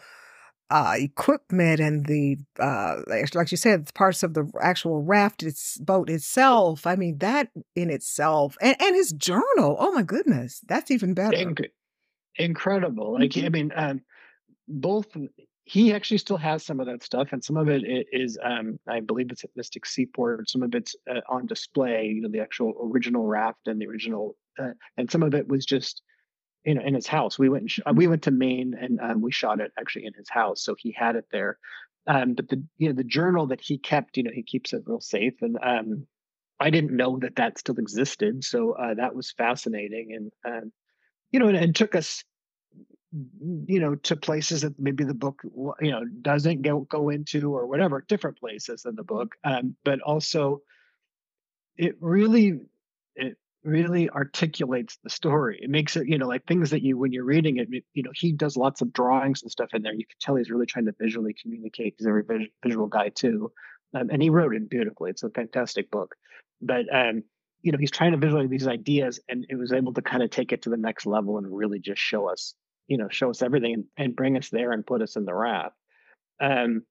uh, 0.70 0.94
equipment 0.96 1.78
and 1.80 2.06
the 2.06 2.38
uh, 2.58 2.96
like 3.34 3.50
you 3.50 3.56
said, 3.56 3.92
parts 3.94 4.22
of 4.22 4.34
the 4.34 4.50
actual 4.60 5.02
raft, 5.02 5.42
its 5.42 5.78
boat 5.78 6.08
itself. 6.08 6.86
I 6.86 6.96
mean, 6.96 7.18
that 7.18 7.50
in 7.76 7.90
itself, 7.90 8.56
and 8.60 8.76
and 8.80 8.94
his 8.96 9.12
journal. 9.12 9.76
Oh 9.78 9.92
my 9.92 10.02
goodness, 10.02 10.60
that's 10.66 10.90
even 10.90 11.14
better. 11.14 11.36
Inc- 11.36 11.70
incredible. 12.36 13.12
Like 13.14 13.36
I 13.36 13.48
mean, 13.50 13.72
um, 13.76 14.00
both 14.68 15.06
he 15.64 15.92
actually 15.94 16.18
still 16.18 16.36
has 16.36 16.64
some 16.64 16.80
of 16.80 16.86
that 16.86 17.02
stuff, 17.02 17.28
and 17.32 17.42
some 17.42 17.56
of 17.56 17.68
it 17.68 17.82
is 18.12 18.38
i- 18.42 18.58
um, 18.58 18.78
I 18.88 19.00
believe 19.00 19.30
it's 19.30 19.44
at 19.44 19.50
Mystic 19.56 19.86
Seaport. 19.86 20.48
Some 20.50 20.62
of 20.62 20.74
it's 20.74 20.94
uh, 21.10 21.20
on 21.28 21.46
display. 21.46 22.06
You 22.06 22.22
know, 22.22 22.28
the 22.30 22.40
actual 22.40 22.74
original 22.92 23.26
raft 23.26 23.66
and 23.66 23.80
the 23.80 23.86
original, 23.86 24.36
uh, 24.58 24.72
and 24.96 25.10
some 25.10 25.22
of 25.22 25.34
it 25.34 25.48
was 25.48 25.64
just, 25.64 26.02
you 26.64 26.74
know, 26.74 26.82
in 26.82 26.94
his 26.94 27.06
house. 27.06 27.38
We 27.38 27.48
went 27.48 27.62
and 27.62 27.70
sh- 27.70 27.80
uh, 27.86 27.92
we 27.94 28.06
went 28.06 28.22
to 28.24 28.30
Maine 28.30 28.74
and 28.80 29.00
um, 29.00 29.22
we 29.22 29.32
shot 29.32 29.60
it 29.60 29.72
actually 29.78 30.06
in 30.06 30.14
his 30.14 30.28
house, 30.30 30.62
so 30.62 30.74
he 30.78 30.92
had 30.96 31.16
it 31.16 31.26
there. 31.32 31.58
Um, 32.06 32.34
but 32.34 32.48
the 32.48 32.62
you 32.78 32.88
know 32.88 32.94
the 32.94 33.04
journal 33.04 33.46
that 33.48 33.60
he 33.60 33.78
kept, 33.78 34.16
you 34.16 34.22
know, 34.22 34.30
he 34.32 34.42
keeps 34.42 34.72
it 34.72 34.82
real 34.86 35.00
safe, 35.00 35.34
and 35.40 35.58
um, 35.62 36.06
I 36.60 36.70
didn't 36.70 36.96
know 36.96 37.18
that 37.20 37.36
that 37.36 37.58
still 37.58 37.78
existed, 37.78 38.44
so 38.44 38.72
uh, 38.72 38.94
that 38.94 39.14
was 39.14 39.32
fascinating, 39.32 40.12
and 40.14 40.32
um, 40.54 40.72
you 41.32 41.40
know, 41.40 41.48
and 41.48 41.56
it 41.56 41.74
took 41.74 41.94
us 41.94 42.24
you 43.66 43.78
know 43.80 43.94
to 43.94 44.16
places 44.16 44.62
that 44.62 44.78
maybe 44.78 45.04
the 45.04 45.14
book 45.14 45.40
you 45.80 45.90
know 45.90 46.04
doesn't 46.22 46.62
go 46.62 46.80
go 46.80 47.10
into 47.10 47.54
or 47.54 47.66
whatever 47.66 48.04
different 48.08 48.38
places 48.38 48.84
in 48.86 48.96
the 48.96 49.04
book 49.04 49.36
um, 49.44 49.76
but 49.84 50.00
also 50.00 50.60
it 51.76 51.96
really 52.00 52.58
it 53.14 53.36
really 53.64 54.10
articulates 54.10 54.98
the 55.02 55.10
story. 55.10 55.58
It 55.60 55.70
makes 55.70 55.96
it 55.96 56.06
you 56.06 56.18
know 56.18 56.28
like 56.28 56.44
things 56.46 56.70
that 56.70 56.82
you 56.82 56.98
when 56.98 57.12
you're 57.12 57.24
reading 57.24 57.56
it 57.58 57.68
you 57.94 58.02
know 58.02 58.10
he 58.14 58.32
does 58.32 58.56
lots 58.56 58.80
of 58.80 58.92
drawings 58.92 59.42
and 59.42 59.50
stuff 59.50 59.70
in 59.72 59.82
there. 59.82 59.94
You 59.94 60.06
can 60.06 60.16
tell 60.20 60.36
he's 60.36 60.50
really 60.50 60.66
trying 60.66 60.86
to 60.86 60.94
visually 60.98 61.34
communicate. 61.40 61.94
He's 61.98 62.06
a 62.06 62.22
very 62.26 62.52
visual 62.62 62.86
guy 62.86 63.08
too. 63.08 63.52
Um, 63.94 64.10
and 64.10 64.22
he 64.22 64.30
wrote 64.30 64.54
it 64.54 64.68
beautifully. 64.68 65.10
It's 65.10 65.22
a 65.22 65.30
fantastic 65.30 65.90
book. 65.90 66.14
But 66.60 66.84
um 66.94 67.24
you 67.64 67.72
know 67.72 67.78
he's 67.78 67.90
trying 67.90 68.12
to 68.12 68.18
visualize 68.18 68.50
these 68.50 68.68
ideas 68.68 69.18
and 69.28 69.46
it 69.48 69.56
was 69.56 69.72
able 69.72 69.94
to 69.94 70.02
kind 70.02 70.22
of 70.22 70.30
take 70.30 70.52
it 70.52 70.62
to 70.62 70.70
the 70.70 70.76
next 70.76 71.06
level 71.06 71.38
and 71.38 71.46
really 71.50 71.80
just 71.80 72.00
show 72.00 72.28
us 72.28 72.54
you 72.86 72.98
know 72.98 73.08
show 73.10 73.30
us 73.30 73.42
everything 73.42 73.74
and, 73.74 73.84
and 73.96 74.16
bring 74.16 74.36
us 74.36 74.50
there 74.50 74.70
and 74.70 74.86
put 74.86 75.02
us 75.02 75.16
in 75.16 75.24
the 75.24 75.34
raft 75.34 75.74
um 76.40 76.82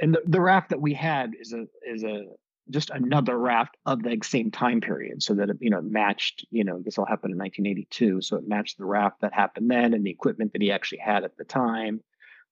and 0.00 0.14
the, 0.14 0.22
the 0.26 0.40
raft 0.40 0.70
that 0.70 0.80
we 0.80 0.94
had 0.94 1.32
is 1.38 1.52
a 1.52 1.66
is 1.86 2.02
a 2.02 2.24
just 2.70 2.90
another 2.90 3.36
raft 3.36 3.76
of 3.86 4.02
the 4.02 4.18
same 4.22 4.50
time 4.50 4.80
period 4.80 5.22
so 5.22 5.34
that 5.34 5.50
it 5.50 5.56
you 5.60 5.70
know 5.70 5.82
matched 5.82 6.46
you 6.50 6.64
know 6.64 6.80
this 6.82 6.98
all 6.98 7.06
happened 7.06 7.32
in 7.32 7.38
1982 7.38 8.20
so 8.20 8.36
it 8.36 8.46
matched 8.46 8.78
the 8.78 8.84
raft 8.84 9.20
that 9.20 9.32
happened 9.32 9.70
then 9.70 9.94
and 9.94 10.04
the 10.04 10.10
equipment 10.10 10.52
that 10.52 10.62
he 10.62 10.70
actually 10.70 10.98
had 10.98 11.24
at 11.24 11.36
the 11.36 11.44
time. 11.44 12.00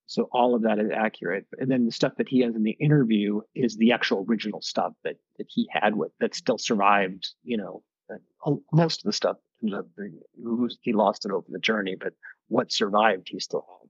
So 0.06 0.28
all 0.32 0.56
of 0.56 0.62
that 0.62 0.80
is 0.80 0.90
accurate 0.92 1.46
and 1.58 1.70
then 1.70 1.86
the 1.86 1.92
stuff 1.92 2.14
that 2.18 2.28
he 2.28 2.40
has 2.40 2.54
in 2.56 2.64
the 2.64 2.76
interview 2.80 3.40
is 3.54 3.76
the 3.76 3.92
actual 3.92 4.26
original 4.28 4.60
stuff 4.60 4.92
that 5.04 5.16
that 5.38 5.46
he 5.48 5.68
had 5.70 5.94
with 5.94 6.12
that 6.20 6.34
still 6.34 6.58
survived 6.58 7.28
you 7.44 7.56
know 7.56 7.82
uh, 8.12 8.54
most 8.72 9.00
of 9.00 9.04
the 9.04 9.12
stuff 9.12 9.36
he 9.60 10.92
lost 10.92 11.24
it 11.24 11.30
over 11.30 11.46
the 11.48 11.58
journey 11.60 11.96
but 11.98 12.14
what 12.48 12.72
survived 12.72 13.28
he 13.30 13.38
still 13.38 13.64
had. 13.68 13.88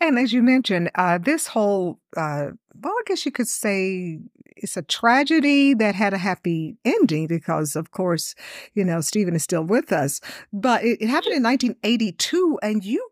And 0.00 0.18
as 0.18 0.32
you 0.32 0.42
mentioned, 0.42 0.90
uh, 0.94 1.18
this 1.18 1.48
whole, 1.48 1.98
uh, 2.16 2.50
well, 2.80 2.94
I 2.94 3.02
guess 3.06 3.26
you 3.26 3.32
could 3.32 3.48
say 3.48 4.20
it's 4.62 4.76
a 4.76 4.82
tragedy 4.82 5.74
that 5.74 5.94
had 5.94 6.12
a 6.12 6.18
happy 6.18 6.76
ending 6.84 7.26
because, 7.26 7.76
of 7.76 7.90
course, 7.90 8.34
you 8.74 8.84
know, 8.84 9.00
Steven 9.00 9.34
is 9.34 9.42
still 9.42 9.64
with 9.64 9.92
us. 9.92 10.20
But 10.52 10.84
it, 10.84 11.02
it 11.02 11.08
happened 11.08 11.34
in 11.34 11.42
1982, 11.42 12.58
and 12.62 12.84
you, 12.84 13.08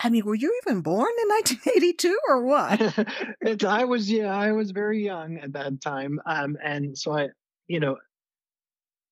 I 0.00 0.10
mean, 0.10 0.24
were 0.24 0.34
you 0.34 0.58
even 0.64 0.82
born 0.82 1.12
in 1.22 1.28
1982 1.28 2.18
or 2.28 2.44
what? 2.44 3.64
I 3.64 3.84
was 3.84 4.10
yeah, 4.10 4.34
I 4.34 4.52
was 4.52 4.70
very 4.70 5.04
young 5.04 5.38
at 5.38 5.52
that 5.52 5.80
time, 5.80 6.20
um, 6.26 6.56
and 6.62 6.96
so 6.96 7.16
I, 7.16 7.28
you 7.66 7.80
know, 7.80 7.96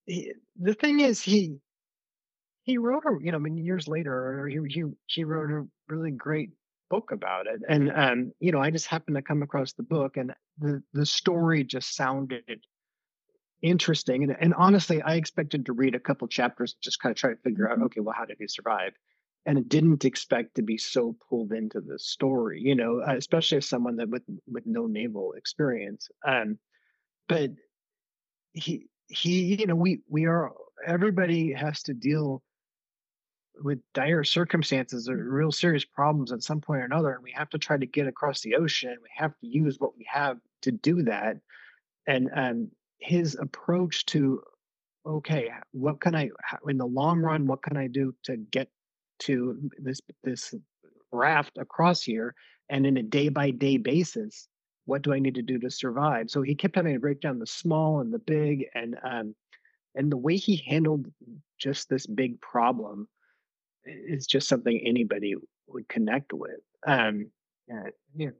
he, 0.06 0.32
the 0.60 0.74
thing 0.74 1.00
is 1.00 1.20
he 1.20 1.58
he 2.64 2.78
wrote 2.78 3.04
a 3.06 3.16
you 3.22 3.30
know 3.30 3.38
I 3.38 3.40
mean 3.40 3.58
years 3.58 3.88
later 3.88 4.46
he 4.48 4.58
he 4.68 4.84
he 5.06 5.24
wrote 5.24 5.50
a 5.50 5.66
really 5.88 6.10
great 6.10 6.50
book 6.90 7.10
about 7.12 7.46
it, 7.46 7.60
and 7.68 7.90
um, 7.94 8.32
you 8.40 8.52
know 8.52 8.60
I 8.60 8.70
just 8.70 8.86
happened 8.86 9.16
to 9.16 9.22
come 9.22 9.42
across 9.42 9.72
the 9.72 9.82
book, 9.82 10.16
and 10.16 10.32
the 10.58 10.82
the 10.92 11.06
story 11.06 11.64
just 11.64 11.94
sounded 11.94 12.44
interesting, 13.62 14.24
and 14.24 14.36
and 14.38 14.54
honestly 14.54 15.02
I 15.02 15.14
expected 15.14 15.66
to 15.66 15.72
read 15.72 15.94
a 15.94 16.00
couple 16.00 16.28
chapters 16.28 16.74
just 16.82 17.00
kind 17.00 17.10
of 17.12 17.16
try 17.16 17.30
to 17.30 17.36
figure 17.36 17.70
out 17.70 17.82
okay 17.82 18.00
well 18.00 18.14
how 18.16 18.24
did 18.24 18.36
he 18.38 18.48
survive. 18.48 18.92
And 19.46 19.68
didn't 19.68 20.06
expect 20.06 20.54
to 20.54 20.62
be 20.62 20.78
so 20.78 21.14
pulled 21.28 21.52
into 21.52 21.82
the 21.82 21.98
story, 21.98 22.62
you 22.62 22.74
know, 22.74 23.02
uh, 23.06 23.14
especially 23.14 23.58
as 23.58 23.68
someone 23.68 23.96
that 23.96 24.08
with 24.08 24.22
with 24.50 24.64
no 24.64 24.86
naval 24.86 25.34
experience. 25.34 26.08
Um, 26.26 26.58
but 27.28 27.50
he 28.54 28.86
he 29.08 29.56
you 29.56 29.66
know 29.66 29.74
we 29.74 30.00
we 30.08 30.24
are 30.26 30.52
everybody 30.86 31.52
has 31.52 31.82
to 31.82 31.94
deal 31.94 32.42
with 33.62 33.78
dire 33.92 34.24
circumstances 34.24 35.08
or 35.08 35.16
real 35.16 35.52
serious 35.52 35.84
problems 35.84 36.32
at 36.32 36.42
some 36.42 36.60
point 36.60 36.80
or 36.80 36.84
another 36.84 37.12
and 37.12 37.22
we 37.22 37.32
have 37.32 37.48
to 37.48 37.58
try 37.58 37.76
to 37.76 37.86
get 37.86 38.06
across 38.06 38.40
the 38.40 38.56
ocean 38.56 38.96
we 39.02 39.08
have 39.14 39.32
to 39.38 39.46
use 39.46 39.78
what 39.78 39.96
we 39.96 40.06
have 40.10 40.38
to 40.62 40.72
do 40.72 41.02
that 41.02 41.36
and 42.08 42.28
um 42.34 42.68
his 42.98 43.36
approach 43.36 44.04
to 44.06 44.42
okay 45.06 45.50
what 45.72 46.00
can 46.00 46.14
i 46.14 46.28
in 46.68 46.78
the 46.78 46.86
long 46.86 47.20
run 47.20 47.46
what 47.46 47.62
can 47.62 47.76
i 47.76 47.86
do 47.86 48.12
to 48.24 48.36
get 48.36 48.68
to 49.18 49.70
this 49.78 50.00
this 50.22 50.54
raft 51.12 51.58
across 51.58 52.02
here? 52.02 52.34
And 52.68 52.86
in 52.86 52.96
a 52.96 53.02
day 53.02 53.28
by 53.28 53.50
day 53.50 53.76
basis 53.76 54.48
what 54.86 55.00
do 55.00 55.14
i 55.14 55.18
need 55.18 55.34
to 55.34 55.42
do 55.42 55.58
to 55.58 55.70
survive? 55.70 56.30
So 56.30 56.42
he 56.42 56.54
kept 56.54 56.76
having 56.76 56.92
to 56.92 57.00
break 57.00 57.20
down 57.20 57.38
the 57.38 57.46
small 57.46 58.00
and 58.00 58.12
the 58.12 58.18
big 58.18 58.66
and 58.74 58.96
um 59.02 59.34
and 59.94 60.10
the 60.10 60.16
way 60.16 60.36
he 60.36 60.56
handled 60.56 61.06
just 61.58 61.88
this 61.88 62.06
big 62.06 62.40
problem 62.40 63.08
is 63.86 64.26
just 64.26 64.48
something 64.48 64.80
anybody 64.84 65.34
would 65.68 65.88
connect 65.88 66.32
with 66.32 66.60
um 66.86 67.30
yeah, 67.68 67.84
yeah 68.16 68.30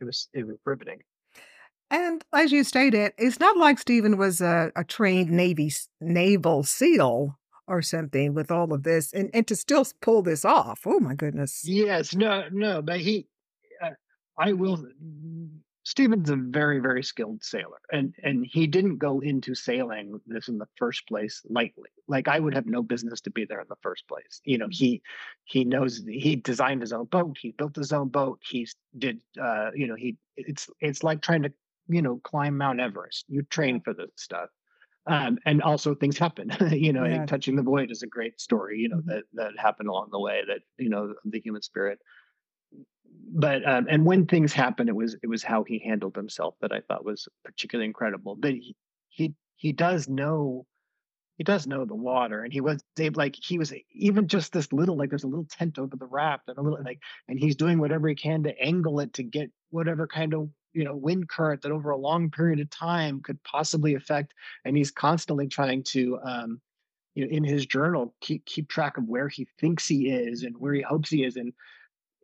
it 0.00 0.04
was 0.04 0.28
it 0.32 0.46
was 0.46 0.56
riveting 0.64 1.00
And 1.90 2.22
as 2.34 2.52
you 2.52 2.64
stated, 2.64 3.12
it's 3.16 3.40
not 3.40 3.56
like 3.56 3.78
Steven 3.78 4.18
was 4.18 4.40
a, 4.40 4.70
a 4.76 4.84
trained 4.84 5.30
Navy 5.30 5.72
naval 6.00 6.62
SEAL 6.62 7.38
or 7.66 7.82
something 7.82 8.34
with 8.34 8.50
all 8.50 8.72
of 8.72 8.82
this 8.82 9.12
and, 9.12 9.30
and 9.32 9.46
to 9.46 9.56
still 9.56 9.86
pull 10.02 10.22
this 10.22 10.44
off. 10.44 10.80
Oh 10.86 11.00
my 11.00 11.14
goodness. 11.14 11.62
Yes, 11.64 12.14
no, 12.14 12.44
no, 12.52 12.82
but 12.82 13.00
he, 13.00 13.26
uh, 13.82 13.90
I 14.38 14.52
will. 14.52 14.84
Steven's 15.88 16.28
a 16.28 16.36
very, 16.36 16.80
very 16.80 17.02
skilled 17.02 17.42
sailor, 17.42 17.80
and 17.90 18.14
and 18.22 18.44
he 18.46 18.66
didn't 18.66 18.98
go 18.98 19.20
into 19.20 19.54
sailing 19.54 20.20
this 20.26 20.46
in 20.48 20.58
the 20.58 20.68
first 20.76 21.08
place 21.08 21.40
lightly. 21.48 21.88
Like 22.06 22.28
I 22.28 22.38
would 22.38 22.52
have 22.54 22.66
no 22.66 22.82
business 22.82 23.22
to 23.22 23.30
be 23.30 23.46
there 23.46 23.62
in 23.62 23.68
the 23.70 23.76
first 23.82 24.06
place. 24.06 24.42
You 24.44 24.58
know, 24.58 24.68
he 24.70 25.00
he 25.44 25.64
knows 25.64 26.04
he 26.06 26.36
designed 26.36 26.82
his 26.82 26.92
own 26.92 27.06
boat, 27.06 27.38
he 27.40 27.52
built 27.52 27.74
his 27.74 27.90
own 27.90 28.08
boat, 28.08 28.38
he 28.46 28.68
did, 28.98 29.22
uh, 29.40 29.70
you 29.74 29.86
know, 29.86 29.94
he 29.94 30.18
it's 30.36 30.68
it's 30.80 31.02
like 31.02 31.22
trying 31.22 31.42
to 31.44 31.52
you 31.88 32.02
know 32.02 32.20
climb 32.22 32.58
Mount 32.58 32.80
Everest. 32.80 33.24
You 33.28 33.42
train 33.44 33.80
for 33.80 33.94
this 33.94 34.10
stuff. 34.16 34.50
Um, 35.06 35.38
and 35.46 35.62
also 35.62 35.94
things 35.94 36.18
happen, 36.18 36.50
you 36.70 36.92
know, 36.92 37.06
Yeah. 37.06 37.24
touching 37.26 37.56
the 37.56 37.62
void 37.62 37.90
is 37.90 38.02
a 38.02 38.06
great 38.06 38.38
story, 38.40 38.78
you 38.78 38.90
know, 38.90 38.98
Mhm. 38.98 39.06
that, 39.06 39.24
that 39.34 39.58
happened 39.58 39.88
along 39.88 40.10
the 40.12 40.20
way 40.20 40.42
that, 40.46 40.60
you 40.78 40.90
know, 40.90 41.14
the 41.24 41.40
human 41.40 41.62
spirit 41.62 41.98
but 43.30 43.66
um, 43.68 43.86
and 43.90 44.04
when 44.04 44.26
things 44.26 44.52
happen, 44.52 44.88
it 44.88 44.96
was 44.96 45.16
it 45.22 45.28
was 45.28 45.42
how 45.42 45.64
he 45.64 45.78
handled 45.78 46.16
himself 46.16 46.54
that 46.60 46.72
I 46.72 46.80
thought 46.80 47.04
was 47.04 47.28
particularly 47.44 47.86
incredible. 47.86 48.36
But 48.36 48.52
he 48.52 48.76
he 49.08 49.34
he 49.56 49.72
does 49.72 50.08
know 50.08 50.66
he 51.36 51.44
does 51.44 51.66
know 51.66 51.84
the 51.84 51.94
water, 51.94 52.42
and 52.42 52.52
he 52.52 52.60
was 52.60 52.82
like 53.14 53.36
he 53.36 53.58
was 53.58 53.72
even 53.92 54.28
just 54.28 54.52
this 54.52 54.72
little 54.72 54.96
like 54.96 55.10
there's 55.10 55.24
a 55.24 55.28
little 55.28 55.46
tent 55.50 55.78
over 55.78 55.96
the 55.96 56.06
raft 56.06 56.48
and 56.48 56.58
a 56.58 56.62
little 56.62 56.82
like 56.82 57.00
and 57.28 57.38
he's 57.38 57.56
doing 57.56 57.78
whatever 57.78 58.08
he 58.08 58.14
can 58.14 58.42
to 58.42 58.60
angle 58.60 59.00
it 59.00 59.12
to 59.14 59.22
get 59.22 59.50
whatever 59.70 60.06
kind 60.06 60.34
of 60.34 60.48
you 60.72 60.84
know 60.84 60.96
wind 60.96 61.28
current 61.28 61.62
that 61.62 61.72
over 61.72 61.90
a 61.90 61.96
long 61.96 62.30
period 62.30 62.60
of 62.60 62.70
time 62.70 63.20
could 63.22 63.42
possibly 63.44 63.94
affect, 63.94 64.34
and 64.64 64.76
he's 64.76 64.90
constantly 64.90 65.46
trying 65.46 65.82
to 65.82 66.18
um, 66.24 66.60
you 67.14 67.24
know 67.24 67.30
in 67.30 67.44
his 67.44 67.66
journal 67.66 68.14
keep 68.20 68.44
keep 68.46 68.68
track 68.68 68.96
of 68.96 69.04
where 69.04 69.28
he 69.28 69.46
thinks 69.60 69.86
he 69.86 70.08
is 70.08 70.42
and 70.42 70.56
where 70.56 70.72
he 70.72 70.82
hopes 70.82 71.10
he 71.10 71.24
is 71.24 71.36
and 71.36 71.52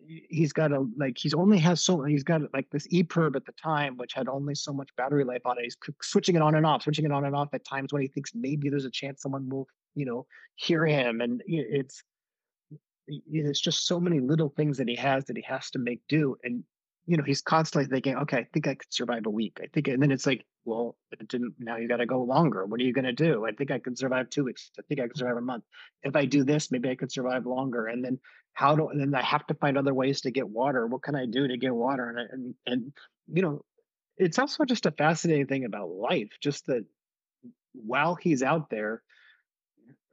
he's 0.07 0.53
got 0.53 0.73
a 0.73 0.87
like 0.97 1.17
he's 1.19 1.35
only 1.35 1.59
has 1.59 1.83
so 1.83 2.03
he's 2.03 2.25
got 2.25 2.43
like 2.53 2.69
this 2.71 2.87
EPIRB 2.89 3.37
at 3.37 3.45
the 3.45 3.53
time 3.53 3.97
which 3.97 4.13
had 4.13 4.29
only 4.29 4.55
so 4.55 4.73
much 4.73 4.89
battery 4.97 5.25
life 5.25 5.43
on 5.45 5.59
it. 5.59 5.65
He's 5.65 5.77
switching 6.03 6.37
it 6.37 6.43
on 6.43 6.55
and 6.55 6.67
off, 6.67 6.83
switching 6.83 7.05
it 7.05 7.13
on 7.13 7.25
and 7.25 7.35
off 7.35 7.49
at 7.53 7.65
times 7.65 7.93
when 7.93 8.03
he 8.03 8.09
thinks 8.09 8.33
maybe 8.35 8.69
there's 8.69 8.85
a 8.85 8.91
chance 8.91 9.23
someone 9.23 9.49
will 9.49 9.67
you 9.95 10.05
know 10.05 10.27
hear 10.57 10.85
him, 10.87 11.21
and 11.21 11.43
it's 11.47 12.03
it's 13.07 13.61
just 13.61 13.87
so 13.87 14.01
many 14.01 14.21
little 14.21 14.49
things 14.57 14.79
that 14.79 14.89
he 14.89 14.97
has 14.97 15.25
that 15.27 15.37
he 15.37 15.45
has 15.47 15.71
to 15.71 15.79
make 15.79 16.01
do, 16.09 16.37
and 16.45 16.65
you 17.07 17.17
know 17.17 17.25
he's 17.25 17.43
constantly 17.43 17.89
thinking, 17.89 18.17
okay, 18.17 18.39
I 18.39 18.47
think 18.53 18.67
I 18.67 18.75
could 18.75 18.93
survive 18.93 19.27
a 19.27 19.31
week. 19.31 19.59
I 19.63 19.67
think, 19.67 19.89
and 19.89 20.03
then 20.03 20.11
it's 20.11 20.27
like, 20.27 20.45
well, 20.65 20.97
it 21.13 21.29
didn't. 21.29 21.55
Now 21.59 21.77
you 21.77 21.89
got 21.89 21.99
to 21.99 22.07
go 22.07 22.23
longer. 22.23 22.65
What 22.65 22.81
are 22.81 22.85
you 22.85 22.93
going 22.93 23.05
to 23.05 23.13
do? 23.13 23.45
I 23.47 23.53
think 23.53 23.71
I 23.71 23.79
could 23.79 23.99
survive 23.99 24.31
two 24.31 24.45
weeks. 24.45 24.71
I 24.79 24.83
think 24.89 25.01
I 25.01 25.07
could 25.07 25.19
survive 25.19 25.37
a 25.37 25.43
month. 25.43 25.65
If 26.03 26.17
I 26.17 26.25
do 26.25 26.45
this, 26.45 26.71
maybe 26.71 26.89
I 26.89 26.95
could 26.95 27.13
survive 27.13 27.47
longer. 27.47 27.87
And 27.87 28.05
then 28.05 28.19
how 28.55 28.77
do 28.77 28.91
then 28.95 29.15
I 29.15 29.23
have 29.23 29.47
to 29.49 29.55
find 29.55 29.77
other 29.77 29.93
ways 29.93 30.23
to 30.23 30.31
get 30.31 30.49
water. 30.49 30.87
What 30.87 31.03
can 31.03 31.15
I 31.15 31.27
do 31.27 31.47
to 31.47 31.57
get 31.57 31.75
water? 31.75 32.09
And 32.09 32.19
and 32.31 32.55
and 32.67 32.93
you 33.33 33.43
know, 33.43 33.65
it's 34.17 34.39
also 34.39 34.65
just 34.65 34.87
a 34.87 34.91
fascinating 34.91 35.47
thing 35.47 35.65
about 35.65 35.91
life, 35.91 36.31
just 36.41 36.67
that 36.67 36.85
while 37.73 38.15
he's 38.15 38.43
out 38.43 38.71
there, 38.71 39.03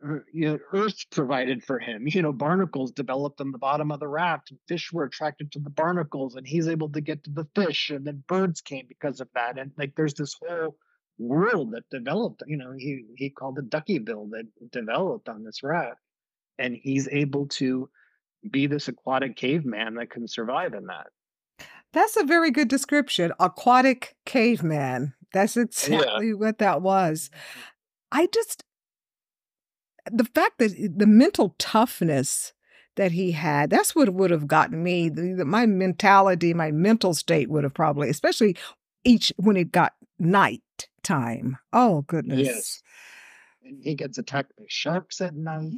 Er, 0.03 0.25
you 0.33 0.49
know, 0.49 0.59
Earth 0.73 1.05
provided 1.11 1.63
for 1.63 1.79
him. 1.79 2.07
You 2.07 2.21
know, 2.21 2.33
barnacles 2.33 2.91
developed 2.91 3.39
on 3.41 3.51
the 3.51 3.57
bottom 3.57 3.91
of 3.91 3.99
the 3.99 4.07
raft. 4.07 4.51
And 4.51 4.59
fish 4.67 4.91
were 4.91 5.03
attracted 5.03 5.51
to 5.51 5.59
the 5.59 5.69
barnacles, 5.69 6.35
and 6.35 6.47
he's 6.47 6.67
able 6.67 6.89
to 6.89 7.01
get 7.01 7.23
to 7.23 7.29
the 7.29 7.47
fish. 7.55 7.89
And 7.89 8.05
then 8.05 8.23
birds 8.27 8.61
came 8.61 8.85
because 8.87 9.19
of 9.21 9.29
that. 9.35 9.59
And 9.59 9.71
like, 9.77 9.93
there's 9.95 10.15
this 10.15 10.35
whole 10.41 10.77
world 11.19 11.71
that 11.73 11.89
developed. 11.91 12.43
You 12.47 12.57
know, 12.57 12.73
he 12.77 13.05
he 13.15 13.29
called 13.29 13.59
it 13.59 14.05
bill 14.05 14.27
that 14.31 14.47
developed 14.71 15.29
on 15.29 15.43
this 15.43 15.63
raft, 15.63 15.99
and 16.57 16.75
he's 16.75 17.07
able 17.11 17.47
to 17.49 17.89
be 18.49 18.67
this 18.67 18.87
aquatic 18.87 19.35
caveman 19.35 19.95
that 19.95 20.09
can 20.09 20.27
survive 20.27 20.73
in 20.73 20.87
that. 20.87 21.07
That's 21.93 22.17
a 22.17 22.23
very 22.23 22.51
good 22.51 22.69
description. 22.69 23.33
Aquatic 23.39 24.15
caveman. 24.25 25.13
That's 25.33 25.57
exactly 25.57 26.33
what 26.33 26.57
that 26.59 26.81
was. 26.81 27.29
Mm-hmm. 27.29 27.59
I 28.13 28.27
just, 28.33 28.63
the 30.09 30.25
fact 30.25 30.59
that 30.59 30.93
the 30.97 31.07
mental 31.07 31.55
toughness 31.57 32.53
that 32.95 33.11
he 33.11 33.31
had, 33.31 33.69
that's 33.69 33.95
what 33.95 34.13
would 34.13 34.31
have 34.31 34.47
gotten 34.47 34.83
me. 34.83 35.09
The, 35.09 35.45
my 35.45 35.65
mentality, 35.65 36.53
my 36.53 36.71
mental 36.71 37.13
state 37.13 37.49
would 37.49 37.63
have 37.63 37.73
probably, 37.73 38.09
especially 38.09 38.57
each 39.03 39.33
when 39.37 39.57
it 39.57 39.71
got 39.71 39.93
night 40.19 40.61
time. 41.03 41.57
Oh, 41.73 42.01
goodness. 42.03 42.47
Yes. 42.47 42.83
And 43.63 43.83
he 43.83 43.95
gets 43.95 44.17
attacked 44.17 44.53
by 44.57 44.65
sharks 44.67 45.21
at 45.21 45.35
night. 45.35 45.73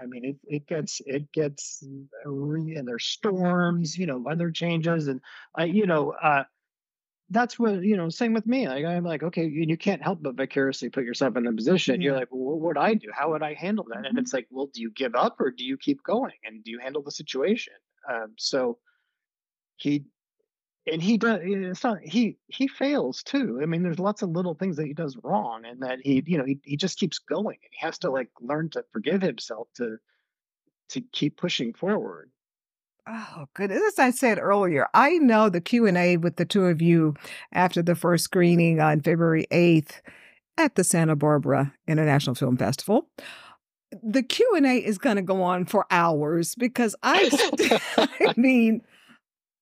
I 0.00 0.06
mean, 0.06 0.24
it, 0.24 0.36
it 0.44 0.66
gets 0.66 1.00
it 1.06 1.32
gets 1.32 1.82
uh, 2.24 2.30
and 2.30 2.86
there's 2.86 3.04
storms, 3.04 3.98
you 3.98 4.06
know, 4.06 4.18
weather 4.18 4.50
changes, 4.52 5.08
and 5.08 5.20
I, 5.56 5.64
you 5.64 5.86
know, 5.86 6.12
uh, 6.12 6.44
that's 7.30 7.58
what 7.58 7.82
you 7.82 7.96
know. 7.96 8.08
Same 8.08 8.32
with 8.32 8.46
me. 8.46 8.68
Like 8.68 8.84
I'm 8.84 9.04
like, 9.04 9.22
okay, 9.22 9.44
you, 9.44 9.64
you 9.68 9.76
can't 9.76 10.02
help 10.02 10.22
but 10.22 10.34
vicariously 10.34 10.88
put 10.88 11.04
yourself 11.04 11.36
in 11.36 11.44
the 11.44 11.52
position. 11.52 12.00
You're 12.00 12.16
like, 12.16 12.28
well, 12.30 12.56
what 12.56 12.60
would 12.60 12.78
I 12.78 12.94
do? 12.94 13.08
How 13.12 13.30
would 13.32 13.42
I 13.42 13.54
handle 13.54 13.86
that? 13.92 14.06
And 14.06 14.18
it's 14.18 14.32
like, 14.32 14.46
well, 14.50 14.70
do 14.72 14.80
you 14.80 14.90
give 14.90 15.14
up 15.14 15.40
or 15.40 15.50
do 15.50 15.64
you 15.64 15.76
keep 15.76 16.02
going? 16.02 16.34
And 16.44 16.64
do 16.64 16.70
you 16.70 16.78
handle 16.78 17.02
the 17.02 17.10
situation? 17.10 17.74
Um, 18.10 18.34
so 18.38 18.78
he 19.76 20.04
and 20.90 21.02
he 21.02 21.18
does 21.18 21.40
it's 21.42 21.84
not 21.84 21.98
he 22.02 22.36
he 22.46 22.66
fails 22.66 23.22
too 23.22 23.58
i 23.62 23.66
mean 23.66 23.82
there's 23.82 23.98
lots 23.98 24.22
of 24.22 24.30
little 24.30 24.54
things 24.54 24.76
that 24.76 24.86
he 24.86 24.94
does 24.94 25.16
wrong 25.22 25.64
and 25.64 25.82
that 25.82 25.98
he 26.02 26.22
you 26.26 26.38
know 26.38 26.44
he, 26.44 26.58
he 26.64 26.76
just 26.76 26.98
keeps 26.98 27.18
going 27.18 27.58
and 27.62 27.70
he 27.70 27.84
has 27.84 27.98
to 27.98 28.10
like 28.10 28.30
learn 28.40 28.68
to 28.70 28.84
forgive 28.92 29.22
himself 29.22 29.68
to 29.74 29.96
to 30.88 31.00
keep 31.12 31.36
pushing 31.36 31.72
forward 31.74 32.30
Oh, 33.10 33.46
good. 33.54 33.70
As 33.70 33.98
I 33.98 34.10
said 34.10 34.38
earlier, 34.38 34.86
I 34.92 35.16
know 35.16 35.48
the 35.48 35.62
Q 35.62 35.86
and 35.86 35.96
A 35.96 36.18
with 36.18 36.36
the 36.36 36.44
two 36.44 36.66
of 36.66 36.82
you 36.82 37.14
after 37.52 37.80
the 37.80 37.94
first 37.94 38.24
screening 38.24 38.80
on 38.80 39.00
February 39.00 39.46
eighth 39.50 40.02
at 40.58 40.74
the 40.74 40.84
Santa 40.84 41.16
Barbara 41.16 41.72
International 41.86 42.34
Film 42.34 42.58
Festival. 42.58 43.08
The 44.02 44.22
Q 44.22 44.52
and 44.56 44.66
A 44.66 44.76
is 44.76 44.98
going 44.98 45.16
to 45.16 45.22
go 45.22 45.42
on 45.42 45.64
for 45.64 45.86
hours 45.90 46.54
because 46.54 46.94
I, 47.02 47.80
I 47.96 48.34
mean, 48.36 48.82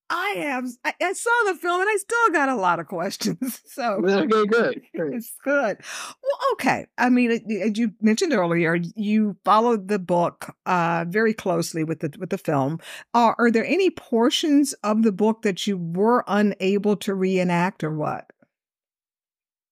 I 0.09 0.35
am. 0.37 0.67
I, 0.85 0.93
I 1.01 1.13
saw 1.13 1.29
the 1.47 1.55
film 1.55 1.81
and 1.81 1.89
I 1.89 1.97
still 1.97 2.29
got 2.31 2.49
a 2.49 2.55
lot 2.55 2.79
of 2.79 2.87
questions. 2.87 3.61
So 3.77 4.01
okay 4.03 4.25
good 4.25 4.81
great. 4.95 5.13
it's 5.13 5.33
good. 5.43 5.77
Well, 6.23 6.39
okay. 6.53 6.87
I 6.97 7.09
mean, 7.09 7.31
as 7.31 7.77
you 7.77 7.91
mentioned 8.01 8.33
earlier, 8.33 8.75
you 8.95 9.37
followed 9.45 9.87
the 9.87 9.99
book 9.99 10.55
uh, 10.65 11.05
very 11.07 11.33
closely 11.33 11.83
with 11.83 11.99
the 11.99 12.11
with 12.17 12.31
the 12.31 12.39
film. 12.39 12.79
Uh, 13.13 13.33
are 13.37 13.51
there 13.51 13.65
any 13.65 13.91
portions 13.91 14.73
of 14.83 15.03
the 15.03 15.11
book 15.11 15.43
that 15.43 15.67
you 15.67 15.77
were 15.77 16.23
unable 16.27 16.95
to 16.97 17.13
reenact, 17.13 17.83
or 17.83 17.91
what? 17.95 18.31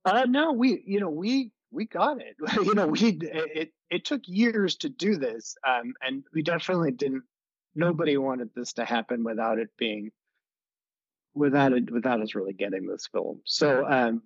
uh 0.06 0.26
no 0.30 0.52
we 0.54 0.84
you 0.86 1.00
know 1.00 1.10
we 1.10 1.52
we 1.72 1.86
got 1.86 2.18
it 2.22 2.36
you 2.64 2.74
know 2.74 2.88
we 2.88 3.18
it 3.22 3.72
it 3.90 4.06
took 4.06 4.22
years 4.26 4.76
to 4.76 4.90
do 4.90 5.18
this 5.18 5.56
um 5.68 5.94
and 6.02 6.24
we 6.34 6.42
definitely 6.42 6.92
didn't 6.92 7.24
nobody 7.76 8.18
wanted 8.18 8.50
this 8.56 8.74
to 8.74 8.86
happen 8.86 9.24
without 9.24 9.60
it 9.60 9.70
being 9.78 10.12
without 11.36 11.74
it 11.74 11.92
without 11.92 12.22
us 12.22 12.34
really 12.36 12.54
getting 12.54 12.88
this 12.88 13.08
film 13.12 13.42
so 13.46 13.86
um 13.88 14.22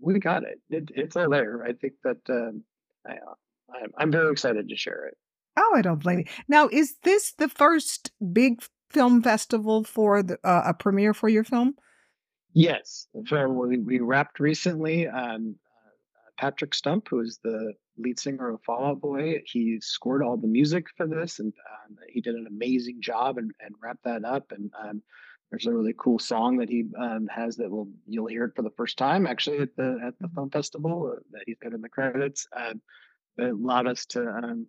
we 0.00 0.18
got 0.18 0.42
it, 0.42 0.60
it 0.68 0.90
it's 0.94 1.16
all 1.16 1.30
there 1.30 1.64
i 1.64 1.72
think 1.72 1.94
that 2.04 2.18
um 2.28 2.62
I, 3.06 3.12
I'm, 3.72 3.90
I'm 3.96 4.10
very 4.12 4.30
excited 4.32 4.68
to 4.68 4.76
share 4.76 5.06
it 5.06 5.16
Oh, 5.56 5.72
I 5.74 5.82
don't 5.82 6.02
blame 6.02 6.20
you. 6.20 6.24
Now, 6.48 6.68
is 6.70 6.96
this 7.02 7.32
the 7.32 7.48
first 7.48 8.10
big 8.32 8.62
film 8.90 9.22
festival 9.22 9.84
for 9.84 10.22
the, 10.22 10.38
uh, 10.44 10.62
a 10.66 10.74
premiere 10.74 11.14
for 11.14 11.28
your 11.28 11.44
film? 11.44 11.74
Yes. 12.52 13.06
So 13.26 13.48
we, 13.48 13.78
we 13.78 14.00
wrapped 14.00 14.38
recently. 14.38 15.08
Um, 15.08 15.56
uh, 15.66 16.30
Patrick 16.38 16.74
Stump, 16.74 17.08
who 17.08 17.20
is 17.20 17.38
the 17.42 17.72
lead 17.98 18.18
singer 18.18 18.50
of 18.50 18.62
Fall 18.62 18.84
Out 18.84 19.00
Boy, 19.00 19.42
he 19.46 19.78
scored 19.80 20.22
all 20.22 20.36
the 20.36 20.46
music 20.46 20.86
for 20.96 21.06
this, 21.06 21.38
and 21.38 21.52
um, 21.70 21.96
he 22.10 22.20
did 22.20 22.34
an 22.34 22.46
amazing 22.46 22.98
job 23.00 23.38
and, 23.38 23.50
and 23.60 23.74
wrapped 23.82 24.04
that 24.04 24.24
up. 24.24 24.52
And 24.52 24.70
um, 24.82 25.02
there's 25.50 25.66
a 25.66 25.72
really 25.72 25.94
cool 25.96 26.18
song 26.18 26.58
that 26.58 26.68
he 26.68 26.84
um, 26.98 27.28
has 27.28 27.56
that 27.56 27.70
will 27.70 27.88
you'll 28.06 28.26
hear 28.26 28.44
it 28.44 28.56
for 28.56 28.62
the 28.62 28.72
first 28.76 28.98
time 28.98 29.26
actually 29.26 29.58
at 29.58 29.76
the 29.76 29.98
at 30.04 30.14
the 30.20 30.28
film 30.34 30.50
festival 30.50 31.12
uh, 31.14 31.20
that 31.32 31.42
he's 31.46 31.58
got 31.58 31.72
in 31.72 31.80
the 31.80 31.88
credits. 31.88 32.46
Um, 32.56 32.80
that 33.36 33.50
allowed 33.50 33.86
us 33.86 34.06
to 34.06 34.26
um, 34.26 34.66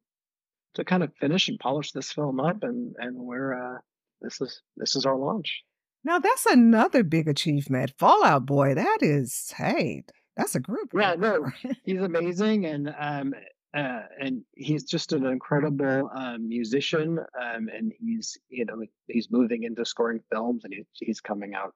to 0.76 0.84
kind 0.84 1.04
of 1.04 1.14
finish 1.16 1.48
and 1.48 1.60
polish 1.60 1.92
this 1.92 2.12
film 2.12 2.40
up, 2.40 2.64
and 2.64 2.96
and 2.98 3.18
we're 3.18 3.54
uh, 3.54 3.80
this 4.22 4.42
is 4.42 4.62
this 4.76 4.96
is 4.96 5.06
our 5.06 5.18
launch. 5.18 5.64
Now, 6.04 6.20
that's 6.20 6.46
another 6.46 7.04
big 7.04 7.28
achievement. 7.28 7.94
Fall 7.98 8.24
Out 8.24 8.46
Boy, 8.46 8.76
that 8.76 9.00
is, 9.02 9.54
hey, 9.58 10.04
that's 10.38 10.56
a 10.56 10.60
group. 10.60 10.92
Yeah, 10.94 11.16
no, 11.16 11.48
he's 11.84 12.02
amazing 12.02 12.66
and 12.66 12.94
um 12.98 13.34
uh, 13.76 14.02
and 14.20 14.44
he's 14.56 14.84
just 14.84 15.14
an 15.14 15.26
incredible 15.26 16.10
um, 16.16 16.48
musician 16.48 17.20
um, 17.20 17.70
and 17.74 17.94
he's 18.00 18.38
you 18.50 18.66
know 18.66 18.84
he's 19.08 19.30
moving 19.32 19.64
into 19.64 19.86
scoring 19.86 20.22
films 20.32 20.64
and 20.64 20.74
he's, 20.74 20.86
he's 20.94 21.22
coming 21.22 21.54
out 21.54 21.74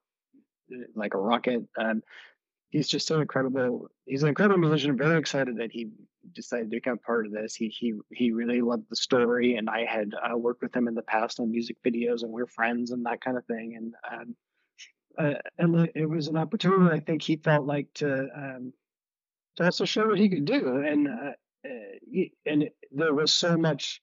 uh, 0.72 0.84
like 0.94 1.14
a 1.14 1.18
rocket 1.18 1.62
um, 1.78 2.02
he's 2.72 2.88
just 2.88 3.06
so 3.06 3.20
incredible. 3.20 3.88
He's 4.06 4.22
an 4.22 4.30
incredible 4.30 4.58
musician. 4.58 4.96
Very 4.96 5.18
excited 5.18 5.58
that 5.58 5.70
he 5.70 5.90
decided 6.32 6.70
to 6.70 6.76
become 6.76 6.98
part 6.98 7.26
of 7.26 7.32
this. 7.32 7.54
He 7.54 7.68
he 7.68 7.94
he 8.10 8.32
really 8.32 8.60
loved 8.60 8.86
the 8.90 8.96
story, 8.96 9.56
and 9.56 9.70
I 9.70 9.84
had 9.84 10.12
uh, 10.14 10.36
worked 10.36 10.62
with 10.62 10.74
him 10.74 10.88
in 10.88 10.94
the 10.94 11.02
past 11.02 11.38
on 11.38 11.50
music 11.50 11.76
videos, 11.84 12.22
and 12.22 12.32
we're 12.32 12.46
friends 12.46 12.90
and 12.90 13.06
that 13.06 13.20
kind 13.20 13.36
of 13.36 13.44
thing. 13.44 13.76
And 13.76 13.94
um, 14.10 14.36
uh, 15.18 15.38
and 15.58 15.90
it- 15.94 16.08
was 16.08 16.28
an 16.28 16.36
opportunity. 16.36 16.94
I 16.96 17.00
think 17.00 17.22
he 17.22 17.36
felt 17.36 17.66
like 17.66 17.88
to 17.94 18.28
um, 18.34 18.72
to 19.56 19.64
also 19.64 19.84
show 19.84 20.08
what 20.08 20.18
he 20.18 20.30
could 20.30 20.46
do, 20.46 20.78
and 20.78 21.08
uh, 21.08 21.32
Eh, 21.64 22.28
and 22.46 22.70
there 22.90 23.14
was 23.14 23.32
so 23.32 23.56
much. 23.56 24.02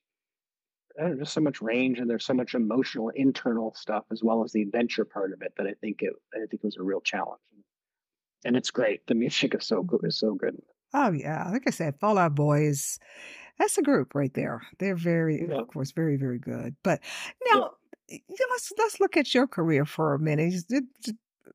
I 0.97 1.03
don't 1.03 1.11
know, 1.13 1.19
just 1.23 1.33
so 1.33 1.41
much 1.41 1.61
range, 1.61 1.99
and 1.99 2.09
there's 2.09 2.25
so 2.25 2.33
much 2.33 2.53
emotional 2.55 3.09
internal 3.09 3.73
stuff 3.73 4.05
as 4.11 4.23
well 4.23 4.43
as 4.43 4.51
the 4.51 4.61
adventure 4.61 5.05
part 5.05 5.33
of 5.33 5.41
it 5.41 5.53
that 5.57 5.67
I 5.67 5.73
think 5.75 6.01
it 6.01 6.13
I 6.33 6.39
think 6.39 6.53
it 6.53 6.63
was 6.63 6.77
a 6.77 6.83
real 6.83 7.01
challenge. 7.01 7.41
And 8.45 8.55
it's 8.55 8.71
great. 8.71 9.05
The 9.07 9.15
music 9.15 9.53
is 9.55 9.65
so 9.65 9.83
good. 9.83 10.01
Is 10.03 10.19
so 10.19 10.35
good. 10.35 10.61
Oh 10.93 11.11
yeah, 11.11 11.49
like 11.51 11.63
I 11.67 11.71
said, 11.71 11.99
Fall 11.99 12.17
Out 12.17 12.35
Boy 12.35 12.61
is 12.63 12.99
that's 13.57 13.77
a 13.77 13.83
group 13.83 14.15
right 14.15 14.33
there. 14.33 14.61
They're 14.79 14.95
very, 14.95 15.41
Yeah. 15.47 15.61
of 15.61 15.67
course, 15.67 15.91
very, 15.91 16.17
very 16.17 16.39
good. 16.39 16.75
But 16.83 17.01
now, 17.51 17.71
yeah, 18.09 18.19
let's 18.51 18.71
let's 18.77 18.99
look 18.99 19.17
at 19.17 19.33
your 19.33 19.47
career 19.47 19.85
for 19.85 20.13
a 20.13 20.19
minute. 20.19 20.53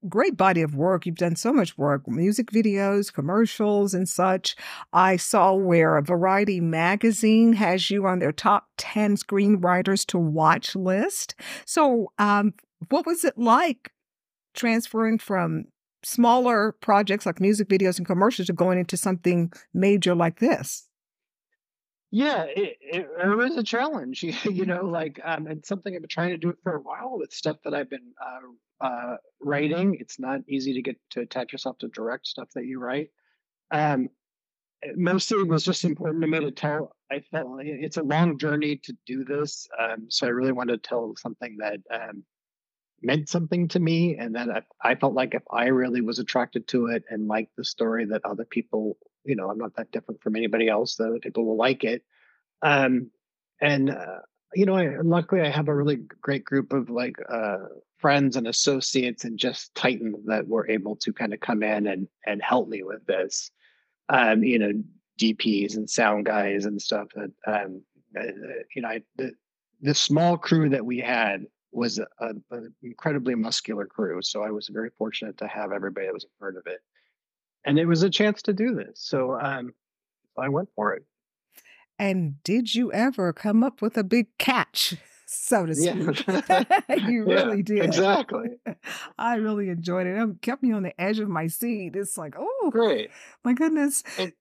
Great 0.09 0.37
body 0.37 0.61
of 0.61 0.75
work. 0.75 1.07
You've 1.07 1.15
done 1.17 1.37
so 1.37 1.53
much 1.53 1.79
work, 1.79 2.07
music 2.07 2.51
videos, 2.51 3.13
commercials, 3.13 3.95
and 3.95 4.09
such. 4.09 4.55
I 4.93 5.17
saw 5.17 5.55
where 5.55 5.97
a 5.97 6.03
Variety 6.03 6.61
magazine 6.61 7.55
has 7.55 7.91
you 7.91 8.07
on 8.07 8.19
their 8.19 8.33
top 8.33 8.69
ten 8.77 9.17
screenwriters 9.17 10.05
to 10.07 10.19
watch 10.19 10.77
list. 10.77 11.35
So, 11.65 12.13
um, 12.19 12.55
what 12.91 13.07
was 13.07 13.25
it 13.25 13.39
like 13.39 13.93
transferring 14.55 15.19
from 15.19 15.65
smaller 16.03 16.73
projects 16.81 17.25
like 17.25 17.41
music 17.41 17.69
videos 17.69 17.97
and 17.99 18.07
commercials 18.07 18.47
to 18.47 18.53
going 18.53 18.79
into 18.79 18.97
something 18.97 19.53
major 19.73 20.15
like 20.15 20.39
this? 20.39 20.89
Yeah, 22.11 22.45
it, 22.45 22.77
it, 22.81 23.09
it 23.25 23.37
was 23.37 23.57
a 23.57 23.65
challenge. 23.65 24.23
You, 24.45 24.67
know, 24.67 24.85
like 24.85 25.21
um, 25.25 25.49
it's 25.49 25.69
something 25.69 25.95
I've 25.95 26.03
been 26.03 26.09
trying 26.09 26.31
to 26.31 26.37
do 26.37 26.55
for 26.63 26.77
a 26.77 26.81
while 26.81 27.19
with 27.19 27.33
stuff 27.33 27.57
that 27.65 27.75
I've 27.75 27.91
been 27.91 28.13
uh, 28.25 28.47
uh, 28.81 29.17
writing. 29.41 29.97
It's 30.01 30.19
not 30.19 30.41
easy 30.49 30.75
to 30.75 30.83
get 30.83 30.97
to 31.11 31.21
attach 31.21 31.53
yourself 31.53 31.79
to 31.79 31.89
direct 31.89 32.27
stuff 32.27 32.49
that 32.55 32.67
you 32.67 32.79
write. 32.79 33.11
Um, 33.71 34.09
mostly 34.97 35.41
it 35.41 35.49
was 35.49 35.65
just 35.65 35.85
important 35.85 36.23
to 36.23 36.29
me 36.29 36.41
to 36.41 36.51
tell. 36.51 36.95
I 37.11 37.21
felt 37.31 37.61
it's 37.61 37.97
a 37.97 38.03
long 38.03 38.39
journey 38.39 38.77
to 38.85 38.97
do 39.07 39.25
this, 39.25 39.69
um, 39.79 40.07
so 40.09 40.27
I 40.27 40.31
really 40.31 40.53
wanted 40.53 40.83
to 40.83 40.89
tell 40.89 41.15
something 41.17 41.57
that 41.59 41.81
um, 41.91 42.25
meant 43.03 43.29
something 43.29 43.69
to 43.69 43.81
me, 43.81 44.17
and 44.17 44.35
that 44.35 44.49
I, 44.51 44.63
I 44.91 44.95
felt 44.95 45.15
like 45.15 45.35
if 45.35 45.43
I 45.51 45.67
really 45.67 46.01
was 46.01 46.19
attracted 46.19 46.67
to 46.69 46.87
it 46.87 47.05
and 47.11 47.29
liked 47.29 47.57
the 47.57 47.65
story, 47.65 48.07
that 48.07 48.25
other 48.25 48.45
people, 48.45 48.97
you 49.25 49.37
know, 49.37 49.51
I'm 49.51 49.59
not 49.59 49.77
that 49.77 49.93
different 49.93 50.23
from 50.23 50.37
anybody 50.37 50.69
else, 50.69 50.97
that 50.97 51.09
other 51.09 51.21
people 51.21 51.45
will 51.45 51.57
like 51.57 51.85
it. 51.85 52.03
Um, 52.63 53.11
and 53.61 53.91
uh, 53.91 54.21
you 54.55 54.67
know, 54.67 54.77
I, 54.77 54.97
luckily 55.03 55.41
I 55.43 55.51
have 55.51 55.69
a 55.69 55.75
really 55.75 55.97
great 56.23 56.45
group 56.45 56.73
of 56.73 56.91
like 56.91 57.17
uh, 57.29 57.59
friends 57.99 58.37
and 58.37 58.47
associates 58.47 59.25
and 59.25 59.39
just 59.39 59.75
Titan 59.75 60.15
that 60.27 60.47
were 60.47 60.69
able 60.69 60.97
to 60.97 61.13
kind 61.13 61.33
of 61.35 61.41
come 61.41 61.63
in 61.63 61.87
and 61.87 62.09
and 62.27 62.43
help 62.43 62.69
me 62.69 62.83
with 62.83 63.05
this 63.07 63.51
um, 64.09 64.43
you 64.43 64.59
know, 64.59 64.73
DPs 65.19 65.77
and 65.77 65.89
sound 65.89 66.27
guys 66.27 66.65
and 66.65 66.81
stuff. 66.81 67.09
That 67.15 67.33
um, 67.47 67.83
uh, 68.19 68.25
you 68.75 68.83
know, 68.83 68.89
I, 68.89 69.03
the 69.17 69.33
the 69.81 69.95
small 69.95 70.37
crew 70.37 70.69
that 70.71 70.85
we 70.85 70.99
had 70.99 71.47
was 71.73 72.01
an 72.21 72.45
incredibly 72.83 73.35
muscular 73.35 73.87
crew. 73.87 74.23
So 74.23 74.43
I 74.43 74.51
was 74.51 74.69
very 74.69 74.91
fortunate 74.97 75.37
to 75.39 75.49
have 75.49 75.73
everybody 75.73 76.07
that 76.07 76.15
was 76.15 76.25
a 76.25 76.41
part 76.41 76.57
of 76.57 76.63
it, 76.67 76.81
and 77.65 77.79
it 77.79 77.87
was 77.87 78.03
a 78.03 78.11
chance 78.11 78.43
to 78.43 78.53
do 78.53 78.75
this. 78.75 79.01
So 79.01 79.39
um, 79.41 79.73
I 80.39 80.49
went 80.49 80.69
for 80.75 80.95
it. 80.95 81.05
And 81.99 82.43
did 82.43 82.75
you 82.75 82.93
ever 82.93 83.33
come 83.33 83.63
up 83.63 83.81
with 83.83 83.97
a 83.97 84.05
big 84.05 84.27
catch, 84.39 84.95
so 85.27 85.67
to 85.67 85.75
Yeah. 85.77 85.93
speak? 86.13 86.27
you 87.09 87.27
Yeah, 87.29 87.45
really 87.45 87.63
did. 87.63 87.85
exactly. 87.85 88.49
I 89.19 89.37
really 89.37 89.69
enjoyed 89.69 90.07
it. 90.07 90.17
It 90.21 90.43
kept 90.43 90.63
me 90.63 90.73
on 90.73 90.83
the 90.83 90.99
edge 91.01 91.19
of 91.21 91.29
my 91.29 91.47
seat. 91.47 91.95
It's 91.97 92.19
like, 92.19 92.35
oh, 92.39 92.71
Great. 92.73 93.11
my 93.45 93.53
goodness. 93.55 94.03
And- 94.19 94.33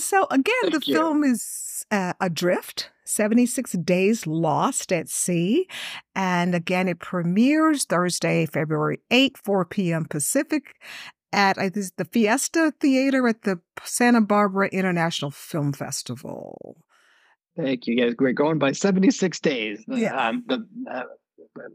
So, 0.00 0.26
again, 0.30 0.70
the 0.70 0.82
you. 0.84 0.94
film 0.94 1.24
is 1.24 1.84
uh, 1.90 2.12
Adrift 2.20 2.90
76 3.04 3.72
Days 3.72 4.26
Lost 4.26 4.92
at 4.92 5.08
Sea. 5.08 5.66
And 6.14 6.54
again, 6.54 6.88
it 6.88 6.98
premieres 6.98 7.84
Thursday, 7.84 8.44
February 8.46 8.98
8, 9.10 9.38
4 9.38 9.64
p.m. 9.66 10.04
Pacific 10.06 10.74
at 11.32 11.56
the 11.56 12.06
Fiesta 12.10 12.72
Theater 12.80 13.28
at 13.28 13.42
the 13.42 13.60
Santa 13.84 14.20
Barbara 14.20 14.68
International 14.68 15.30
Film 15.30 15.72
Festival. 15.72 16.76
Thank 17.56 17.86
you. 17.86 17.96
guys. 17.96 18.14
we're 18.18 18.32
going 18.32 18.58
by 18.58 18.72
76 18.72 19.40
days. 19.40 19.84
Yeah. 19.88 20.28
Um, 20.28 20.44
the, 20.46 20.66
uh, 20.90 21.02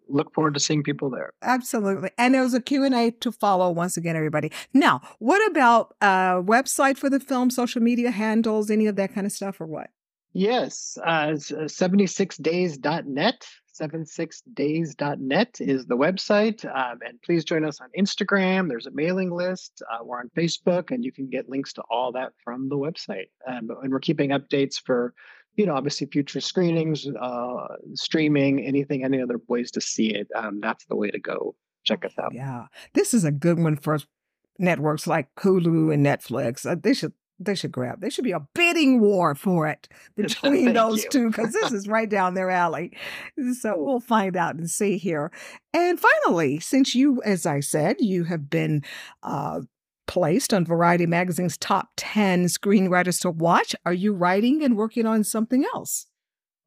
look 0.08 0.34
forward 0.34 0.54
to 0.54 0.60
seeing 0.60 0.84
people 0.84 1.10
there. 1.10 1.34
Absolutely. 1.42 2.12
And 2.18 2.34
there 2.34 2.44
was 2.44 2.54
a 2.54 2.62
Q&A 2.62 3.12
to 3.12 3.32
follow 3.32 3.72
once 3.72 3.98
again, 3.98 4.16
everybody. 4.16 4.52
Now, 4.74 5.02
what 5.20 5.46
about 5.50 5.96
uh 6.02 6.42
website 6.42 6.98
for 6.98 7.10
the 7.10 7.20
film, 7.20 7.50
social 7.50 7.82
media 7.82 8.12
handles, 8.12 8.70
any 8.70 8.88
of 8.88 8.96
that 8.98 9.14
kind 9.14 9.26
of 9.26 9.34
stuff 9.34 9.60
or 9.60 9.66
what? 9.66 9.90
Yes, 10.34 10.98
uh, 11.06 11.32
it's, 11.34 11.52
uh, 11.52 11.66
76days.net. 11.66 13.48
76days.net 13.80 15.58
is 15.60 15.86
the 15.86 15.98
website. 15.98 16.66
Um, 16.66 17.00
and 17.06 17.22
please 17.22 17.44
join 17.44 17.66
us 17.66 17.80
on 17.82 17.90
Instagram. 17.98 18.70
There's 18.70 18.88
a 18.88 18.92
mailing 18.92 19.32
list. 19.32 19.82
Uh, 19.92 20.04
we're 20.04 20.20
on 20.20 20.30
Facebook, 20.38 20.92
and 20.92 21.04
you 21.04 21.12
can 21.12 21.30
get 21.30 21.50
links 21.50 21.74
to 21.74 21.84
all 21.90 22.12
that 22.14 22.34
from 22.44 22.70
the 22.70 22.78
website. 22.78 23.30
Um, 23.48 23.70
and 23.82 23.92
we're 23.92 24.00
keeping 24.00 24.30
updates 24.30 24.76
for, 24.84 25.14
you 25.56 25.66
know, 25.66 25.76
obviously 25.76 26.08
future 26.08 26.42
screenings, 26.42 27.08
uh, 27.20 27.68
streaming, 27.94 28.66
anything, 28.66 29.04
any 29.04 29.22
other 29.22 29.40
ways 29.48 29.72
to 29.72 29.82
see 29.82 30.14
it. 30.14 30.28
Um, 30.36 30.60
that's 30.62 30.86
the 30.86 30.96
way 30.96 31.12
to 31.12 31.20
go. 31.20 31.56
Check 31.84 32.06
us 32.06 32.14
out. 32.20 32.34
Yeah. 32.34 32.66
This 32.94 33.14
is 33.14 33.24
a 33.24 33.32
good 33.32 33.60
one 33.60 33.76
for 33.76 34.00
networks 34.60 35.08
like 35.08 35.28
Hulu 35.40 35.94
and 35.94 36.06
Netflix. 36.06 36.66
Uh, 36.66 36.76
they 36.82 36.94
should 36.94 37.14
they 37.44 37.56
should 37.56 37.72
grab. 37.72 38.02
There 38.02 38.12
should 38.12 38.24
be 38.24 38.34
a 38.34 38.48
bidding 38.54 39.00
war 39.00 39.34
for 39.34 39.68
it 39.68 39.90
between 40.16 40.74
those 40.74 41.04
you. 41.04 41.10
two 41.10 41.30
because 41.30 41.54
this 41.54 41.72
is 41.72 41.88
right 41.88 42.10
down 42.10 42.36
their 42.36 42.52
alley. 42.52 42.96
So 43.60 43.76
we'll 43.78 44.00
find 44.00 44.38
out 44.38 44.56
and 44.56 44.70
see 44.70 44.98
here. 44.98 45.32
And 45.74 46.00
finally, 46.00 46.60
since 46.60 46.94
you, 46.94 47.22
as 47.24 47.46
I 47.46 47.60
said, 47.60 47.96
you 48.00 48.26
have 48.26 48.50
been 48.50 48.84
uh, 49.24 49.62
placed 50.12 50.54
on 50.54 50.66
Variety 50.66 51.06
Magazine's 51.06 51.58
top 51.58 51.92
10 51.96 52.48
screenwriters 52.48 53.22
to 53.22 53.32
watch, 53.32 53.74
are 53.86 53.94
you 53.94 54.12
writing 54.14 54.62
and 54.62 54.76
working 54.76 55.06
on 55.06 55.24
something 55.24 55.64
else? 55.74 56.08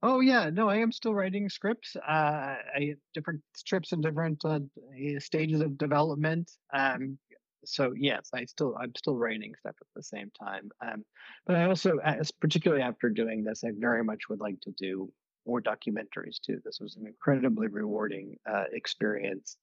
Oh 0.02 0.20
yeah, 0.20 0.48
no, 0.48 0.70
I 0.70 0.76
am 0.76 0.90
still 0.90 1.14
writing 1.14 1.50
scripts. 1.50 1.94
Uh, 1.94 2.56
I 2.74 2.94
different 3.12 3.42
scripts 3.54 3.92
in 3.92 4.00
different 4.00 4.42
uh, 4.46 4.60
eh, 4.98 5.18
stages 5.18 5.60
of 5.60 5.76
development. 5.76 6.52
Um, 6.72 7.18
so 7.66 7.92
yes, 7.94 8.30
I 8.32 8.46
still 8.46 8.76
I'm 8.80 8.92
still 8.96 9.16
writing 9.16 9.52
stuff 9.60 9.74
at 9.78 9.86
the 9.94 10.02
same 10.02 10.30
time. 10.42 10.70
Um, 10.80 11.04
but 11.46 11.56
I 11.56 11.66
also, 11.66 11.98
as 11.98 12.30
particularly 12.30 12.82
after 12.82 13.10
doing 13.10 13.44
this, 13.44 13.62
I 13.62 13.72
very 13.78 14.04
much 14.04 14.30
would 14.30 14.40
like 14.40 14.58
to 14.62 14.72
do 14.78 15.12
more 15.46 15.60
documentaries 15.60 16.40
too. 16.40 16.60
This 16.64 16.78
was 16.80 16.96
an 16.96 17.06
incredibly 17.06 17.68
rewarding 17.68 18.38
uh, 18.50 18.64
experience. 18.72 19.58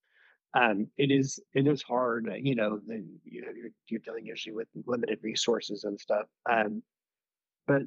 Um, 0.53 0.87
it 0.97 1.11
is 1.11 1.39
it 1.53 1.67
is 1.67 1.81
hard, 1.81 2.27
uh, 2.29 2.35
you 2.35 2.55
know. 2.55 2.79
The, 2.85 3.03
you 3.23 3.41
know, 3.41 3.51
you're, 3.55 3.71
you're 3.87 4.01
dealing 4.01 4.25
usually 4.25 4.55
with 4.55 4.67
limited 4.85 5.19
resources 5.21 5.83
and 5.83 5.99
stuff. 5.99 6.25
Um, 6.49 6.83
but 7.67 7.83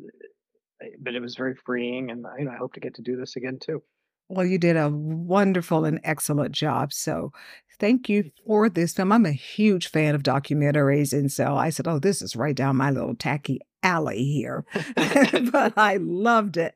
but 1.01 1.15
it 1.15 1.21
was 1.21 1.37
very 1.37 1.55
freeing, 1.55 2.11
and 2.11 2.25
you 2.39 2.47
know, 2.47 2.53
I 2.53 2.57
hope 2.57 2.75
to 2.75 2.81
get 2.81 2.95
to 2.95 3.03
do 3.03 3.17
this 3.17 3.37
again 3.37 3.59
too. 3.61 3.83
Well, 4.29 4.47
you 4.47 4.59
did 4.59 4.77
a 4.77 4.89
wonderful 4.89 5.85
and 5.85 6.01
excellent 6.03 6.53
job. 6.53 6.93
So 6.93 7.31
thank 7.79 8.09
you 8.09 8.31
for 8.47 8.69
this 8.69 8.95
film. 8.95 9.13
I'm 9.13 9.27
a 9.27 9.33
huge 9.33 9.89
fan 9.89 10.15
of 10.15 10.23
documentaries. 10.23 11.13
And 11.13 11.31
so 11.31 11.57
I 11.57 11.71
said, 11.71 11.87
oh, 11.87 11.99
this 11.99 12.23
is 12.23 12.35
right 12.35 12.57
down 12.57 12.77
my 12.77 12.91
little 12.91 13.15
tacky 13.15 13.61
alley 13.83 14.25
here. 14.25 14.65
but 15.53 15.75
I 15.77 15.99
loved 16.01 16.57
it. 16.57 16.75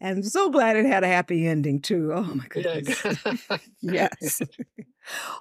And 0.00 0.24
so 0.24 0.50
glad 0.50 0.76
it 0.76 0.86
had 0.86 1.02
a 1.02 1.08
happy 1.08 1.46
ending, 1.46 1.80
too. 1.80 2.12
Oh, 2.14 2.22
my 2.22 2.46
goodness. 2.48 3.04
yes. 3.82 4.40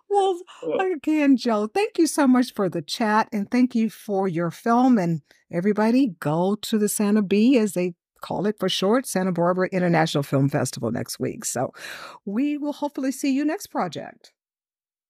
Well, 0.10 0.40
again, 0.80 1.38
Joe, 1.38 1.68
thank 1.68 1.98
you 1.98 2.08
so 2.08 2.28
much 2.28 2.54
for 2.54 2.70
the 2.70 2.82
chat 2.82 3.30
and 3.32 3.50
thank 3.50 3.76
you 3.76 3.90
for 3.90 4.28
your 4.28 4.52
film. 4.52 4.98
And 4.98 5.22
everybody, 5.52 6.16
go 6.20 6.56
to 6.56 6.78
the 6.78 6.90
Santa 6.90 7.22
B 7.22 7.58
as 7.58 7.74
they 7.74 7.94
call 8.22 8.46
it 8.46 8.56
for 8.60 8.70
short, 8.70 9.06
Santa 9.06 9.32
Barbara 9.32 9.70
International 9.72 10.24
Film 10.24 10.50
Festival 10.50 10.92
next 10.92 11.20
week. 11.20 11.46
So 11.46 11.72
we 12.26 12.58
will 12.58 12.74
hopefully 12.74 13.12
see 13.12 13.34
you 13.34 13.46
next 13.46 13.68
project. 13.68 14.32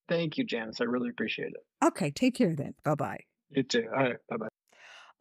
Thank 0.09 0.37
you, 0.37 0.43
Janice. 0.43 0.81
I 0.81 0.85
really 0.85 1.09
appreciate 1.09 1.53
it. 1.53 1.85
Okay, 1.85 2.11
take 2.11 2.35
care 2.35 2.55
then. 2.55 2.73
Bye 2.83 2.95
bye. 2.95 3.19
You 3.51 3.63
too. 3.63 3.85
All 3.95 4.03
right. 4.03 4.15
Bye 4.29 4.37
bye. 4.37 4.47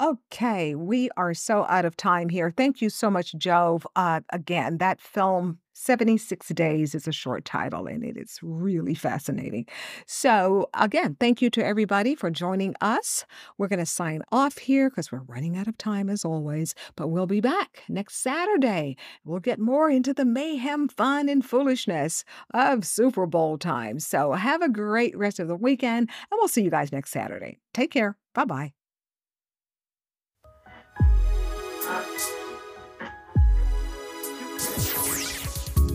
Okay, 0.01 0.75
we 0.75 1.11
are 1.17 1.35
so 1.35 1.65
out 1.69 1.85
of 1.85 1.97
time 1.97 2.29
here. 2.29 2.51
Thank 2.51 2.81
you 2.81 2.91
so 2.91 3.09
much, 3.09 3.35
Jove. 3.35 3.87
Uh, 3.95 4.21
again, 4.31 4.79
that 4.79 5.01
film 5.01 5.59
76 5.73 6.49
Days 6.49 6.95
is 6.95 7.09
a 7.09 7.13
short 7.13 7.45
title, 7.45 7.87
and 7.87 8.05
it 8.05 8.17
is 8.17 8.39
really 8.43 8.95
fascinating. 8.95 9.67
So, 10.07 10.69
again, 10.75 11.17
thank 11.19 11.41
you 11.41 11.51
to 11.51 11.65
everybody 11.65 12.15
for 12.15 12.31
joining 12.31 12.75
us. 12.81 13.25
We're 13.59 13.69
going 13.69 13.79
to 13.79 13.87
sign 13.87 14.23
off 14.31 14.59
here 14.59 14.91
because 14.91 15.11
we're 15.11 15.23
running 15.27 15.57
out 15.57 15.69
of 15.69 15.79
time 15.79 16.11
as 16.11 16.25
always, 16.25 16.75
but 16.97 17.09
we'll 17.09 17.27
be 17.27 17.41
back 17.41 17.83
next 17.89 18.17
Saturday. 18.17 18.97
We'll 19.25 19.41
get 19.41 19.59
more 19.59 19.89
into 19.91 20.13
the 20.13 20.25
mayhem, 20.25 20.89
fun, 20.89 21.29
and 21.29 21.45
foolishness 21.45 22.25
of 22.53 22.85
Super 22.85 23.27
Bowl 23.27 23.59
time. 23.59 23.99
So, 24.01 24.33
have 24.33 24.63
a 24.63 24.69
great 24.69 25.17
rest 25.17 25.39
of 25.41 25.49
the 25.49 25.57
weekend, 25.57 26.11
and 26.31 26.39
we'll 26.39 26.49
see 26.49 26.63
you 26.63 26.71
guys 26.71 26.93
next 26.93 27.11
Saturday. 27.11 27.59
Take 27.73 27.91
care. 27.91 28.17
Bye 28.35 28.45
bye. 28.45 28.82